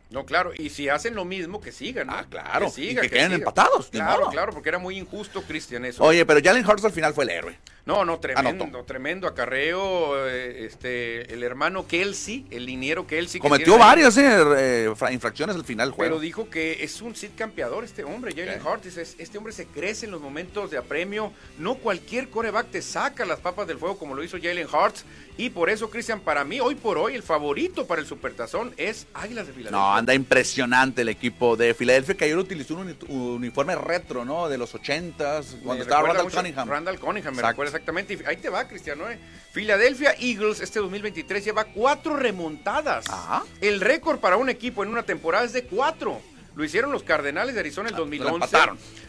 No, 0.09 0.25
claro, 0.25 0.53
y 0.57 0.69
si 0.71 0.89
hacen 0.89 1.13
lo 1.13 1.23
mismo, 1.23 1.61
que 1.61 1.71
sigan, 1.71 2.07
¿no? 2.07 2.13
Ah, 2.13 2.25
claro, 2.27 2.65
Que 2.65 2.71
sigan, 2.71 3.05
y 3.05 3.07
que 3.07 3.13
queden 3.13 3.25
sigan. 3.27 3.39
empatados, 3.41 3.89
Claro, 3.89 4.29
claro, 4.31 4.53
porque 4.53 4.69
era 4.69 4.79
muy 4.79 4.97
injusto, 4.97 5.43
Cristian, 5.43 5.85
eso. 5.85 6.03
Oye, 6.03 6.25
pero 6.25 6.39
Jalen 6.43 6.65
Hurts 6.67 6.83
al 6.85 6.91
final 6.91 7.13
fue 7.13 7.25
el 7.25 7.29
héroe. 7.29 7.59
No, 7.89 8.05
no, 8.05 8.19
tremendo, 8.19 8.65
Anotó. 8.65 8.83
tremendo 8.83 9.27
acarreo. 9.27 10.27
eh, 10.27 10.65
Este, 10.65 11.33
el 11.33 11.41
hermano 11.43 11.87
Kelsey, 11.87 12.45
el 12.51 12.65
liniero 12.65 13.07
Kelsey. 13.07 13.41
que 13.41 13.47
Cometió 13.47 13.73
ahí- 13.73 13.79
varias 13.79 14.15
eh, 14.17 14.91
fra- 14.95 15.11
infracciones 15.11 15.55
al 15.55 15.65
final 15.65 15.87
del 15.89 15.95
juego. 15.95 16.09
Pero 16.11 16.19
dijo 16.21 16.49
que 16.49 16.83
es 16.83 17.01
un 17.01 17.15
sit 17.15 17.35
campeador 17.35 17.83
este 17.83 18.03
hombre, 18.03 18.31
Jalen. 18.33 18.59
Dice, 18.83 19.01
Este 19.01 19.37
hombre 19.37 19.53
se 19.53 19.65
crece 19.65 20.05
en 20.05 20.11
los 20.11 20.21
momentos 20.21 20.69
de 20.71 20.77
apremio. 20.77 21.33
No 21.57 21.75
cualquier 21.75 22.29
coreback 22.29 22.69
te 22.69 22.81
saca 22.81 23.25
las 23.25 23.39
papas 23.39 23.67
del 23.67 23.77
fuego 23.79 23.97
como 23.97 24.13
lo 24.15 24.23
hizo 24.23 24.37
Jalen 24.41 24.67
Hurts. 24.67 25.03
Y 25.37 25.49
por 25.51 25.69
eso, 25.69 25.89
Cristian, 25.89 26.19
para 26.19 26.43
mí, 26.43 26.59
hoy 26.59 26.75
por 26.75 26.97
hoy, 26.97 27.15
el 27.15 27.23
favorito 27.23 27.87
para 27.87 28.01
el 28.01 28.07
Supertazón 28.07 28.73
es 28.75 29.07
Águilas 29.13 29.47
de 29.47 29.53
Filadelfia. 29.53 29.71
No, 29.79 29.95
anda 29.95 30.13
impresionante 30.13 31.01
el 31.01 31.09
equipo 31.09 31.55
de 31.55 31.73
Filadelfia, 31.73 32.15
que 32.15 32.25
ayer 32.25 32.37
utilizó 32.37 32.75
un 32.75 32.81
uni- 32.81 32.95
uniforme 33.09 33.73
retro, 33.75 34.25
¿no? 34.25 34.49
De 34.49 34.57
los 34.57 34.75
80s, 34.75 35.53
Me 35.55 35.59
cuando 35.63 35.83
estaba 35.83 36.07
Randall 36.07 36.25
mucho- 36.25 36.37
Cunningham. 36.37 36.69
Randall 36.69 36.99
Cunningham, 36.99 37.33
me 37.33 37.39
Exacto. 37.39 37.61
recuerda 37.63 37.78
exactamente. 37.79 38.13
Y 38.13 38.19
ahí 38.27 38.37
te 38.37 38.49
va, 38.49 38.67
Cristiano. 38.67 39.09
¿eh? 39.09 39.17
Philadelphia 39.51 40.13
Eagles 40.19 40.59
este 40.59 40.79
2023 40.79 41.43
lleva 41.43 41.65
cuatro 41.65 42.15
remontadas. 42.15 43.09
Ajá. 43.09 43.43
El 43.61 43.81
récord 43.81 44.19
para 44.19 44.37
un 44.37 44.49
equipo 44.49 44.83
en 44.83 44.89
una 44.89 45.03
temporada 45.03 45.45
es 45.45 45.53
de 45.53 45.63
cuatro. 45.63 46.21
Lo 46.55 46.63
hicieron 46.63 46.91
los 46.91 47.03
Cardenales 47.03 47.53
de 47.53 47.61
Arizona 47.61 47.89
el 47.89 47.95
Ah, 47.95 47.97
lo 47.97 48.03
2011, 48.05 48.57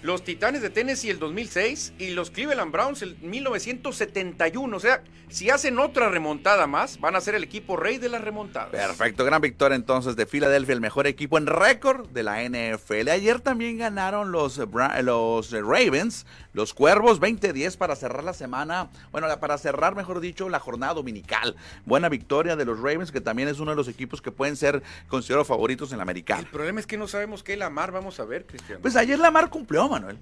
los 0.03 0.24
Titanes 0.24 0.62
de 0.62 0.70
Tennessee 0.70 1.11
el 1.11 1.18
2006 1.18 1.94
y 1.98 2.11
los 2.11 2.31
Cleveland 2.31 2.72
Browns 2.72 3.03
el 3.03 3.16
1971. 3.18 4.76
O 4.76 4.81
sea, 4.81 5.03
si 5.29 5.50
hacen 5.50 5.79
otra 5.79 6.09
remontada 6.09 6.66
más, 6.66 6.98
van 7.00 7.16
a 7.16 7.20
ser 7.20 7.35
el 7.35 7.44
equipo 7.44 7.76
rey 7.76 7.98
de 7.98 8.09
las 8.09 8.20
remontadas. 8.22 8.70
Perfecto, 8.70 9.24
gran 9.24 9.40
victoria 9.40 9.76
entonces 9.76 10.16
de 10.16 10.26
Filadelfia, 10.26 10.72
el 10.74 10.81
mejor 10.81 11.07
equipo 11.07 11.38
en 11.38 11.46
récord 11.46 12.09
de 12.09 12.22
la 12.22 12.42
NFL. 12.42 13.09
Ayer 13.11 13.40
también 13.40 13.79
ganaron 13.79 14.33
los, 14.33 14.59
los 15.03 15.50
Ravens, 15.53 16.26
los 16.53 16.74
Cuervos 16.74 17.20
20-10 17.20 17.76
para 17.76 17.94
cerrar 17.96 18.24
la 18.24 18.33
semana, 18.33 18.90
bueno, 19.12 19.29
para 19.38 19.57
cerrar, 19.59 19.94
mejor 19.94 20.20
dicho, 20.20 20.48
la 20.48 20.59
jornada 20.59 20.94
dominical. 20.94 21.55
Buena 21.87 22.09
victoria 22.09 22.57
de 22.57 22.64
los 22.64 22.79
Ravens, 22.79 23.12
que 23.12 23.20
también 23.20 23.48
es 23.48 23.61
uno 23.61 23.70
de 23.70 23.76
los 23.76 23.87
equipos 23.88 24.20
que 24.20 24.33
pueden 24.33 24.57
ser 24.57 24.83
considerados 25.09 25.46
favoritos 25.46 25.92
en 25.92 25.98
la 25.98 26.03
El 26.03 26.09
americana. 26.11 26.48
problema 26.50 26.81
es 26.81 26.87
que 26.87 26.96
no 26.96 27.07
sabemos 27.07 27.29
qué 27.42 27.56
Lamar 27.56 27.92
vamos 27.92 28.20
a 28.20 28.24
ver, 28.24 28.46
Cristiano. 28.46 28.82
Pues 28.82 28.96
ayer 28.96 29.18
Lamar 29.18 29.50
cumplió, 29.50 29.88
Manuel. 29.88 30.18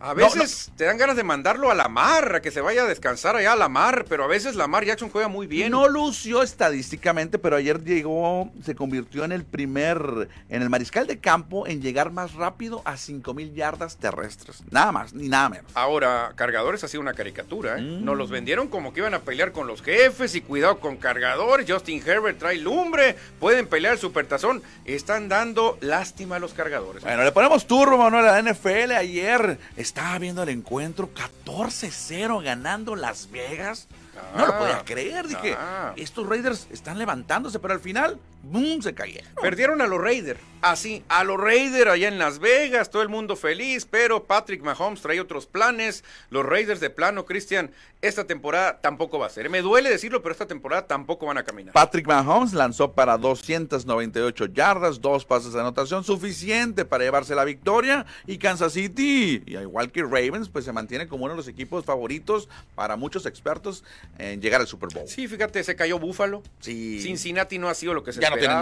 A 0.00 0.08
No, 0.08 0.14
veces 0.14 0.70
te 0.76 0.84
dan 0.84 0.96
ganas 0.96 1.16
de 1.16 1.24
mandarlo 1.24 1.70
a 1.70 1.74
la 1.74 1.88
mar, 1.88 2.36
a 2.36 2.42
que 2.42 2.50
se 2.50 2.60
vaya 2.60 2.82
a 2.84 2.86
descansar 2.86 3.34
allá 3.36 3.54
a 3.54 3.56
la 3.56 3.68
mar, 3.68 4.04
pero 4.08 4.24
a 4.24 4.26
veces 4.28 4.54
Lamar 4.54 4.84
Jackson 4.84 5.10
juega 5.10 5.26
muy 5.28 5.46
bien. 5.46 5.72
No 5.72 5.88
lució 5.88 6.42
estadísticamente, 6.42 7.38
pero 7.38 7.56
ayer 7.56 7.82
llegó, 7.82 8.50
se 8.64 8.74
convirtió 8.74 9.24
en 9.24 9.32
el 9.32 9.44
primer, 9.44 10.28
en 10.48 10.62
el 10.62 10.70
mariscal 10.70 11.06
de 11.06 11.18
campo 11.18 11.66
en 11.66 11.82
llegar 11.82 12.12
más 12.12 12.34
rápido 12.34 12.82
a 12.84 12.96
5000 12.96 13.54
yardas 13.54 13.96
terrestres. 13.96 14.62
Nada 14.70 14.92
más, 14.92 15.14
ni 15.14 15.28
nada 15.28 15.48
menos. 15.48 15.72
Ahora, 15.74 16.32
cargadores 16.36 16.84
ha 16.84 16.88
sido 16.88 17.00
una 17.00 17.14
caricatura, 17.14 17.78
¿eh? 17.78 17.82
Mm. 17.82 18.04
Nos 18.04 18.16
los 18.16 18.30
vendieron 18.30 18.68
como 18.68 18.92
que 18.92 19.00
iban 19.00 19.14
a 19.14 19.20
pelear 19.20 19.52
con 19.52 19.66
los 19.66 19.82
jefes 19.82 20.34
y 20.36 20.40
cuidado 20.40 20.78
con 20.78 20.96
cargadores. 20.96 21.66
Justin 21.68 22.02
Herbert 22.06 22.38
trae 22.38 22.56
lumbre, 22.58 23.16
pueden 23.40 23.66
pelear 23.66 23.94
el 23.94 23.98
supertazón. 23.98 24.62
Están 24.84 25.28
dando 25.28 25.76
lástima 25.80 26.36
a 26.36 26.38
los 26.38 26.54
cargadores. 26.54 27.02
Bueno, 27.02 27.24
le 27.24 27.32
ponemos 27.32 27.66
turbo, 27.66 27.98
Manuel, 27.98 28.26
a 28.28 28.40
la 28.40 28.52
NFL. 28.52 28.92
Ayer 28.92 29.58
estaba 29.88 30.18
viendo 30.18 30.42
el 30.42 30.50
encuentro 30.50 31.10
14-0 31.14 32.42
ganando 32.42 32.94
Las 32.96 33.30
Vegas. 33.30 33.88
No 34.36 34.46
lo 34.46 34.52
Ah, 34.52 34.58
podía 34.58 34.84
creer, 34.84 35.26
dije, 35.28 35.54
ah. 35.56 35.92
estos 35.96 36.26
Raiders 36.28 36.66
están 36.70 36.98
levantándose, 36.98 37.58
pero 37.58 37.74
al 37.74 37.80
final, 37.80 38.18
¡boom!, 38.50 38.82
se 38.82 38.94
cayeron. 38.94 39.30
Perdieron 39.42 39.80
a 39.80 39.86
los 39.86 40.00
Raiders, 40.00 40.40
así, 40.62 41.04
a 41.08 41.24
los 41.24 41.38
Raiders 41.38 41.90
allá 41.90 42.08
en 42.08 42.18
Las 42.18 42.38
Vegas, 42.38 42.90
todo 42.90 43.02
el 43.02 43.08
mundo 43.08 43.36
feliz, 43.36 43.86
pero 43.88 44.24
Patrick 44.24 44.62
Mahomes 44.62 45.00
trae 45.00 45.20
otros 45.20 45.46
planes. 45.46 46.04
Los 46.30 46.44
Raiders 46.44 46.80
de 46.80 46.90
plano, 46.90 47.24
Cristian, 47.24 47.70
esta 48.00 48.26
temporada 48.26 48.80
tampoco 48.80 49.18
va 49.18 49.26
a 49.26 49.30
ser. 49.30 49.50
Me 49.50 49.60
duele 49.60 49.90
decirlo, 49.90 50.22
pero 50.22 50.32
esta 50.32 50.46
temporada 50.46 50.86
tampoco 50.86 51.26
van 51.26 51.38
a 51.38 51.44
caminar. 51.44 51.74
Patrick 51.74 52.06
Mahomes 52.06 52.52
lanzó 52.52 52.92
para 52.92 53.18
298 53.18 54.46
yardas, 54.46 55.00
dos 55.00 55.24
pases 55.24 55.52
de 55.52 55.60
anotación, 55.60 56.04
suficiente 56.04 56.84
para 56.84 57.04
llevarse 57.04 57.34
la 57.34 57.44
victoria. 57.44 58.06
Y 58.26 58.38
Kansas 58.38 58.72
City, 58.72 59.42
y 59.46 59.56
al 59.56 59.62
igual 59.62 59.90
que 59.90 60.02
Ravens, 60.02 60.48
pues 60.48 60.64
se 60.64 60.72
mantiene 60.72 61.08
como 61.08 61.24
uno 61.24 61.34
de 61.34 61.38
los 61.38 61.48
equipos 61.48 61.84
favoritos 61.84 62.48
para 62.74 62.96
muchos 62.96 63.26
expertos 63.26 63.84
en 64.18 64.40
llegar 64.40 64.60
al 64.60 64.66
Super 64.66 64.90
Bowl. 64.94 65.08
Sí, 65.08 65.26
fíjate, 65.26 65.62
se 65.64 65.74
cayó 65.74 65.98
Búfalo. 65.98 66.42
Sí. 66.60 67.00
Cincinnati 67.02 67.58
no 67.58 67.68
ha 67.68 67.74
sido 67.74 67.94
lo 67.94 68.04
que 68.04 68.12
se 68.12 68.20
Ya. 68.20 68.30
Tienen. 68.38 68.56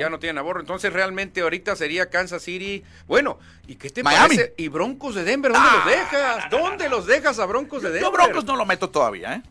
Ya 0.00 0.10
no 0.10 0.18
tienen 0.18 0.38
a 0.38 0.42
Burrow. 0.42 0.60
Entonces, 0.60 0.92
realmente, 0.92 1.40
ahorita 1.40 1.76
sería 1.76 2.08
Kansas 2.10 2.42
City. 2.42 2.84
Bueno, 3.06 3.38
¿y 3.66 3.76
qué 3.76 3.90
te 3.90 4.02
Miami. 4.02 4.36
parece? 4.36 4.54
¿Y 4.56 4.68
Broncos 4.68 5.14
de 5.14 5.24
Denver? 5.24 5.52
¿Dónde 5.52 5.68
Ah, 5.70 5.76
los 5.76 5.86
dejas? 5.86 6.50
¿Dónde 6.50 6.88
los 6.88 7.06
dejas 7.06 7.38
a 7.38 7.46
Broncos 7.46 7.82
de 7.82 7.90
Denver? 7.90 8.02
Yo 8.02 8.12
Broncos 8.12 8.44
no 8.44 8.56
lo 8.56 8.64
meto 8.66 8.90
todavía, 8.90 9.34
¿eh? 9.34 9.42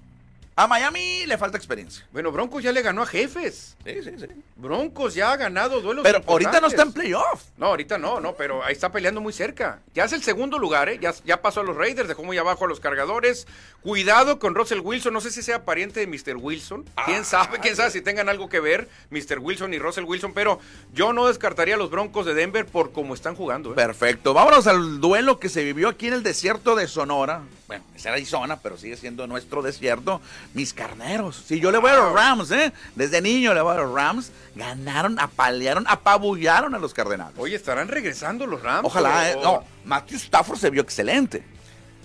A 0.60 0.66
Miami 0.66 1.28
le 1.28 1.38
falta 1.38 1.56
experiencia. 1.56 2.04
Bueno, 2.12 2.32
Broncos 2.32 2.64
ya 2.64 2.72
le 2.72 2.82
ganó 2.82 3.04
a 3.04 3.06
Jefes. 3.06 3.78
Sí, 3.86 4.02
sí, 4.04 4.10
sí. 4.18 4.26
Broncos 4.56 5.14
ya 5.14 5.32
ha 5.32 5.38
ganado 5.38 5.82
duelos 5.82 6.02
Pero 6.04 6.20
ahorita 6.26 6.60
no 6.60 6.66
está 6.66 6.82
en 6.82 6.94
playoff. 6.94 7.44
No, 7.58 7.68
ahorita 7.68 8.00
no, 8.00 8.20
no, 8.20 8.34
pero 8.34 8.64
ahí 8.64 8.74
está 8.74 8.92
peleando 8.92 9.22
muy 9.22 9.34
cerca. 9.34 9.82
Ya 9.94 10.06
es 10.06 10.14
el 10.14 10.24
segundo 10.24 10.58
lugar, 10.58 10.90
¿eh? 10.90 10.98
Ya, 11.00 11.14
ya 11.24 11.44
pasó 11.44 11.60
a 11.60 11.64
los 11.64 11.78
Raiders, 11.78 12.08
dejó 12.08 12.24
muy 12.24 12.40
abajo 12.40 12.66
a 12.66 12.68
los 12.68 12.80
cargadores. 12.80 13.46
Cuidado 13.84 14.40
con 14.40 14.56
Russell 14.56 14.80
Wilson, 14.80 15.14
no 15.14 15.22
sé 15.22 15.30
si 15.30 15.44
sea 15.44 15.64
pariente 15.64 16.00
de 16.00 16.08
Mr. 16.08 16.38
Wilson. 16.38 16.86
¿Quién 17.06 17.24
sabe? 17.24 17.60
¿Quién 17.60 17.76
sabe 17.76 17.92
si 17.92 18.02
tengan 18.02 18.28
algo 18.28 18.50
que 18.50 18.60
ver 18.60 18.90
Mr. 19.12 19.38
Wilson 19.38 19.76
y 19.76 19.78
Russell 19.78 20.06
Wilson? 20.06 20.34
Pero 20.34 20.60
yo 20.92 21.14
no 21.14 21.28
descartaría 21.28 21.76
a 21.76 21.78
los 21.78 21.92
Broncos 21.92 22.26
de 22.26 22.34
Denver 22.34 22.66
por 22.66 22.92
cómo 22.94 23.14
están 23.14 23.36
jugando, 23.36 23.74
¿eh? 23.74 23.76
Perfecto. 23.76 24.34
Vámonos 24.34 24.66
al 24.66 25.00
duelo 25.02 25.40
que 25.40 25.50
se 25.50 25.64
vivió 25.64 25.88
aquí 25.88 26.08
en 26.08 26.14
el 26.14 26.24
desierto 26.24 26.76
de 26.76 26.88
Sonora. 26.88 27.44
Bueno, 27.68 27.84
es 27.96 28.06
Arizona, 28.06 28.58
pero 28.62 28.78
sigue 28.78 28.96
siendo 28.96 29.28
nuestro 29.28 29.62
desierto. 29.62 30.22
Mis 30.54 30.74
carneros. 30.74 31.44
Si 31.46 31.60
yo 31.60 31.70
le 31.70 31.80
voy 31.80 31.92
a 31.92 31.96
los 31.96 32.14
Rams, 32.14 32.50
¿eh? 32.52 32.72
Desde 32.96 33.22
niño 33.22 33.54
le 33.54 33.60
voy 33.60 33.74
a 33.74 33.82
los 33.82 33.94
Rams. 33.94 34.32
Ganaron, 34.56 35.20
apalearon, 35.20 35.86
apabullaron 35.88 36.76
a 36.76 36.80
los 36.80 36.94
Cardenales. 36.94 37.38
Oye, 37.38 37.56
¿estarán 37.56 37.90
regresando 37.90 38.48
los 38.48 38.64
Rams? 38.64 38.86
Ojalá, 38.86 39.32
¿eh? 39.32 39.38
No, 39.44 39.66
Matthew 39.84 40.18
Stafford 40.18 40.58
se 40.58 40.70
vio 40.70 40.82
excelente. 40.82 41.44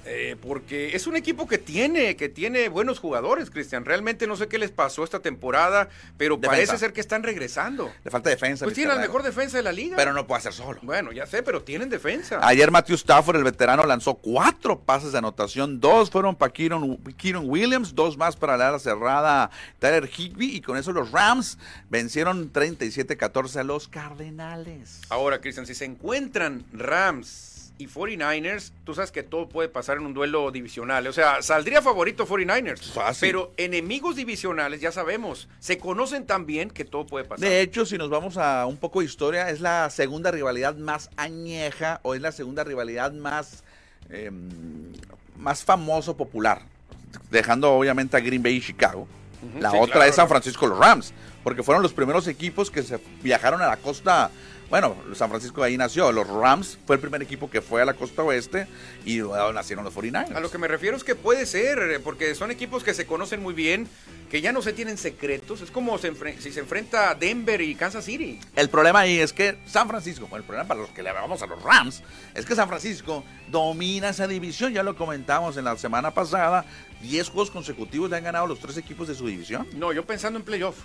Eh, 0.05 0.37
porque 0.41 0.97
es 0.97 1.07
un 1.07 1.17
equipo 1.17 1.47
que 1.47 1.59
tiene, 1.59 2.17
que 2.17 2.29
tiene 2.29 2.69
buenos 2.69 2.99
jugadores, 2.99 3.51
Cristian. 3.51 3.85
Realmente 3.85 4.27
no 4.27 4.37
sé 4.37 4.49
qué 4.49 4.59
les 4.59 4.71
pasó 4.71 5.05
esta 5.05 5.21
temporada, 5.21 5.89
pero 6.17 6.37
Defensa. 6.37 6.51
parece 6.51 6.79
ser 6.79 6.93
que 6.93 7.01
están 7.01 7.23
regresando. 7.23 7.93
Le 8.03 8.11
falta 8.11 8.31
defensa. 8.31 8.65
Pues 8.65 8.77
mis 8.77 8.85
tiene 8.85 8.95
la 8.95 9.01
mejor 9.01 9.23
defensa 9.23 9.57
de 9.57 9.63
la 9.63 9.73
liga. 9.73 9.97
Pero 9.97 10.13
no 10.13 10.27
puede 10.27 10.41
hacer 10.41 10.53
solo. 10.53 10.81
Bueno, 10.83 11.13
ya 11.13 11.27
sé, 11.27 11.43
pero 11.43 11.63
tienen 11.63 11.89
defensa. 11.89 12.41
Ayer 12.43 12.71
Matthew 12.71 12.97
Stafford, 12.97 13.37
el 13.37 13.45
veterano, 13.45 13.85
lanzó 13.85 14.15
cuatro 14.15 14.81
pases 14.81 15.13
de 15.13 15.19
anotación. 15.19 15.81
Dos 15.81 16.11
fueron 16.11 16.35
para 16.35 16.53
Kieron, 16.53 16.97
Kieron 17.17 17.49
Williams, 17.49 17.95
dos 17.95 18.17
más 18.17 18.35
para 18.37 18.57
la 18.57 18.69
ala 18.69 18.79
cerrada 18.79 19.51
Tyler 19.79 20.09
Higby. 20.09 20.57
Y 20.57 20.61
con 20.61 20.77
eso 20.77 20.93
los 20.93 21.13
Rams 21.13 21.59
vencieron 21.91 22.53
37-14 22.53 23.57
a 23.57 23.65
los 23.65 23.89
Cardenales. 23.89 25.01
Ahora, 25.09 25.41
Cristian, 25.41 25.67
si 25.67 25.75
se 25.75 25.85
encuentran 25.85 26.65
Rams 26.73 27.52
y 27.79 27.89
49ers, 27.89 28.73
tú 28.85 28.95
sabes 28.95 29.11
que 29.11 29.23
todo 29.23 29.49
puede 29.49 29.69
pasar 29.69 29.97
en 29.97 30.07
un 30.07 30.15
duelo 30.15 30.51
divisional. 30.51 31.07
O 31.07 31.13
sea, 31.13 31.43
saldría 31.43 31.83
favorito 31.83 32.27
49ers. 32.27 32.93
Fácil. 32.93 33.29
Pero 33.29 33.53
enemigos 33.57 34.17
divisionales, 34.17 34.81
ya 34.81 34.93
sabemos, 34.93 35.49
se 35.59 35.79
conocen 35.79 36.27
tan 36.27 36.47
bien 36.47 36.71
que 36.71 36.85
todo 36.85 37.07
puede 37.07 37.25
pasar. 37.25 37.49
De 37.49 37.61
hecho, 37.61 37.85
si 37.87 37.99
nos 37.99 38.11
vamos 38.11 38.37
a 38.37 38.67
un 38.67 38.77
poco 38.77 39.01
de 39.01 39.07
historia, 39.07 39.51
es 39.51 39.61
la 39.61 39.91
segunda 39.91 40.31
rivalidad 40.31 40.77
más 40.77 41.11
añeja 41.17 42.01
o 42.03 42.15
es 42.15 42.21
la 42.21 42.33
segunda 42.33 42.65
rivalidad 42.65 43.13
más, 43.13 43.65
eh, 44.11 44.31
más 45.37 45.65
famoso, 45.65 46.17
popular. 46.17 46.63
Dejando 47.31 47.73
obviamente 47.73 48.17
a 48.17 48.21
Green 48.21 48.43
Bay 48.43 48.57
y 48.57 48.61
Chicago. 48.61 49.09
La 49.59 49.71
sí, 49.73 49.77
otra 49.77 49.95
claro, 49.95 50.09
es 50.09 50.15
San. 50.15 50.29
Francisco 50.29 50.67
los 50.67 50.79
Rams, 50.79 51.13
porque 51.43 51.63
fueron 51.63 51.83
los 51.83 51.93
primeros 51.93 52.29
equipos 52.29 52.71
que 52.71 52.83
se 52.83 53.01
viajaron 53.23 53.61
a 53.61 53.67
la 53.67 53.77
costa 53.77 54.31
bueno, 54.73 54.97
San 55.15 55.29
Francisco 55.29 55.63
ahí 55.63 55.77
nació, 55.77 56.11
los 56.13 56.27
Rams 56.27 56.79
fue 56.87 56.97
el 56.97 57.01
primer 57.03 57.21
equipo 57.21 57.51
que 57.51 57.61
fue 57.61 57.83
a 57.83 57.85
la 57.85 57.93
costa 57.93 58.23
oeste 58.23 58.67
y 59.05 59.19
luego 59.19 59.53
nacieron 59.53 59.85
los 59.85 59.95
49ers. 59.95 60.35
A 60.35 60.41
lo 60.41 60.51
que 60.51 60.57
me 60.57 60.67
refiero 60.67 60.97
es 60.97 61.05
que 61.05 61.15
puede 61.15 61.45
ser, 61.45 61.79
eh, 61.79 62.01
porque 62.01 62.35
son 62.35 62.51
equipos 62.51 62.83
que 62.83 62.95
se 62.95 63.05
conocen 63.05 63.43
muy 63.43 63.53
bien, 63.53 63.87
que 64.31 64.41
ya 64.41 64.51
no 64.51 64.63
se 64.63 64.73
tienen 64.73 64.97
secretos, 64.97 65.61
es 65.61 65.71
como 65.71 65.99
se 65.99 66.11
si 66.41 66.53
se 66.53 66.61
enfrenta 66.61 67.15
Denver 67.15 67.61
y 67.61 67.75
Kansas 67.75 68.07
City. 68.07 68.41
El 68.57 68.71
problema 68.71 69.01
ahí 69.01 69.19
es 69.19 69.35
que 69.35 69.59
San 69.67 69.89
Francisco, 69.89 70.27
bueno, 70.27 70.41
el 70.41 70.47
problema 70.47 70.67
para 70.67 70.81
los 70.81 70.89
que 70.89 71.03
le 71.03 71.13
vamos 71.13 71.43
a 71.43 71.47
los 71.47 71.63
Rams, 71.63 72.03
es 72.35 72.47
que 72.47 72.55
San 72.55 72.67
Francisco 72.67 73.25
domina 73.51 74.09
esa 74.09 74.27
división, 74.27 74.73
ya 74.73 74.83
lo 74.83 74.97
comentamos 74.97 75.59
en 75.59 75.67
la 75.67 75.77
semana 75.77 76.13
pasada, 76.13 76.65
10 77.03 77.29
juegos 77.29 77.51
consecutivos 77.51 78.09
le 78.09 78.17
han 78.17 78.25
ganado 78.25 78.47
los 78.47 78.59
tres 78.59 78.79
equipos 78.79 79.07
de 79.07 79.15
su 79.15 79.27
división. 79.27 79.69
No, 79.75 79.93
yo 79.93 80.07
pensando 80.07 80.39
en 80.39 80.47
playoff. 80.47 80.77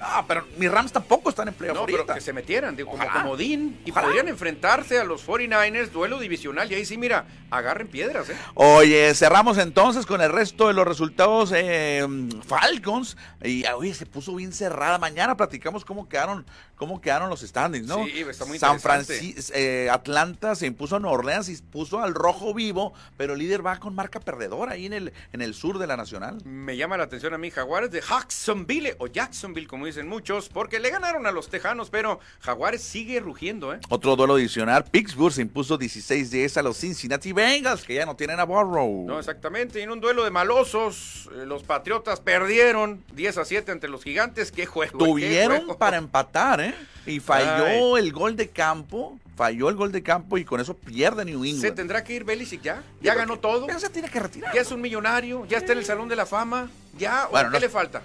Ah, 0.00 0.24
pero 0.26 0.46
mis 0.58 0.70
Rams 0.70 0.92
tampoco 0.92 1.30
están 1.30 1.48
en 1.48 1.54
playoff 1.54 1.76
No, 1.76 1.86
pero 1.86 2.06
que 2.06 2.20
se 2.20 2.32
metieran, 2.32 2.76
digo, 2.76 2.90
como 2.90 3.08
comodín, 3.10 3.80
y 3.84 3.90
Ojalá. 3.90 4.06
podrían 4.06 4.28
enfrentarse 4.28 4.98
a 4.98 5.04
los 5.04 5.26
49ers, 5.26 5.90
duelo 5.90 6.18
divisional, 6.18 6.70
y 6.70 6.74
ahí 6.74 6.84
sí, 6.84 6.98
mira, 6.98 7.26
agarren 7.50 7.88
piedras, 7.88 8.28
¿eh? 8.28 8.36
Oye, 8.54 9.14
cerramos 9.14 9.58
entonces 9.58 10.06
con 10.06 10.20
el 10.20 10.32
resto 10.32 10.68
de 10.68 10.74
los 10.74 10.86
resultados 10.86 11.52
eh, 11.54 12.06
Falcons. 12.46 13.16
Y 13.42 13.64
oye, 13.66 13.94
se 13.94 14.06
puso 14.06 14.34
bien 14.34 14.52
cerrada. 14.52 14.98
Mañana 14.98 15.36
platicamos 15.36 15.84
cómo 15.84 16.08
quedaron, 16.08 16.46
cómo 16.76 17.00
quedaron 17.00 17.30
los 17.30 17.40
standings, 17.40 17.86
¿no? 17.86 18.04
Sí, 18.04 18.20
está 18.28 18.44
muy 18.44 18.58
San. 18.58 18.80
Francisco, 18.80 19.52
Atlanta 19.90 20.54
se 20.54 20.66
impuso 20.66 20.96
a 20.96 21.00
Nueva 21.00 21.18
Orleans 21.18 21.48
y 21.48 21.56
puso 21.56 22.02
al 22.02 22.14
rojo 22.14 22.52
vivo, 22.54 22.92
pero 23.16 23.32
el 23.34 23.38
líder 23.38 23.64
va 23.64 23.78
con 23.78 23.94
marca 23.94 24.20
perdedora 24.20 24.72
ahí 24.72 24.86
en 24.86 24.92
el, 24.92 25.12
en 25.32 25.42
el 25.42 25.54
sur 25.54 25.78
de 25.78 25.86
la 25.86 25.96
Nacional. 25.96 26.38
Me 26.44 26.76
llama 26.76 26.96
la 26.96 27.04
atención 27.04 27.32
a 27.34 27.38
mí 27.38 27.50
Jaguares 27.50 27.90
de 27.90 28.00
Jacksonville, 28.00 28.96
o 28.98 29.06
Jacksonville, 29.06 29.66
como 29.66 29.85
dicen 29.86 30.08
muchos, 30.08 30.48
porque 30.48 30.78
le 30.80 30.90
ganaron 30.90 31.26
a 31.26 31.30
los 31.32 31.48
Tejanos, 31.48 31.88
pero 31.90 32.20
Jaguares 32.40 32.82
sigue 32.82 33.20
rugiendo, 33.20 33.72
¿eh? 33.74 33.78
Otro 33.88 34.16
duelo 34.16 34.34
adicional, 34.34 34.84
Pittsburgh 34.84 35.32
se 35.32 35.42
impuso 35.42 35.78
16-10 35.78 36.56
a 36.58 36.62
los 36.62 36.76
Cincinnati 36.76 37.32
Bengals, 37.32 37.82
que 37.84 37.94
ya 37.94 38.06
no 38.06 38.16
tienen 38.16 38.38
a 38.40 38.44
Burrow. 38.44 39.04
No, 39.06 39.18
exactamente. 39.18 39.80
Y 39.80 39.82
en 39.82 39.90
un 39.90 40.00
duelo 40.00 40.24
de 40.24 40.30
malosos, 40.30 41.28
eh, 41.34 41.46
los 41.46 41.62
Patriotas 41.62 42.20
perdieron 42.20 43.02
10 43.14 43.38
a 43.38 43.44
7 43.44 43.72
ante 43.72 43.88
los 43.88 44.02
Gigantes. 44.04 44.52
¡Qué 44.52 44.66
juego! 44.66 44.98
qué 44.98 45.04
Tuvieron 45.04 45.56
juego! 45.58 45.78
para 45.78 45.96
empatar, 45.96 46.60
¿eh? 46.60 46.74
Y 47.06 47.20
falló 47.20 47.96
el 47.96 48.12
gol 48.12 48.34
de 48.34 48.48
campo, 48.48 49.18
falló 49.36 49.68
el 49.68 49.76
gol 49.76 49.92
de 49.92 50.02
campo 50.02 50.38
y 50.38 50.44
con 50.44 50.60
eso 50.60 50.74
pierde 50.74 51.24
New 51.24 51.44
¿Se 51.44 51.50
England. 51.50 51.74
tendrá 51.76 52.02
que 52.02 52.14
ir 52.14 52.24
Belichick 52.24 52.62
ya? 52.62 52.82
¿Ya 53.00 53.14
ganó 53.14 53.38
todo? 53.38 53.66
Ya 53.68 53.78
se 53.78 53.88
tiene 53.90 54.08
que 54.08 54.18
retirar. 54.18 54.52
¿Ya 54.52 54.60
es 54.62 54.70
un 54.72 54.80
millonario? 54.80 55.46
¿Ya 55.46 55.58
está 55.58 55.72
en 55.72 55.78
el 55.78 55.84
Salón 55.84 56.08
de 56.08 56.16
la 56.16 56.26
Fama? 56.26 56.68
¿Ya? 56.98 57.26
¿O 57.28 57.30
Bueno, 57.30 57.50
qué 57.50 57.54
no- 57.54 57.60
le 57.60 57.68
falta? 57.68 58.02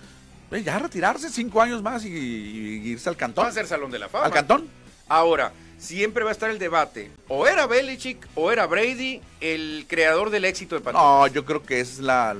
Ya 0.52 0.80
retirarse 0.80 1.30
cinco 1.30 1.62
años 1.62 1.82
más 1.82 2.04
y, 2.04 2.10
y 2.10 2.90
irse 2.90 3.08
al 3.08 3.16
cantón. 3.16 3.46
Va 3.46 3.50
a 3.50 3.54
ser 3.54 3.68
Salón 3.68 3.90
de 3.90 4.00
la 4.00 4.10
Fama. 4.10 4.26
¿Al 4.26 4.32
cantón? 4.32 4.68
Ahora, 5.08 5.54
siempre 5.78 6.24
va 6.24 6.30
a 6.30 6.34
estar 6.34 6.50
el 6.50 6.60
debate. 6.60 7.10
O 7.28 7.48
era 7.48 7.66
Belichick 7.68 8.28
o 8.36 8.52
era 8.52 8.66
Brady 8.68 9.22
el 9.40 9.86
creador 9.88 10.30
del 10.30 10.46
éxito 10.46 10.76
de 10.76 10.82
Patriotas. 10.82 11.04
No, 11.04 11.28
yo 11.28 11.46
creo 11.46 11.64
que 11.64 11.80
es 11.80 12.00
la, 12.00 12.36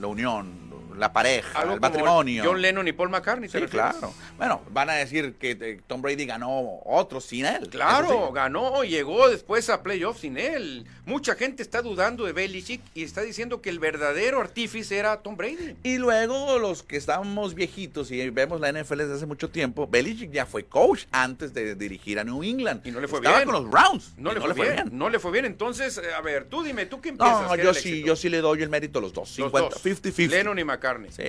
la 0.00 0.06
unión, 0.06 0.67
la 0.98 1.12
pareja, 1.12 1.58
Algo 1.60 1.74
el 1.74 1.80
matrimonio. 1.80 2.42
John 2.44 2.60
Lennon 2.60 2.86
y 2.88 2.92
Paul 2.92 3.10
McCartney. 3.10 3.48
¿te 3.48 3.58
Sí, 3.58 3.64
refieres? 3.64 3.92
claro. 3.96 4.12
Bueno, 4.36 4.62
van 4.70 4.90
a 4.90 4.94
decir 4.94 5.34
que 5.34 5.52
eh, 5.60 5.80
Tom 5.86 6.02
Brady 6.02 6.26
ganó 6.26 6.80
otro 6.84 7.20
sin 7.20 7.44
él. 7.46 7.68
Claro, 7.70 8.26
sí. 8.28 8.34
ganó, 8.34 8.84
llegó 8.84 9.28
después 9.28 9.68
a 9.70 9.82
playoffs 9.82 10.20
sin 10.20 10.36
él. 10.38 10.86
Mucha 11.06 11.34
gente 11.34 11.62
está 11.62 11.82
dudando 11.82 12.24
de 12.24 12.32
Belichick 12.32 12.80
y 12.94 13.02
está 13.04 13.22
diciendo 13.22 13.62
que 13.62 13.70
el 13.70 13.78
verdadero 13.78 14.40
artífice 14.40 14.96
era 14.98 15.18
Tom 15.22 15.36
Brady. 15.36 15.76
Y 15.82 15.98
luego 15.98 16.58
los 16.58 16.82
que 16.82 16.96
estamos 16.96 17.54
viejitos 17.54 18.10
y 18.10 18.28
vemos 18.30 18.60
la 18.60 18.72
NFL 18.72 18.98
desde 18.98 19.14
hace 19.14 19.26
mucho 19.26 19.48
tiempo, 19.50 19.86
Belichick 19.86 20.30
ya 20.32 20.46
fue 20.46 20.64
coach 20.64 21.04
antes 21.12 21.54
de 21.54 21.74
dirigir 21.74 22.18
a 22.18 22.24
New 22.24 22.42
England. 22.42 22.86
Y 22.86 22.90
no 22.90 23.00
le 23.00 23.08
fue 23.08 23.18
Estaba 23.20 23.38
bien. 23.38 23.50
con 23.50 23.62
los 23.62 23.70
Browns. 23.70 24.12
No, 24.16 24.30
y 24.32 24.34
le, 24.34 24.40
fue, 24.40 24.70
bien, 24.72 24.90
no 24.92 25.08
le 25.08 25.18
fue 25.18 25.32
bien. 25.32 25.44
Entonces, 25.44 25.98
eh, 25.98 26.12
a 26.16 26.20
ver, 26.20 26.46
tú 26.46 26.62
dime, 26.62 26.86
¿tú 26.86 27.00
qué 27.00 27.10
empiezas? 27.10 27.42
No, 27.42 27.48
¿Qué 27.48 27.54
era 27.54 27.64
yo 27.64 27.74
sí, 27.74 28.02
yo 28.02 28.16
sí 28.16 28.28
le 28.28 28.40
doy 28.40 28.62
el 28.62 28.68
mérito 28.68 28.98
a 28.98 29.02
los 29.02 29.12
dos. 29.12 29.28
Los 29.38 29.50
50, 29.52 29.60
dos. 29.70 29.84
50-50. 29.84 30.28
Lennon 30.30 30.58
y 30.58 30.64
McCartney. 30.64 30.87
Sí, 31.10 31.22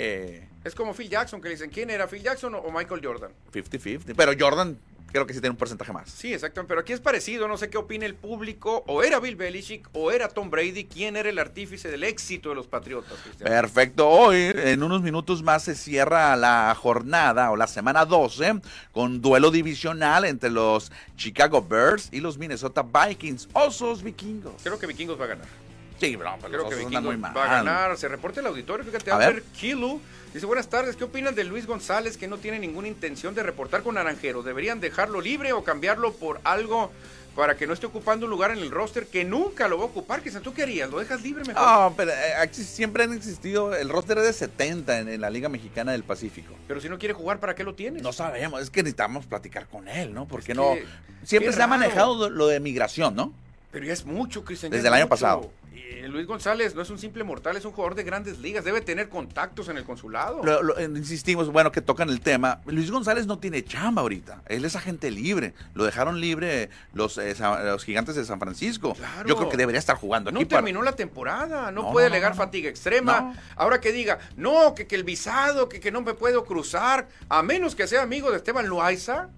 Es 0.64 0.76
como 0.76 0.94
Phil 0.94 1.10
Jackson, 1.10 1.42
que 1.42 1.50
le 1.50 1.56
dicen, 1.56 1.70
¿quién 1.70 1.90
era? 1.90 2.08
¿Phil 2.08 2.22
Jackson 2.22 2.56
o 2.56 2.72
Michael 2.72 3.02
Jordan? 3.04 3.32
50-50. 3.54 4.14
Pero 4.16 4.32
Jordan 4.38 4.78
creo 5.12 5.26
que 5.26 5.34
sí 5.34 5.40
tiene 5.40 5.52
un 5.52 5.58
porcentaje 5.58 5.92
más. 5.92 6.10
Sí, 6.10 6.34
exactamente. 6.34 6.70
Pero 6.70 6.82
aquí 6.82 6.94
es 6.94 7.00
parecido, 7.00 7.48
no 7.48 7.58
sé 7.58 7.70
qué 7.70 7.78
opina 7.78 8.06
el 8.06 8.16
público. 8.16 8.84
O 8.88 9.04
era 9.04 9.20
Bill 9.20 9.36
Belichick 9.36 9.90
o 9.94 10.12
era 10.12 10.28
Tom 10.30 10.50
Brady. 10.50 10.86
¿Quién 10.86 11.16
era 11.16 11.30
el 11.30 11.40
artífice 11.40 11.90
del 11.90 12.04
éxito 12.04 12.50
de 12.50 12.56
los 12.56 12.68
Patriotas? 12.68 13.18
Cristian? 13.24 13.50
Perfecto. 13.50 14.08
Hoy, 14.08 14.52
en 14.54 14.84
unos 14.84 15.02
minutos 15.02 15.44
más, 15.44 15.64
se 15.64 15.76
cierra 15.76 16.36
la 16.36 16.76
jornada 16.76 17.52
o 17.52 17.56
la 17.56 17.68
semana 17.68 18.06
12 18.06 18.62
con 18.92 19.22
duelo 19.22 19.52
divisional 19.52 20.26
entre 20.26 20.50
los 20.50 20.92
Chicago 21.16 21.66
Bears 21.68 22.10
y 22.12 22.20
los 22.20 22.38
Minnesota 22.38 22.84
Vikings. 22.84 23.50
Osos 23.54 24.04
vikingos. 24.04 24.62
Creo 24.64 24.80
que 24.80 24.88
Vikingos 24.88 25.20
va 25.20 25.26
a 25.26 25.28
ganar. 25.28 25.69
Sí, 26.00 26.16
bro, 26.16 26.36
pero 26.42 26.50
Creo 26.50 26.62
los 26.64 26.70
que 26.70 26.86
Vikingos 26.86 27.16
va 27.36 27.44
a 27.44 27.56
ganar. 27.58 27.98
Se 27.98 28.08
reporta 28.08 28.40
el 28.40 28.48
auditorio. 28.48 28.86
Fíjate, 28.86 29.12
A 29.12 29.16
Albert 29.16 29.34
ver. 29.36 29.44
Kilu 29.54 30.00
dice: 30.34 30.46
Buenas 30.46 30.68
tardes. 30.70 30.96
¿Qué 30.96 31.04
opinan 31.04 31.36
de 31.36 31.44
Luis 31.44 31.66
González 31.68 32.18
que 32.18 32.28
no 32.28 32.38
tiene 32.38 32.60
ninguna 32.60 32.88
intención 32.88 33.36
de 33.36 33.44
reportar 33.44 33.84
con 33.84 33.96
Naranjeros? 33.96 34.46
¿Deberían 34.46 34.80
dejarlo 34.80 35.22
libre 35.22 35.54
o 35.54 35.64
cambiarlo 35.64 36.14
por 36.14 36.40
algo 36.44 36.92
para 37.36 37.56
que 37.56 37.68
no 37.68 37.74
esté 37.74 37.86
ocupando 37.86 38.26
un 38.26 38.32
lugar 38.32 38.52
en 38.52 38.58
el 38.58 38.72
roster 38.72 39.06
que 39.08 39.24
nunca 39.24 39.68
lo 39.68 39.78
va 39.78 39.84
a 39.84 39.88
ocupar? 39.88 40.22
Cristian, 40.22 40.44
¿tú 40.44 40.54
qué 40.54 40.64
harías? 40.64 40.90
¿Lo 40.90 41.00
dejas 41.00 41.22
libre 41.22 41.44
mejor? 41.46 41.62
No, 41.62 41.94
pero 41.96 42.12
eh, 42.12 42.50
siempre 42.54 43.04
han 43.04 43.14
existido, 43.14 43.74
el 43.76 43.88
roster 43.90 44.18
es 44.18 44.24
de 44.26 44.34
70 44.34 45.00
en, 45.00 45.10
en 45.10 45.22
la 45.22 45.30
Liga 45.30 45.48
Mexicana 45.48 45.92
del 45.92 46.04
Pacífico. 46.04 46.54
Pero 46.68 46.82
si 46.82 46.90
no 46.90 46.98
quiere 46.98 47.14
jugar, 47.14 47.40
¿para 47.40 47.56
qué 47.56 47.64
lo 47.64 47.76
tienes? 47.76 48.02
No 48.02 48.12
sabemos, 48.14 48.62
es 48.62 48.70
que 48.70 48.84
necesitamos 48.84 49.26
platicar 49.26 49.68
con 49.68 49.88
él, 49.88 50.14
¿no? 50.14 50.28
Porque 50.28 50.52
Es 50.54 50.58
no. 50.58 50.74
que, 50.74 50.86
Siempre 51.24 51.54
se 51.54 51.62
ha 51.62 51.68
manejado 51.68 52.30
lo 52.30 52.48
de 52.48 52.60
migración, 52.60 53.16
¿no? 53.16 53.32
Pero 53.72 53.86
ya 53.86 53.94
es 53.94 54.04
mucho, 54.06 54.44
Cristian. 54.44 54.72
Desde 54.72 54.88
es 54.88 54.88
el 54.88 54.94
año 54.94 55.08
pasado. 55.08 55.52
Y 55.92 56.02
Luis 56.08 56.28
González 56.28 56.76
no 56.76 56.82
es 56.84 56.90
un 56.90 57.00
simple 57.00 57.24
mortal, 57.24 57.58
es 57.58 57.66
un 57.66 57.72
jugador 57.72 57.96
de 57.96 58.04
grandes 58.04 58.40
ligas. 58.40 58.64
Debe 58.64 58.82
tener 58.82 59.10
contactos 59.10 59.70
en 59.70 59.78
el 59.78 59.84
consulado. 59.86 60.42
Lo- 60.44 60.62
lo- 60.62 60.78
eh, 60.78 60.84
insistimos, 60.86 61.52
bueno, 61.52 61.72
que 61.72 61.82
tocan 61.82 62.10
el 62.10 62.22
tema. 62.22 62.62
Luis 62.66 62.92
González 62.92 63.26
no 63.26 63.40
tiene 63.40 63.64
chamba 63.64 64.02
ahorita. 64.04 64.42
Él 64.48 64.66
es 64.66 64.76
agente 64.76 65.10
libre. 65.10 65.54
Lo 65.74 65.84
dejaron 65.86 66.20
libre 66.22 66.70
los, 66.94 67.18
eh, 67.18 67.34
sa- 67.34 67.64
los 67.64 67.84
gigantes 67.84 68.16
de 68.16 68.24
San 68.26 68.40
Francisco. 68.40 68.94
Claro. 68.94 69.28
Yo 69.28 69.36
creo 69.36 69.50
que 69.50 69.58
debería 69.58 69.80
estar 69.80 69.96
jugando 69.96 70.32
No 70.32 70.40
aquí. 70.40 70.46
para- 70.50 70.60
terminó 70.62 70.82
la 70.84 70.92
temporada, 70.96 71.72
no, 71.72 71.84
No, 71.84 71.92
puede 71.92 72.06
no, 72.08 72.10
no, 72.12 72.16
alegar 72.16 72.32
no. 72.34 72.38
fatiga 72.38 72.70
extrema. 72.70 73.22
No. 73.22 73.36
Ahora 73.56 73.82
que 73.82 73.92
diga, 73.92 74.20
no, 74.38 74.76
que, 74.76 74.86
que 74.86 74.96
el 74.96 75.04
visado, 75.04 75.70
que, 75.70 75.80
que 75.80 75.92
no 75.92 76.02
me 76.02 76.14
puedo 76.14 76.46
cruzar, 76.46 77.08
a 77.30 77.42
menos 77.42 77.74
que 77.76 77.88
sea 77.88 78.04
amigo 78.04 78.30
de 78.30 78.38
Esteban 78.38 78.68
Loaiza, 78.70 79.30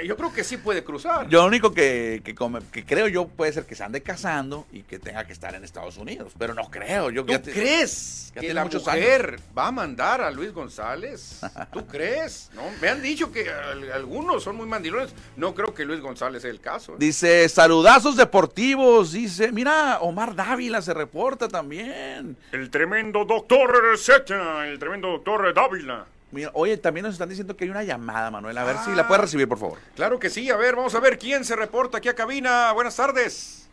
eh, 0.00 0.06
yo 0.06 0.16
creo 0.16 0.32
que 0.32 0.44
sí 0.44 0.56
puede 0.58 0.84
cruzar. 0.84 1.28
Yo 1.28 1.40
lo 1.42 1.46
único 1.46 1.72
que, 1.72 2.20
que, 2.24 2.34
come- 2.34 2.60
que 2.72 2.84
creo 2.84 3.08
yo 3.08 3.28
puede 3.28 3.52
ser 3.52 3.64
que 3.64 3.74
se 3.74 3.84
ande 3.84 4.02
casando 4.02 4.66
y 4.72 4.82
que 4.82 4.98
tenga 4.98 5.24
que 5.26 5.32
estar 5.32 5.54
en 5.54 5.64
Estados 5.64 5.85
Unidos. 5.96 6.32
Pero 6.36 6.52
no 6.54 6.68
creo. 6.70 7.10
Yo 7.10 7.24
¿Tú 7.24 7.32
ya 7.32 7.40
te- 7.40 7.52
crees 7.52 8.32
ya 8.34 8.40
que 8.40 8.52
la 8.52 8.64
mujer 8.64 9.38
va 9.56 9.68
a 9.68 9.72
mandar 9.72 10.20
a 10.20 10.30
Luis 10.30 10.52
González? 10.52 11.40
¿Tú 11.72 11.86
crees? 11.86 12.50
No, 12.54 12.62
me 12.82 12.88
han 12.88 13.00
dicho 13.00 13.30
que 13.30 13.48
al- 13.48 13.92
algunos 13.92 14.42
son 14.42 14.56
muy 14.56 14.66
mandilones. 14.66 15.14
No 15.36 15.54
creo 15.54 15.72
que 15.72 15.84
Luis 15.84 16.00
González 16.00 16.42
sea 16.42 16.50
el 16.50 16.60
caso. 16.60 16.92
¿eh? 16.92 16.96
Dice, 16.98 17.48
saludazos 17.48 18.16
deportivos. 18.16 19.12
Dice, 19.12 19.52
mira, 19.52 19.98
Omar 20.00 20.34
Dávila 20.34 20.82
se 20.82 20.92
reporta 20.92 21.46
también. 21.48 22.36
El 22.52 22.70
tremendo 22.70 23.24
doctor 23.24 23.96
Z, 23.96 24.66
el 24.68 24.78
tremendo 24.78 25.08
doctor 25.08 25.54
Dávila. 25.54 26.06
Mira, 26.32 26.50
oye, 26.54 26.76
también 26.76 27.04
nos 27.06 27.14
están 27.14 27.28
diciendo 27.28 27.56
que 27.56 27.64
hay 27.64 27.70
una 27.70 27.84
llamada, 27.84 28.30
Manuel. 28.32 28.58
A 28.58 28.64
ver 28.64 28.76
si 28.84 28.90
Ah. 28.90 28.96
la 28.96 29.06
puedes 29.08 29.22
recibir, 29.22 29.46
por 29.48 29.58
favor. 29.58 29.78
Claro 29.94 30.18
que 30.18 30.28
sí, 30.28 30.50
a 30.50 30.56
ver, 30.56 30.74
vamos 30.74 30.94
a 30.96 31.00
ver 31.00 31.18
quién 31.18 31.44
se 31.44 31.54
reporta 31.54 31.98
aquí 31.98 32.08
a 32.08 32.14
cabina. 32.14 32.72
Buenas 32.72 32.96
tardes. 32.96 33.65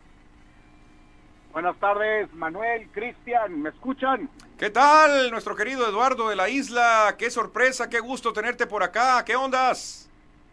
Buenas 1.54 1.76
tardes, 1.76 2.34
Manuel, 2.34 2.88
Cristian, 2.90 3.62
¿me 3.62 3.68
escuchan? 3.68 4.28
¿Qué 4.58 4.70
tal, 4.70 5.30
nuestro 5.30 5.54
querido 5.54 5.88
Eduardo 5.88 6.28
de 6.28 6.34
la 6.34 6.48
isla? 6.48 7.14
Qué 7.16 7.30
sorpresa, 7.30 7.88
qué 7.88 8.00
gusto 8.00 8.32
tenerte 8.32 8.66
por 8.66 8.82
acá. 8.82 9.24
¿Qué 9.24 9.36
ondas? 9.36 10.10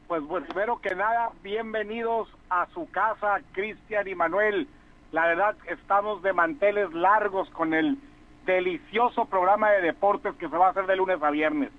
Pues, 0.08 0.22
bueno, 0.22 0.46
primero 0.46 0.80
que 0.80 0.94
nada, 0.94 1.32
bienvenidos 1.42 2.28
a 2.52 2.68
su 2.76 2.88
casa, 2.92 3.40
Cristian 3.52 4.08
y 4.10 4.14
Manuel. 4.14 4.68
La 5.12 5.26
verdad, 5.26 5.56
estamos 5.70 6.22
de 6.22 6.34
manteles 6.34 6.94
largos 6.94 7.50
con 7.50 7.74
el 7.74 7.98
delicioso 8.46 9.26
programa 9.26 9.72
de 9.72 9.82
deportes 9.82 10.36
que 10.36 10.50
se 10.50 10.56
va 10.56 10.68
a 10.68 10.70
hacer 10.70 10.86
de 10.86 10.98
lunes 10.98 11.18
a 11.24 11.32
viernes. 11.32 11.72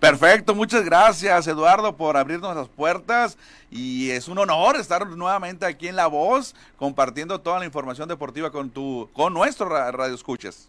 Perfecto, 0.00 0.54
muchas 0.54 0.84
gracias 0.84 1.46
Eduardo 1.48 1.96
por 1.96 2.16
abrirnos 2.16 2.54
las 2.54 2.68
puertas 2.68 3.36
y 3.70 4.10
es 4.10 4.28
un 4.28 4.38
honor 4.38 4.76
estar 4.76 5.04
nuevamente 5.08 5.66
aquí 5.66 5.88
en 5.88 5.96
La 5.96 6.06
Voz 6.06 6.54
compartiendo 6.76 7.40
toda 7.40 7.58
la 7.58 7.64
información 7.64 8.08
deportiva 8.08 8.50
con 8.52 8.70
tu 8.70 9.08
con 9.12 9.34
nuestro 9.34 9.68
ra- 9.68 9.90
radio 9.90 10.14
escuchas. 10.14 10.68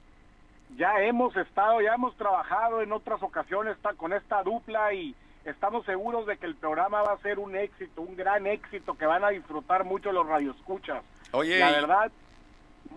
Ya 0.78 1.00
hemos 1.02 1.36
estado, 1.36 1.80
ya 1.82 1.94
hemos 1.94 2.16
trabajado 2.16 2.82
en 2.82 2.92
otras 2.92 3.22
ocasiones 3.22 3.78
con 3.98 4.14
esta 4.14 4.42
dupla 4.44 4.94
y 4.94 5.14
estamos 5.46 5.86
seguros 5.86 6.26
de 6.26 6.38
que 6.38 6.46
el 6.48 6.56
programa 6.56 7.02
va 7.04 7.14
a 7.14 7.18
ser 7.20 7.38
un 7.40 7.56
éxito, 7.56 8.02
un 8.02 8.16
gran 8.16 8.48
éxito 8.48 8.96
que 8.98 9.06
van 9.06 9.24
a 9.24 9.30
disfrutar 9.30 9.84
mucho 9.84 10.12
los 10.12 10.26
radioescuchas. 10.28 11.04
Oye, 11.32 11.60
La 11.60 11.72
y- 11.72 11.76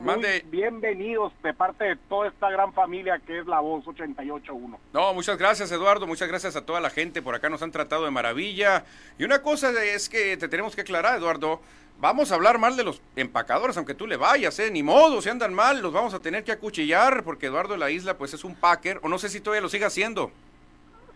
Mande. 0.02 0.44
bienvenidos 0.50 1.32
de 1.44 1.54
parte 1.54 1.84
de 1.84 1.96
toda 2.08 2.28
esta 2.28 2.50
gran 2.50 2.72
familia 2.72 3.20
que 3.24 3.38
es 3.38 3.46
La 3.46 3.60
Voz 3.60 3.84
88.1. 3.84 4.76
No, 4.92 5.14
muchas 5.14 5.38
gracias 5.38 5.70
Eduardo, 5.70 6.08
muchas 6.08 6.26
gracias 6.26 6.56
a 6.56 6.66
toda 6.66 6.80
la 6.80 6.90
gente 6.90 7.22
por 7.22 7.36
acá, 7.36 7.48
nos 7.48 7.62
han 7.62 7.70
tratado 7.70 8.04
de 8.04 8.10
maravilla. 8.10 8.84
Y 9.16 9.22
una 9.24 9.42
cosa 9.42 9.70
es 9.84 10.08
que 10.08 10.36
te 10.36 10.48
tenemos 10.48 10.74
que 10.74 10.80
aclarar, 10.80 11.18
Eduardo, 11.18 11.60
vamos 12.00 12.32
a 12.32 12.34
hablar 12.34 12.58
mal 12.58 12.76
de 12.76 12.82
los 12.82 13.00
empacadores, 13.14 13.76
aunque 13.76 13.94
tú 13.94 14.08
le 14.08 14.16
vayas, 14.16 14.58
¿eh? 14.58 14.72
Ni 14.72 14.82
modo, 14.82 15.22
si 15.22 15.28
andan 15.28 15.54
mal, 15.54 15.80
los 15.80 15.92
vamos 15.92 16.14
a 16.14 16.20
tener 16.20 16.42
que 16.42 16.50
acuchillar, 16.50 17.22
porque 17.22 17.46
Eduardo 17.46 17.74
de 17.74 17.78
la 17.78 17.90
Isla, 17.90 18.18
pues 18.18 18.34
es 18.34 18.42
un 18.42 18.56
packer, 18.56 18.98
o 19.02 19.08
no 19.08 19.20
sé 19.20 19.28
si 19.28 19.40
todavía 19.40 19.62
lo 19.62 19.68
sigue 19.68 19.84
haciendo. 19.84 20.32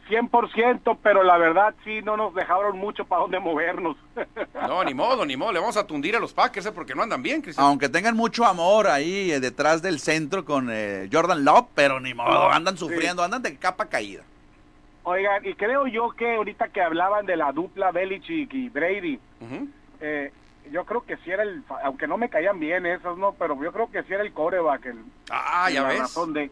100%, 0.09 0.99
pero 1.03 1.23
la 1.23 1.37
verdad 1.37 1.75
sí 1.85 2.01
no 2.03 2.17
nos 2.17 2.35
dejaron 2.35 2.79
mucho 2.79 3.05
para 3.05 3.23
dónde 3.23 3.41
movernos. 3.41 3.97
No, 4.67 4.83
ni 4.85 4.95
modo, 4.95 5.25
ni 5.25 5.37
modo, 5.37 5.53
le 5.53 5.61
vamos 5.61 5.77
a 5.77 5.87
tundir 5.87 6.17
a 6.17 6.21
los 6.21 6.33
Packers 6.33 6.67
¿eh? 6.67 6.73
porque 6.73 6.95
no 6.95 7.03
andan 7.03 7.23
bien, 7.23 7.43
Cristian. 7.43 7.67
Aunque 7.67 7.89
tengan 7.89 8.17
mucho 8.17 8.45
amor 8.45 8.87
ahí 8.87 9.31
eh, 9.31 9.41
detrás 9.41 9.83
del 9.83 10.01
centro 10.01 10.45
con 10.45 10.69
eh, 10.71 11.09
Jordan 11.13 11.45
Love, 11.45 11.67
pero 11.75 12.01
ni 12.01 12.15
modo, 12.15 12.51
andan 12.51 12.77
sufriendo, 12.77 13.23
andan 13.23 13.43
de 13.43 13.57
capa 13.57 13.87
caída. 13.87 14.23
Oigan, 15.05 15.47
y 15.47 15.55
creo 15.55 15.87
yo 15.87 16.11
que 16.11 16.37
ahorita 16.37 16.69
que 16.69 16.83
hablaban 16.83 17.27
de 17.27 17.37
la 17.37 17.53
dupla 17.53 17.93
Belichick 17.93 18.53
y 18.55 18.69
Brady, 18.69 19.21
yo 20.73 20.85
creo 20.85 21.05
que 21.05 21.17
sí 21.19 21.31
era 21.31 21.43
el, 21.43 21.63
aunque 21.85 22.07
no 22.07 22.17
me 22.17 22.29
caían 22.29 22.59
bien 22.59 22.87
esos, 22.87 23.17
no, 23.19 23.33
pero 23.33 23.61
yo 23.63 23.73
creo 23.73 23.91
que 23.91 24.03
sí 24.03 24.13
era 24.13 24.23
el 24.23 24.33
coreback. 24.33 24.87
El, 24.87 25.05
ah, 25.31 25.71
ya 25.71 25.85
ves. 25.85 26.15
de, 26.33 26.51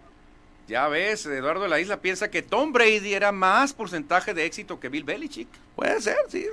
ya 0.66 0.88
ves, 0.88 1.26
Eduardo 1.26 1.62
de 1.62 1.68
la 1.68 1.80
Isla 1.80 1.98
piensa 1.98 2.30
que 2.30 2.42
Tom 2.42 2.72
Brady 2.72 3.14
era 3.14 3.32
más 3.32 3.72
porcentaje 3.72 4.32
de 4.34 4.46
éxito 4.46 4.80
que 4.80 4.88
Bill 4.88 5.04
Belichick. 5.04 5.48
Puede 5.76 6.00
ser, 6.00 6.16
sí. 6.28 6.46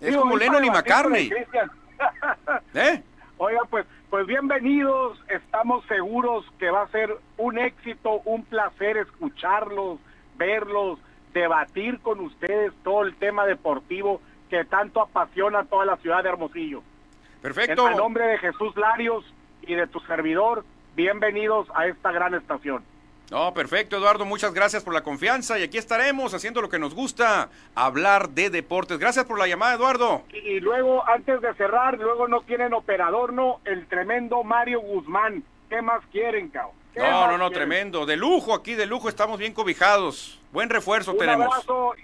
Es 0.00 0.16
como 0.16 0.36
Lennon 0.36 0.64
y 0.64 0.70
McCartney. 0.70 1.30
¿Eh? 2.74 3.02
Oiga, 3.38 3.60
pues, 3.70 3.86
pues 4.08 4.26
bienvenidos. 4.26 5.20
Estamos 5.28 5.84
seguros 5.86 6.44
que 6.58 6.70
va 6.70 6.82
a 6.82 6.88
ser 6.88 7.16
un 7.38 7.58
éxito, 7.58 8.20
un 8.24 8.44
placer 8.44 8.96
escucharlos, 8.96 9.98
verlos, 10.36 10.98
debatir 11.34 11.98
con 12.00 12.20
ustedes 12.20 12.72
todo 12.84 13.02
el 13.02 13.16
tema 13.16 13.46
deportivo 13.46 14.20
que 14.48 14.64
tanto 14.64 15.00
apasiona 15.00 15.60
a 15.60 15.64
toda 15.64 15.84
la 15.84 15.96
ciudad 15.96 16.22
de 16.22 16.28
Hermosillo. 16.28 16.82
Perfecto. 17.40 17.88
En 17.88 17.96
nombre 17.96 18.26
de 18.26 18.38
Jesús 18.38 18.76
Larios 18.76 19.24
y 19.62 19.74
de 19.74 19.86
tu 19.86 19.98
servidor, 20.00 20.64
bienvenidos 20.94 21.68
a 21.74 21.86
esta 21.86 22.12
gran 22.12 22.34
estación. 22.34 22.84
No, 23.32 23.54
perfecto, 23.54 23.96
Eduardo. 23.96 24.26
Muchas 24.26 24.52
gracias 24.52 24.84
por 24.84 24.92
la 24.92 25.02
confianza 25.02 25.58
y 25.58 25.62
aquí 25.62 25.78
estaremos 25.78 26.34
haciendo 26.34 26.60
lo 26.60 26.68
que 26.68 26.78
nos 26.78 26.94
gusta, 26.94 27.48
hablar 27.74 28.28
de 28.28 28.50
deportes. 28.50 28.98
Gracias 28.98 29.24
por 29.24 29.38
la 29.38 29.46
llamada, 29.46 29.72
Eduardo. 29.72 30.24
Y, 30.34 30.60
luego, 30.60 31.02
antes 31.08 31.40
de 31.40 31.54
cerrar, 31.54 31.98
luego 31.98 32.28
no 32.28 32.42
quieren 32.42 32.74
operador, 32.74 33.32
¿no? 33.32 33.60
El 33.64 33.86
tremendo 33.86 34.44
Mario 34.44 34.82
Guzmán. 34.82 35.42
¿Qué 35.70 35.80
más 35.80 36.04
quieren, 36.12 36.50
cabrón? 36.50 36.74
No, 36.94 37.26
no, 37.26 37.38
no, 37.38 37.50
tremendo. 37.50 38.04
De 38.04 38.18
lujo 38.18 38.52
aquí, 38.52 38.74
de 38.74 38.84
lujo, 38.84 39.08
estamos 39.08 39.38
bien 39.38 39.54
cobijados. 39.54 40.38
Buen 40.52 40.68
refuerzo 40.68 41.14
tenemos. 41.14 41.46
Un 41.46 41.52
abrazo 41.54 41.94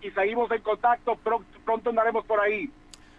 y, 0.00 0.10
seguimos 0.12 0.50
en 0.50 0.62
contacto. 0.62 1.16
Pronto, 1.16 1.46
pronto 1.66 1.90
andaremos 1.90 2.24
por 2.24 2.40
ahí. 2.40 2.70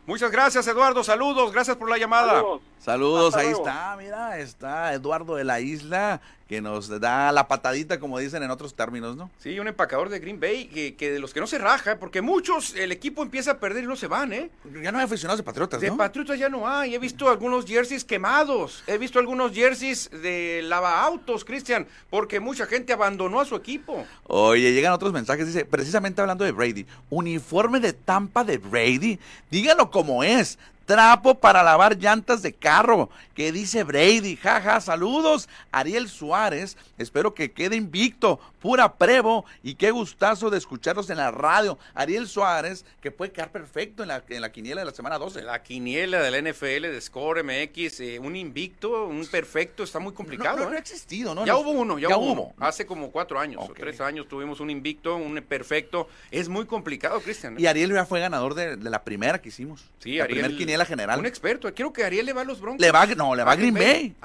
Muchas 0.08 0.32
gracias, 0.32 0.68
Eduardo. 0.68 1.04
Saludos, 1.04 1.52
gracias 1.52 1.78
por 1.78 1.88
la 1.88 2.00
llamada. 2.00 2.44
Saludos, 2.80 3.36
ahí 3.36 3.50
está, 3.50 3.96
mira, 3.96 4.40
está 4.40 4.92
Eduardo 4.94 5.36
de 5.36 5.44
la 5.44 5.60
Isla 5.60 6.20
que 6.50 6.62
nos 6.62 6.90
da 7.00 7.32
la 7.32 7.48
patadita, 7.48 8.00
como 8.00 8.18
dicen 8.18 8.42
en 8.42 8.50
otros 8.50 8.74
términos, 8.74 9.16
¿no? 9.16 9.30
Sí, 9.38 9.60
un 9.60 9.68
empacador 9.68 10.10
de 10.10 10.18
Green 10.18 10.40
Bay 10.40 10.66
que, 10.98 11.12
de 11.12 11.20
los 11.20 11.32
que 11.32 11.40
no 11.40 11.46
se 11.46 11.60
raja, 11.60 12.00
porque 12.00 12.24
muchos, 12.24 12.74
el 12.74 12.92
equipo 12.92 13.22
empieza 13.22 13.52
a 13.52 13.60
perder 13.60 13.84
y 13.84 13.88
no 13.88 13.96
se 13.96 14.08
van, 14.08 14.34
¿eh? 14.34 14.50
Ya 14.82 14.92
no 14.92 14.98
hay 14.98 15.06
aficionados 15.06 15.38
de 15.38 15.44
Patriotas, 15.44 15.80
De 15.80 15.92
Patriotas 15.92 16.40
ya 16.40 16.50
no 16.50 16.68
hay. 16.68 16.96
He 16.96 16.98
visto 16.98 17.30
algunos 17.30 17.66
jerseys 17.66 18.04
quemados. 18.04 18.84
He 18.88 18.98
visto 18.98 19.20
algunos 19.20 19.52
jerseys 19.54 20.10
de 20.10 20.62
lavaautos, 20.64 21.46
Cristian, 21.46 21.86
porque 22.10 22.40
mucha 22.40 22.66
gente 22.66 22.94
abandonó 22.94 23.42
a 23.42 23.46
su 23.46 23.56
equipo. 23.56 24.04
Oye, 24.24 24.74
llegan 24.74 24.94
otros 24.94 25.14
mensajes, 25.14 25.46
dice, 25.46 25.66
precisamente 25.66 26.20
hablando 26.20 26.46
de 26.46 26.52
Brady, 26.52 26.88
uniforme 27.12 27.80
de 27.80 27.94
Tampa 27.94 28.44
de 28.44 28.58
Brady, 28.58 29.20
dígalo 29.52 29.92
como 29.92 30.24
es 30.24 30.58
trapo 30.90 31.36
para 31.36 31.62
lavar 31.62 32.00
llantas 32.00 32.42
de 32.42 32.52
carro, 32.52 33.12
que 33.36 33.52
dice 33.52 33.84
Brady, 33.84 34.36
jaja, 34.36 34.82
saludos, 34.82 35.48
Ariel 35.72 36.10
Suárez, 36.10 36.78
espero 36.98 37.36
que 37.36 37.52
quede 37.52 37.76
invicto, 37.76 38.40
pura 38.60 38.96
prevo 38.96 39.46
y 39.64 39.76
qué 39.76 39.92
gustazo 39.92 40.50
de 40.50 40.58
escucharlos 40.58 41.12
en 41.12 41.18
la 41.18 41.30
radio. 41.30 41.78
Ariel 41.94 42.28
Suárez, 42.28 42.86
que 43.02 43.12
puede 43.12 43.32
quedar 43.32 43.52
perfecto 43.52 44.02
en 44.02 44.10
la, 44.10 44.24
en 44.28 44.42
la 44.42 44.52
quiniela 44.52 44.82
de 44.82 44.86
la 44.86 44.94
semana 44.94 45.20
12. 45.20 45.44
La 45.44 45.62
quiniela 45.62 46.22
del 46.22 46.44
NFL 46.44 46.82
de 46.82 47.02
Score 47.02 47.44
MX, 47.44 48.00
eh, 48.00 48.20
un 48.20 48.36
invicto, 48.36 49.06
un 49.06 49.28
perfecto, 49.28 49.84
está 49.84 50.00
muy 50.00 50.14
complicado. 50.14 50.58
No, 50.58 50.66
no, 50.66 50.74
¿eh? 50.74 50.78
ha 50.78 50.80
existido, 50.80 51.36
¿no? 51.36 51.46
Ya 51.46 51.56
hubo 51.56 51.70
uno, 51.70 52.00
ya, 52.00 52.18
hubo. 52.18 52.54
Hace 52.60 52.88
como 52.88 53.12
cuatro 53.12 53.40
años 53.40 53.64
o 53.64 53.74
tres 53.74 54.02
años 54.02 54.28
tuvimos 54.28 54.60
un 54.60 54.72
invicto, 54.72 55.16
un 55.16 55.36
perfecto. 55.48 56.08
Es 56.32 56.50
muy 56.50 56.66
complicado, 56.66 57.22
Cristian. 57.22 57.54
¿eh? 57.54 57.62
Y 57.62 57.68
Ariel 57.68 57.94
ya 57.94 58.06
fue 58.06 58.20
ganador 58.20 58.56
de, 58.56 58.76
la 58.78 59.04
primera 59.04 59.40
que 59.40 59.50
hicimos. 59.50 59.86
Sí, 60.00 60.18
la 60.18 60.24
Ariel. 60.24 60.58
quiniela 60.58 60.79
general. 60.86 61.20
Un 61.20 61.26
experto. 61.26 61.74
Creo 61.74 61.94
que 61.94 62.04
Ariel 62.04 62.26
le 62.26 62.34
va 62.34 62.42
a 62.42 62.46
los 62.46 62.60
Broncos. 62.60 62.82
Le 62.82 62.92
va, 62.92 63.06
no, 63.08 63.36
le 63.36 63.44
va 63.44 63.54
a 63.54 63.56
Green 63.56 63.74
Bay. 63.74 64.16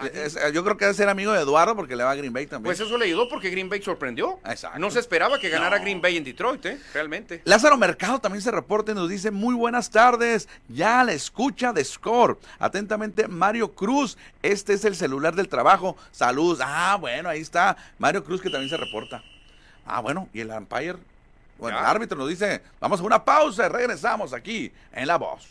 yo 0.53 0.65
creo 0.65 0.77
que 0.77 0.85
debe 0.85 0.95
ser 0.95 1.09
amigo 1.09 1.33
de 1.33 1.41
Eduardo 1.41 1.77
porque 1.77 1.97
le 1.97 2.05
va 2.05 2.11
a 2.11 2.15
Green 2.15 2.33
Bay 2.33 2.47
también. 2.47 2.75
Pues 2.75 2.81
eso 2.81 2.97
le 2.99 3.07
ayudó 3.07 3.29
porque 3.29 3.51
Green 3.51 3.69
Bay 3.69 3.83
sorprendió. 3.83 4.39
Exacto. 4.47 4.79
No 4.79 4.91
se 4.91 5.01
esperaba 5.01 5.39
que 5.39 5.49
ganara 5.49 5.79
Green 5.79 6.01
Bay 6.01 6.17
en 6.17 6.25
Detroit, 6.25 6.65
¿eh? 6.67 6.81
Realmente. 6.93 7.43
Lázaro 7.45 7.77
Mercado 7.77 8.19
también 8.21 8.43
se 8.43 8.51
reporta 8.51 8.93
y 8.93 8.95
nos 8.95 9.09
dice, 9.09 9.31
muy 9.31 9.55
buenas 9.55 9.91
tardes, 9.91 10.49
ya 10.69 11.05
la 11.05 11.13
escucha 11.13 11.73
de 11.73 11.85
Score. 11.85 12.39
Atentamente, 12.59 13.29
Mario 13.29 13.73
Cruz, 13.73 14.17
este 14.43 14.75
es 14.75 14.85
el 14.85 14.97
celular 14.97 15.35
del 15.35 15.49
trabajo. 15.49 15.97
Salud. 16.11 16.61
Ah, 16.63 16.97
bueno, 17.01 17.29
ahí 17.29 17.41
está. 17.41 17.77
Mario 17.99 18.25
Cruz 18.25 18.41
que 18.41 18.51
también 18.51 18.71
se 18.71 18.77
reporta. 18.77 19.23
Ah, 19.87 20.01
bueno, 20.01 20.29
y 20.33 20.41
el 20.41 20.51
umpire, 20.51 20.97
bueno, 21.59 21.79
el 21.79 21.85
árbitro 21.85 22.19
nos 22.19 22.29
dice, 22.29 22.63
vamos 22.81 23.01
a 23.01 23.05
una 23.05 23.25
pausa 23.25 23.67
y 23.67 23.69
regresamos 23.69 24.33
aquí 24.33 24.73
en 24.93 25.07
La 25.07 25.19
Voz. 25.19 25.47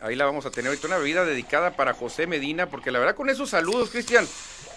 Ahí 0.06 0.14
la 0.14 0.24
vamos 0.24 0.46
a 0.46 0.50
tener 0.52 0.68
ahorita 0.68 0.86
una 0.86 0.98
bebida 0.98 1.24
dedicada 1.24 1.72
para 1.72 1.92
José 1.92 2.28
Medina, 2.28 2.66
porque 2.66 2.92
la 2.92 3.00
verdad 3.00 3.16
con 3.16 3.28
esos 3.28 3.50
saludos, 3.50 3.90
Cristian, 3.90 4.24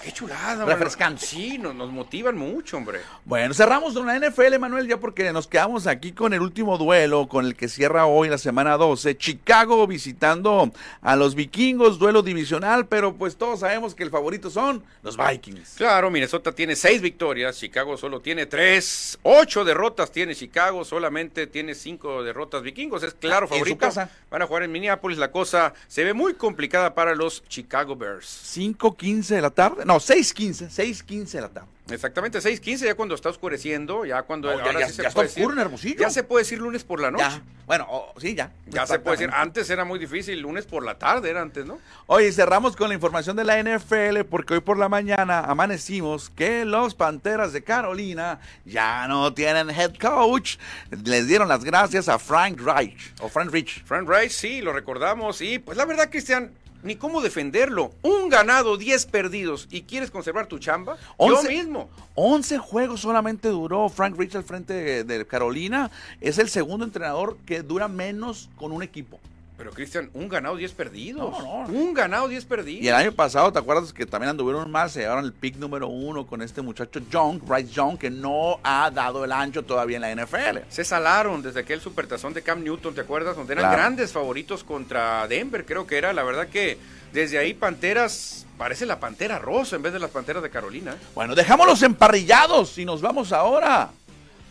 Qué 0.02 0.14
chulada, 0.14 0.64
Refrescante. 0.64 1.26
Sí, 1.26 1.58
nos, 1.58 1.76
nos, 1.76 1.92
motivan 1.92 2.38
mucho, 2.38 2.78
hombre. 2.78 3.02
Bueno, 3.26 3.54
cerramos 3.54 3.94
con 3.94 4.08
la 4.08 4.18
NFL, 4.18 4.58
Manuel, 4.58 4.88
ya 4.88 4.98
porque 4.98 5.34
nos 5.34 5.46
quedamos 5.46 5.88
aquí 5.88 6.14
con 6.14 6.34
el 6.34 6.40
último 6.40 6.78
duelo, 6.78 7.28
con 7.28 7.46
el 7.46 7.54
que 7.54 7.68
cierra 7.68 8.06
hoy 8.06 8.30
la 8.30 8.38
semana 8.38 8.78
12. 8.78 9.18
Chicago 9.18 9.86
visitando 9.88 10.72
a 11.02 11.16
los 11.18 11.36
vikingos, 11.36 12.00
duelo 12.00 12.22
divisional, 12.22 12.88
pero 12.88 13.16
pues 13.16 13.36
todos 13.36 13.60
sabemos 13.60 13.94
que 13.94 14.04
el 14.04 14.10
favorito 14.10 14.50
son 14.50 14.84
los 15.04 15.18
Vikings. 15.18 15.74
Claro, 15.76 16.10
Minnesota 16.10 16.54
tiene 16.54 16.78
seis 16.78 17.02
victorias, 17.02 17.58
Chicago 17.58 17.98
solo 17.98 18.22
tiene 18.22 18.46
tres, 18.46 19.20
ocho 19.24 19.66
derrotas 19.66 20.14
tiene 20.14 20.34
Chicago, 20.34 20.86
solamente 20.86 21.46
tiene 21.46 21.76
cinco 21.76 22.24
derrotas 22.24 22.64
vikingos, 22.64 23.04
es 23.04 23.14
claro 23.16 23.50
favorito. 23.50 23.80
casa. 23.80 24.10
Van 24.32 24.42
a 24.42 24.48
jugar 24.48 24.64
en 24.64 24.72
Minneapolis, 24.72 25.18
la 25.20 25.32
cosa 25.32 25.74
se 25.88 26.04
ve 26.04 26.14
muy 26.14 26.34
complicada 26.34 26.94
para 26.96 27.14
los 27.14 27.44
Chicago 27.48 27.96
Bears. 27.96 28.56
5.15 28.56 29.28
de 29.28 29.42
la 29.42 29.50
tarde, 29.52 29.86
no, 29.86 29.96
6.15, 29.96 30.70
6.15 30.70 31.32
de 31.32 31.42
la 31.42 31.50
tarde. 31.50 31.79
Exactamente, 31.92 32.40
6:15 32.42 32.86
ya 32.86 32.96
cuando 32.96 33.16
está 33.16 33.30
oscureciendo, 33.30 34.06
ya 34.06 34.24
cuando 34.24 34.50
No, 34.52 34.58
ya- 34.58 34.64
ahora 34.66 34.80
ya- 34.82 34.88
sí 34.88 34.94
se 34.94 35.04
ya 35.04 35.10
puede 35.12 35.28
está 35.28 35.40
oscuro 35.42 35.56
decir- 35.56 35.60
en 35.60 35.66
Hermosillo. 35.66 36.00
Ya 36.00 36.10
se 36.10 36.24
puede 36.24 36.44
decir 36.44 36.60
lunes 36.60 36.84
por 36.84 37.00
la 37.00 37.12
noche. 37.12 37.24
Ya, 37.26 37.42
bueno, 37.66 37.86
oh, 37.90 38.14
sí, 38.20 38.36
ya. 38.36 38.52
Ya 38.68 38.86
se 38.88 39.00
puede 39.00 39.18
decir, 39.18 39.32
antes 39.34 39.70
era 39.70 39.86
muy 39.86 40.00
difícil, 40.00 40.40
lunes 40.40 40.66
por 40.66 40.84
la 40.84 40.98
tarde 40.98 41.30
era 41.30 41.42
antes, 41.42 41.66
¿no? 41.66 41.80
Oye, 42.08 42.32
cerramos 42.32 42.76
con 42.76 42.90
la 42.90 42.96
información 42.96 43.36
de 43.36 43.44
la 43.44 43.58
NFL 43.60 44.24
porque 44.26 44.56
hoy 44.56 44.60
por 44.62 44.78
la 44.78 44.90
mañana 44.90 45.40
amanecimos 45.42 46.30
que 46.30 46.66
los 46.66 46.96
Panteras 46.96 47.54
de 47.54 47.64
Carolina 47.64 48.40
ya 48.66 49.08
no 49.08 49.34
tienen 49.34 49.70
head 49.70 49.96
coach. 50.00 50.58
Les 51.04 51.28
dieron 51.28 51.48
las 51.48 51.64
gracias 51.64 52.10
a 52.10 52.18
Frank 52.20 52.60
Reich 52.62 53.14
o 53.22 53.30
Frank 53.30 53.52
Rich. 53.52 53.84
Frank 53.86 54.10
Rice, 54.10 54.30
sí, 54.36 54.62
lo 54.62 54.74
recordamos. 54.74 55.42
Y 55.42 55.60
pues 55.60 55.78
la 55.78 55.86
verdad, 55.86 56.10
Cristian, 56.10 56.52
ni 56.84 56.96
cómo 56.96 57.22
defenderlo. 57.22 57.92
Un 58.02 58.30
ganado, 58.30 58.78
10 58.78 59.06
perdidos. 59.08 59.68
¿Y 59.72 59.82
quieres 59.84 60.12
conservar 60.12 60.48
tu 60.48 60.60
chamba? 60.60 60.98
Once- 61.18 61.44
Yo 61.44 61.50
mismo. 61.50 61.90
11 62.16 62.58
juegos 62.58 63.02
solamente 63.02 63.50
duró 63.50 63.90
Frank 63.90 64.18
Rich 64.18 64.36
al 64.36 64.44
frente 64.44 64.74
de, 64.74 65.04
de 65.04 65.26
Carolina. 65.28 65.90
Es 66.22 66.38
el 66.38 66.50
segundo 66.50 66.86
entrenador 66.86 67.38
que 67.46 67.62
dura 67.64 67.88
menos 67.88 68.50
con 68.58 68.72
un 68.72 68.84
equipo. 68.84 69.20
Pero 69.60 69.72
Cristian, 69.72 70.10
un 70.14 70.30
ganado, 70.30 70.56
10 70.56 70.72
perdidos. 70.72 71.32
No, 71.38 71.68
no. 71.68 71.74
Un 71.74 71.94
ganado, 71.94 72.30
10 72.30 72.46
perdidos. 72.46 72.82
Y 72.82 72.88
el 72.88 72.96
año 72.96 73.12
pasado, 73.12 73.52
¿te 73.52 73.60
acuerdas 73.60 73.92
que 73.92 74.06
también 74.06 74.30
anduvieron 74.30 74.72
más? 74.72 74.94
Se 74.94 75.02
llevaron 75.02 75.26
el 75.26 75.34
pick 75.34 75.58
número 75.58 75.90
uno 75.90 76.26
con 76.26 76.42
este 76.42 76.62
muchacho 76.62 77.02
Young, 77.12 77.42
Bryce 77.44 77.74
Young, 77.74 77.98
que 77.98 78.10
no 78.10 78.62
ha 78.64 78.90
dado 78.90 79.26
el 79.26 79.34
ancho 79.34 79.64
todavía 79.66 79.98
en 79.98 80.02
la 80.04 80.12
NFL. 80.26 80.60
Se 80.70 80.86
salaron 80.86 81.42
desde 81.42 81.60
aquel 81.60 81.82
supertazón 81.82 82.34
de 82.34 82.42
Cam 82.42 82.64
Newton, 82.64 82.96
¿te 82.96 83.02
acuerdas? 83.02 83.36
Donde 83.36 83.52
eran 83.52 83.64
Claro. 83.66 83.78
grandes 83.78 84.14
favoritos 84.14 84.64
contra 84.64 85.28
Denver, 85.28 85.66
creo 85.66 85.86
que 85.86 85.98
era. 85.98 86.14
La 86.14 86.24
verdad 86.24 86.48
que 86.48 86.78
desde 87.12 87.38
ahí 87.38 87.54
Panteras, 87.54 88.46
parece 88.58 88.86
la 88.86 89.02
Pantera 89.02 89.40
Rosa 89.40 89.76
en 89.76 89.82
vez 89.82 89.92
de 89.92 90.00
las 90.00 90.10
Panteras 90.12 90.42
de 90.42 90.50
Carolina. 90.50 90.96
Bueno, 91.14 91.36
dejamos 91.36 91.68
los 91.68 91.84
emparrillados 91.84 92.78
y 92.78 92.86
nos 92.86 93.02
vamos 93.02 93.34
ahora 93.34 93.90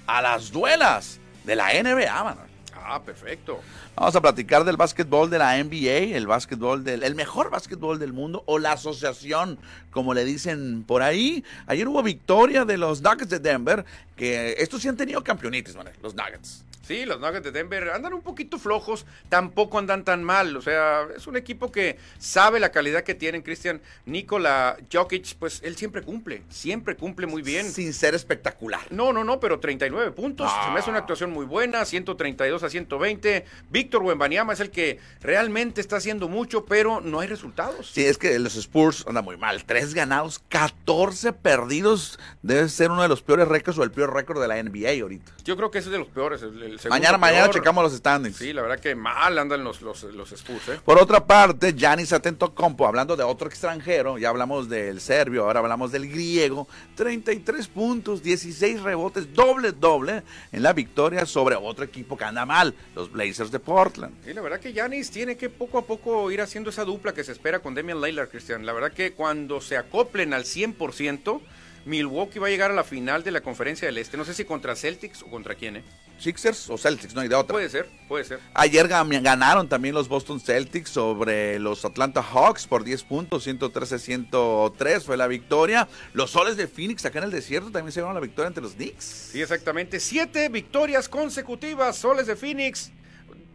a 0.07 0.21
las 0.21 0.53
duelas 0.53 1.19
de 1.45 1.57
la 1.57 1.73
NBA, 1.73 2.25
mano. 2.25 2.48
Ah, 2.91 3.03
perfecto. 3.03 3.61
Vamos 3.95 4.17
a 4.17 4.21
platicar 4.23 4.65
del 4.65 4.79
básquetbol 4.79 5.29
de 5.29 5.39
la 5.39 5.63
NBA, 5.63 6.17
el 6.17 6.27
básquetbol 6.27 6.83
del 6.85 7.03
el 7.03 7.15
mejor 7.15 7.51
básquetbol 7.51 7.99
del 7.99 8.15
mundo 8.15 8.45
o 8.47 8.59
la 8.59 8.73
asociación, 8.73 9.59
como 9.91 10.15
le 10.15 10.25
dicen 10.25 10.85
por 10.85 11.03
ahí. 11.03 11.45
Ayer 11.67 11.87
hubo 11.87 12.03
victoria 12.03 12.65
de 12.65 12.79
los 12.79 13.03
Nuggets 13.03 13.29
de 13.29 13.41
Denver, 13.41 13.85
que 14.17 14.55
estos 14.57 14.81
sí 14.81 14.89
han 14.89 14.97
tenido 14.97 15.23
campeonitis, 15.23 15.77
los 16.03 16.15
Nuggets. 16.15 16.65
Sí, 16.89 17.05
los 17.05 17.21
Nuggets 17.21 17.45
de 17.45 17.51
Denver 17.53 17.91
andan 17.91 18.15
un 18.15 18.23
poquito 18.23 18.59
flojos, 18.59 19.05
tampoco 19.29 19.79
andan 19.79 20.05
tan 20.05 20.25
mal. 20.25 20.57
O 20.57 20.63
sea, 20.63 21.07
es 21.15 21.27
un 21.27 21.37
equipo 21.37 21.71
que 21.71 21.99
sabe 22.19 22.59
la 22.61 22.73
calidad 22.73 23.03
que 23.05 23.15
tienen. 23.15 23.43
Cristian 23.43 23.83
Nikola 24.07 24.79
Jokic, 24.91 25.35
pues 25.39 25.61
él 25.63 25.77
siempre 25.77 26.01
cumple, 26.01 26.43
siempre 26.49 26.97
cumple 26.97 27.27
muy 27.27 27.43
bien. 27.43 27.71
Sin 27.71 27.93
ser 27.93 28.15
espectacular. 28.15 28.81
No, 28.91 29.13
no, 29.13 29.23
no, 29.23 29.39
pero 29.39 29.61
39 29.61 30.13
puntos. 30.13 30.51
Ah. 30.51 30.63
Se 30.65 30.73
me 30.73 30.79
hace 30.79 30.89
una 30.89 31.01
actuación 31.01 31.31
muy 31.31 31.45
buena, 31.45 31.85
132 31.85 32.63
a 32.63 32.71
120. 32.71 33.45
Víctor 33.69 34.03
Wembanyama 34.03 34.55
es 34.55 34.61
el 34.61 34.71
que 34.71 34.99
realmente 35.21 35.83
está 35.83 35.97
haciendo 35.97 36.27
mucho, 36.29 36.65
pero 36.65 37.03
no 37.03 37.21
hay 37.21 37.29
resultados. 37.29 37.91
Sí, 37.93 38.07
es 38.07 38.17
que 38.17 38.39
los 38.39 38.57
Spurs 38.57 39.05
andan 39.07 39.27
muy 39.27 39.37
mal. 39.37 39.63
Tres 39.67 39.93
ganados, 39.93 40.39
14 40.49 41.35
perdidos. 41.35 42.19
Debe 42.43 42.67
ser 42.71 42.91
uno 42.91 43.03
de 43.03 43.09
los 43.09 43.21
peores 43.21 43.47
récords 43.47 43.79
o 43.79 43.83
el 43.83 43.91
peor 43.91 44.15
récord 44.15 44.41
de 44.41 44.49
la 44.49 44.57
NBA 44.57 45.03
ahorita. 45.03 45.33
Yo 45.45 45.55
creo 45.59 45.71
que 45.71 45.79
ese 45.81 45.89
es 45.89 45.93
de 45.93 45.99
los 45.99 46.09
peores. 46.09 46.41
el- 46.43 46.63
el 46.63 46.78
segundo 46.79 47.01
Mañana, 47.01 47.19
mañana 47.19 47.51
checamos 47.51 47.85
los 47.85 47.93
standings. 47.95 48.37
Sí, 48.37 48.53
la 48.53 48.63
verdad 48.63 48.79
que 48.79 48.95
mal 48.95 49.39
andan 49.39 49.65
los, 49.65 49.83
los, 49.83 50.03
los 50.05 50.33
Spurs, 50.33 50.69
¿eh? 50.69 50.81
Por 50.85 50.99
otra 50.99 51.25
parte, 51.25 51.73
Giannis 51.75 52.13
Antetokounmpo, 52.13 52.87
hablando 52.87 53.17
de 53.17 53.25
otro 53.25 53.49
extranjero, 53.49 54.19
ya 54.19 54.29
hablamos 54.29 54.69
del 54.69 55.01
serbio, 55.01 55.45
ahora 55.45 55.61
hablamos 55.61 55.93
del 55.93 56.09
griego, 56.09 56.69
33 56.97 57.69
puntos, 57.69 58.23
16 58.23 58.83
rebotes, 58.83 59.33
doble 59.33 59.73
doble 59.73 60.23
en 60.53 60.63
la 60.63 60.73
victoria 60.73 61.27
sobre 61.27 61.57
otro 61.57 61.85
equipo 61.85 62.17
que 62.17 62.25
anda 62.25 62.47
mal, 62.47 62.75
los 62.95 63.11
Blazers 63.11 63.51
de 63.51 63.59
Portland. 63.59 64.15
Sí, 64.25 64.33
la 64.33 64.41
verdad 64.41 64.61
que 64.61 64.73
Yanis 64.73 65.11
tiene 65.11 65.37
que 65.37 65.49
poco 65.51 65.79
a 65.79 65.83
poco 65.83 66.31
ir 66.31 66.41
haciendo 66.41 66.71
esa 66.71 66.85
dupla 66.85 67.13
que 67.13 67.25
se 67.25 67.33
espera 67.33 67.61
con 67.61 67.75
Damian 67.75 68.01
Lillard, 68.01 68.29
Cristian. 68.29 68.65
La 68.67 68.73
verdad 68.73 68.93
que 68.93 69.13
cuando 69.13 69.61
se 69.61 69.77
acoplen 69.77 70.35
al 70.35 70.45
100%, 70.45 71.41
Milwaukee 71.89 72.39
va 72.39 72.47
a 72.47 72.51
llegar 72.51 72.71
a 72.71 72.75
la 72.75 72.85
final 72.85 73.25
de 73.25 73.31
la 73.31 73.41
conferencia 73.41 73.87
del 73.87 73.99
Este. 73.99 74.17
No 74.17 74.25
sé 74.25 74.35
si 74.35 74.45
contra 74.45 74.77
Celtics 74.77 75.23
o 75.23 75.27
contra 75.27 75.55
quién, 75.55 75.77
¿eh? 75.77 75.85
Sixers 76.19 76.69
o 76.69 76.77
Celtics, 76.77 77.15
no 77.15 77.21
hay 77.21 77.29
de 77.29 77.35
otra. 77.35 77.55
Puede 77.55 77.69
ser, 77.71 77.89
puede 78.09 78.25
ser. 78.25 78.41
Ayer 78.55 78.89
ganaron 78.89 79.69
también 79.69 79.95
los 79.95 80.09
Boston 80.09 80.41
Celtics 80.41 80.91
sobre 80.91 81.59
los 81.59 81.85
Atlanta 81.85 82.23
Hawks 82.23 82.67
por 82.67 82.85
10 82.85 83.05
puntos, 83.05 83.47
113-103 83.47 85.01
fue 85.03 85.17
la 85.17 85.27
victoria. 85.27 85.89
Los 86.13 86.33
Soles 86.33 86.57
de 86.57 86.67
Phoenix 86.67 87.05
acá 87.05 87.19
en 87.19 87.25
el 87.25 87.31
desierto 87.31 87.71
también 87.71 87.93
se 87.93 88.01
llevaron 88.01 88.15
la 88.15 88.21
victoria 88.21 88.49
ante 88.49 88.61
los 88.61 88.75
Knicks. 88.75 89.05
Sí, 89.33 89.41
exactamente. 89.41 90.01
Siete 90.01 90.49
victorias 90.49 91.09
consecutivas, 91.09 91.97
soles 91.97 92.27
de 92.27 92.37
Phoenix. 92.37 92.91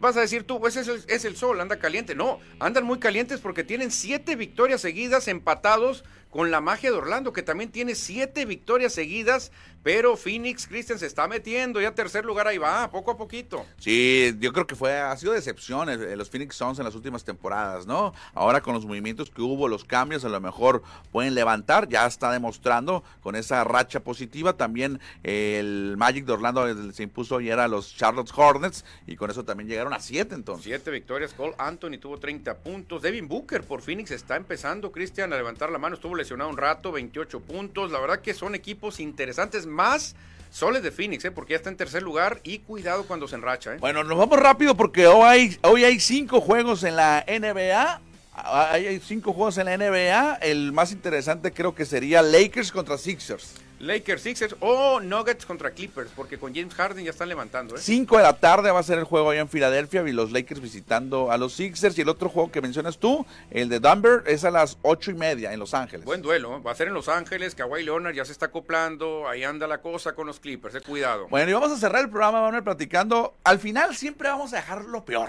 Vas 0.00 0.16
a 0.16 0.20
decir 0.20 0.44
tú, 0.44 0.60
pues 0.60 0.76
es 0.76 0.88
el, 0.88 1.02
es 1.06 1.24
el 1.24 1.36
sol, 1.36 1.60
anda 1.60 1.78
caliente. 1.78 2.14
No, 2.14 2.40
andan 2.58 2.84
muy 2.84 2.98
calientes 2.98 3.40
porque 3.40 3.62
tienen 3.64 3.90
siete 3.90 4.36
victorias 4.36 4.80
seguidas 4.80 5.28
empatados 5.28 6.04
con 6.34 6.50
la 6.50 6.60
magia 6.60 6.90
de 6.90 6.96
Orlando, 6.96 7.32
que 7.32 7.44
también 7.44 7.70
tiene 7.70 7.94
siete 7.94 8.44
victorias 8.44 8.92
seguidas, 8.92 9.52
pero 9.84 10.16
Phoenix 10.16 10.66
Christian 10.66 10.98
se 10.98 11.06
está 11.06 11.28
metiendo, 11.28 11.80
ya 11.80 11.94
tercer 11.94 12.24
lugar 12.24 12.48
ahí 12.48 12.58
va, 12.58 12.90
poco 12.90 13.12
a 13.12 13.16
poquito. 13.16 13.64
Sí, 13.78 14.34
yo 14.40 14.52
creo 14.52 14.66
que 14.66 14.74
fue, 14.74 14.98
ha 14.98 15.16
sido 15.16 15.32
decepción 15.32 15.88
el- 15.90 16.02
el- 16.02 16.18
los 16.18 16.30
Phoenix 16.30 16.56
Suns 16.56 16.78
en 16.80 16.84
las 16.86 16.96
últimas 16.96 17.22
temporadas, 17.22 17.86
¿no? 17.86 18.14
Ahora 18.32 18.62
con 18.62 18.74
los 18.74 18.84
movimientos 18.84 19.30
que 19.30 19.42
hubo, 19.42 19.68
los 19.68 19.84
cambios, 19.84 20.24
a 20.24 20.28
lo 20.28 20.40
mejor 20.40 20.82
pueden 21.12 21.34
levantar, 21.36 21.88
ya 21.88 22.04
está 22.06 22.32
demostrando 22.32 23.04
con 23.20 23.36
esa 23.36 23.62
racha 23.62 24.00
positiva. 24.00 24.56
También 24.56 24.98
eh, 25.22 25.58
el 25.60 25.94
Magic 25.98 26.24
de 26.24 26.32
Orlando 26.32 26.66
eh, 26.68 26.74
se 26.92 27.04
impuso 27.04 27.36
ayer 27.36 27.60
a 27.60 27.68
los 27.68 27.94
Charlotte 27.94 28.32
Hornets 28.34 28.84
y 29.06 29.14
con 29.14 29.30
eso 29.30 29.44
también 29.44 29.68
llegaron 29.68 29.92
a 29.92 30.00
siete 30.00 30.34
entonces. 30.34 30.64
Siete 30.64 30.90
victorias, 30.90 31.32
Cole 31.34 31.54
Anthony 31.58 31.98
tuvo 32.00 32.18
30 32.18 32.58
puntos, 32.58 33.02
Devin 33.02 33.28
Booker 33.28 33.62
por 33.62 33.82
Phoenix 33.82 34.10
está 34.10 34.34
empezando, 34.34 34.90
Christian, 34.90 35.32
a 35.32 35.36
levantar 35.36 35.70
la 35.70 35.78
mano, 35.78 35.94
estuvo 35.94 36.16
lesionado 36.24 36.48
un 36.48 36.56
rato, 36.56 36.90
28 36.90 37.40
puntos, 37.40 37.92
la 37.92 38.00
verdad 38.00 38.20
que 38.20 38.32
son 38.32 38.54
equipos 38.54 38.98
interesantes, 38.98 39.66
más 39.66 40.16
soles 40.50 40.82
de 40.82 40.90
Phoenix, 40.90 41.22
¿eh? 41.26 41.30
porque 41.30 41.50
ya 41.52 41.58
está 41.58 41.68
en 41.68 41.76
tercer 41.76 42.02
lugar 42.02 42.40
y 42.44 42.60
cuidado 42.60 43.04
cuando 43.04 43.28
se 43.28 43.34
enracha. 43.34 43.74
¿eh? 43.74 43.78
Bueno, 43.78 44.02
nos 44.04 44.16
vamos 44.16 44.38
rápido 44.38 44.74
porque 44.74 45.06
hoy 45.06 45.22
hay, 45.22 45.58
hoy 45.62 45.84
hay 45.84 46.00
cinco 46.00 46.40
juegos 46.40 46.82
en 46.84 46.96
la 46.96 47.24
NBA. 47.28 48.00
Ah, 48.32 48.70
Hay 48.72 48.86
hay 48.86 49.00
cinco 49.00 49.32
juegos 49.34 49.58
en 49.58 49.66
la 49.66 49.76
NBA. 49.76 50.36
El 50.36 50.72
más 50.72 50.92
interesante 50.92 51.52
creo 51.52 51.74
que 51.74 51.84
sería 51.84 52.22
Lakers 52.22 52.72
contra 52.72 52.96
Sixers. 52.96 53.54
Lakers, 53.80 54.22
Sixers 54.22 54.56
o 54.60 55.00
Nuggets 55.00 55.44
contra 55.44 55.70
Clippers, 55.72 56.10
porque 56.16 56.38
con 56.38 56.54
James 56.54 56.74
Harden 56.74 57.04
ya 57.04 57.10
están 57.10 57.28
levantando. 57.28 57.74
¿eh? 57.76 57.78
5 57.80 58.16
de 58.16 58.22
la 58.22 58.32
tarde 58.34 58.70
va 58.70 58.78
a 58.80 58.82
ser 58.82 58.98
el 58.98 59.04
juego 59.04 59.30
allá 59.30 59.40
en 59.40 59.48
Filadelfia 59.48 60.02
y 60.08 60.12
los 60.12 60.32
Lakers 60.32 60.60
visitando 60.60 61.30
a 61.30 61.36
los 61.38 61.52
Sixers. 61.54 61.98
Y 61.98 62.02
el 62.02 62.08
otro 62.08 62.28
juego 62.28 62.50
que 62.50 62.60
mencionas 62.62 62.98
tú, 62.98 63.26
el 63.50 63.68
de 63.68 63.80
Denver, 63.80 64.22
es 64.26 64.44
a 64.44 64.50
las 64.50 64.78
ocho 64.82 65.10
y 65.10 65.14
media 65.14 65.52
en 65.52 65.58
Los 65.60 65.74
Ángeles. 65.74 66.04
Buen 66.06 66.22
duelo, 66.22 66.56
¿eh? 66.56 66.60
va 66.66 66.70
a 66.72 66.74
ser 66.74 66.88
en 66.88 66.94
Los 66.94 67.08
Ángeles, 67.08 67.54
Kawhi 67.54 67.82
Leonard 67.84 68.14
ya 68.14 68.24
se 68.24 68.32
está 68.32 68.46
acoplando, 68.46 69.28
ahí 69.28 69.44
anda 69.44 69.66
la 69.66 69.78
cosa 69.82 70.12
con 70.14 70.26
los 70.26 70.40
Clippers, 70.40 70.76
eh, 70.76 70.80
cuidado. 70.80 71.26
Bueno, 71.28 71.50
y 71.50 71.52
vamos 71.54 71.72
a 71.72 71.76
cerrar 71.76 72.02
el 72.02 72.08
programa, 72.10 72.40
Manuel, 72.42 72.62
platicando. 72.62 73.34
Al 73.44 73.58
final 73.58 73.94
siempre 73.96 74.28
vamos 74.28 74.52
a 74.52 74.56
dejar 74.56 74.84
lo 74.84 75.04
peor. 75.04 75.28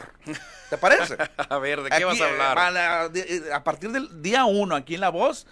¿Te 0.70 0.78
parece? 0.78 1.18
A 1.50 1.58
ver, 1.60 1.82
¿de 1.82 1.90
qué 1.90 1.96
Aquí, 1.96 2.04
vas 2.06 2.20
a 2.22 2.28
eh, 2.28 2.32
hablar? 2.32 2.58
a, 2.58 2.72
la- 2.72 3.10
de- 3.10 3.50
a 3.54 3.64
partir 3.64 3.92
del 3.92 4.22
día 4.22 4.46
uno, 4.46 4.76
aquí 4.76 4.96
en 4.96 5.02
La 5.02 5.10
Voz, 5.10 5.46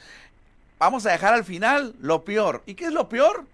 vamos 0.84 1.05
a 1.05 1.11
dejar 1.11 1.34
al 1.34 1.43
final 1.45 1.95
lo 1.99 2.23
peor. 2.23 2.61
¿Y 2.65 2.75
qué 2.75 2.86
es 2.86 2.93
lo 2.93 3.09
peor? 3.09 3.45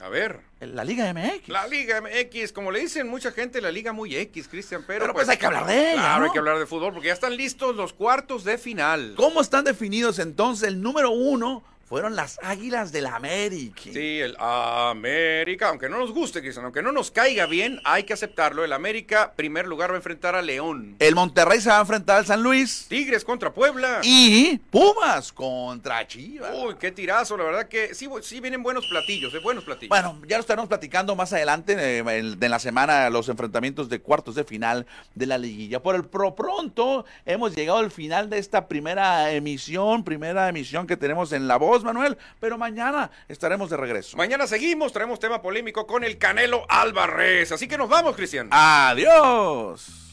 A 0.00 0.08
ver. 0.08 0.40
La 0.60 0.84
Liga 0.84 1.12
MX. 1.12 1.48
La 1.48 1.66
Liga 1.66 2.00
MX, 2.00 2.52
como 2.52 2.70
le 2.70 2.80
dicen 2.80 3.08
mucha 3.08 3.30
gente, 3.32 3.60
la 3.60 3.70
Liga 3.70 3.92
muy 3.92 4.14
X, 4.16 4.48
Cristian, 4.48 4.84
pero, 4.86 5.00
Pero 5.00 5.14
pues 5.14 5.28
hay 5.28 5.36
que 5.36 5.46
hablar 5.46 5.66
de 5.66 5.92
ella, 5.92 6.00
Claro, 6.02 6.18
¿no? 6.20 6.24
hay 6.26 6.32
que 6.32 6.38
hablar 6.38 6.58
de 6.58 6.66
fútbol 6.66 6.92
porque 6.92 7.08
ya 7.08 7.14
están 7.14 7.36
listos 7.36 7.74
los 7.76 7.92
cuartos 7.92 8.44
de 8.44 8.58
final. 8.58 9.14
¿Cómo 9.16 9.40
están 9.40 9.64
definidos 9.64 10.18
entonces? 10.18 10.68
El 10.68 10.80
número 10.82 11.10
uno 11.10 11.62
fueron 11.88 12.16
las 12.16 12.38
Águilas 12.42 12.92
del 12.92 13.06
América. 13.06 13.80
Sí, 13.82 14.20
el 14.20 14.36
América, 14.38 15.70
aunque 15.70 15.88
no 15.88 15.98
nos 15.98 16.12
guste, 16.12 16.42
Cristian, 16.42 16.66
aunque 16.66 16.82
no 16.82 16.92
nos 16.92 17.10
caiga 17.10 17.46
bien, 17.46 17.80
hay 17.84 18.04
que 18.04 18.12
aceptarlo. 18.12 18.62
El 18.64 18.74
América, 18.74 19.32
primer 19.34 19.66
lugar, 19.66 19.90
va 19.90 19.94
a 19.94 19.96
enfrentar 19.96 20.34
a 20.34 20.42
León. 20.42 20.96
El 20.98 21.14
Monterrey 21.14 21.60
se 21.60 21.70
va 21.70 21.78
a 21.78 21.80
enfrentar 21.80 22.18
al 22.18 22.26
San 22.26 22.42
Luis. 22.42 22.86
Tigres 22.88 23.24
contra 23.24 23.54
Puebla. 23.54 24.00
Y 24.02 24.58
Pumas 24.70 25.32
contra 25.32 26.06
Chivas. 26.06 26.54
Uy, 26.54 26.74
qué 26.78 26.92
tirazo, 26.92 27.36
la 27.38 27.44
verdad 27.44 27.68
que 27.68 27.94
sí, 27.94 28.06
sí 28.20 28.40
vienen 28.40 28.62
buenos 28.62 28.86
platillos, 28.86 29.32
eh, 29.32 29.38
buenos 29.38 29.64
platillos. 29.64 29.88
Bueno, 29.88 30.20
ya 30.28 30.36
lo 30.36 30.42
estaremos 30.42 30.68
platicando 30.68 31.16
más 31.16 31.32
adelante 31.32 31.72
eh, 31.72 31.98
en, 31.98 32.42
en 32.42 32.50
la 32.50 32.58
semana 32.58 33.08
los 33.08 33.30
enfrentamientos 33.30 33.88
de 33.88 34.00
cuartos 34.00 34.34
de 34.34 34.44
final 34.44 34.86
de 35.14 35.26
la 35.26 35.38
liguilla. 35.38 35.82
Por 35.82 35.94
el 35.94 36.04
pro 36.04 36.34
pronto 36.34 37.06
hemos 37.24 37.54
llegado 37.54 37.78
al 37.78 37.90
final 37.90 38.28
de 38.28 38.38
esta 38.38 38.68
primera 38.68 39.32
emisión, 39.32 40.04
primera 40.04 40.48
emisión 40.48 40.86
que 40.86 40.96
tenemos 40.96 41.32
en 41.32 41.48
La 41.48 41.56
Voz, 41.56 41.77
Manuel, 41.84 42.18
pero 42.40 42.58
mañana 42.58 43.10
estaremos 43.28 43.70
de 43.70 43.76
regreso. 43.76 44.16
Mañana 44.16 44.46
seguimos, 44.46 44.92
traemos 44.92 45.18
tema 45.18 45.42
polémico 45.42 45.86
con 45.86 46.04
el 46.04 46.18
Canelo 46.18 46.64
Álvarez. 46.68 47.52
Así 47.52 47.68
que 47.68 47.78
nos 47.78 47.88
vamos, 47.88 48.16
Cristian. 48.16 48.48
Adiós. 48.50 50.08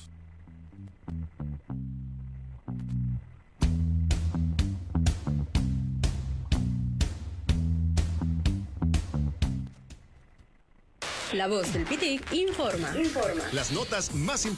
La 11.35 11.47
voz 11.47 11.73
del 11.73 11.83
PITIC 11.83 12.31
informa. 12.31 12.97
informa. 12.97 13.43
Las 13.51 13.71
notas 13.71 14.13
más 14.13 14.45
importantes. 14.45 14.53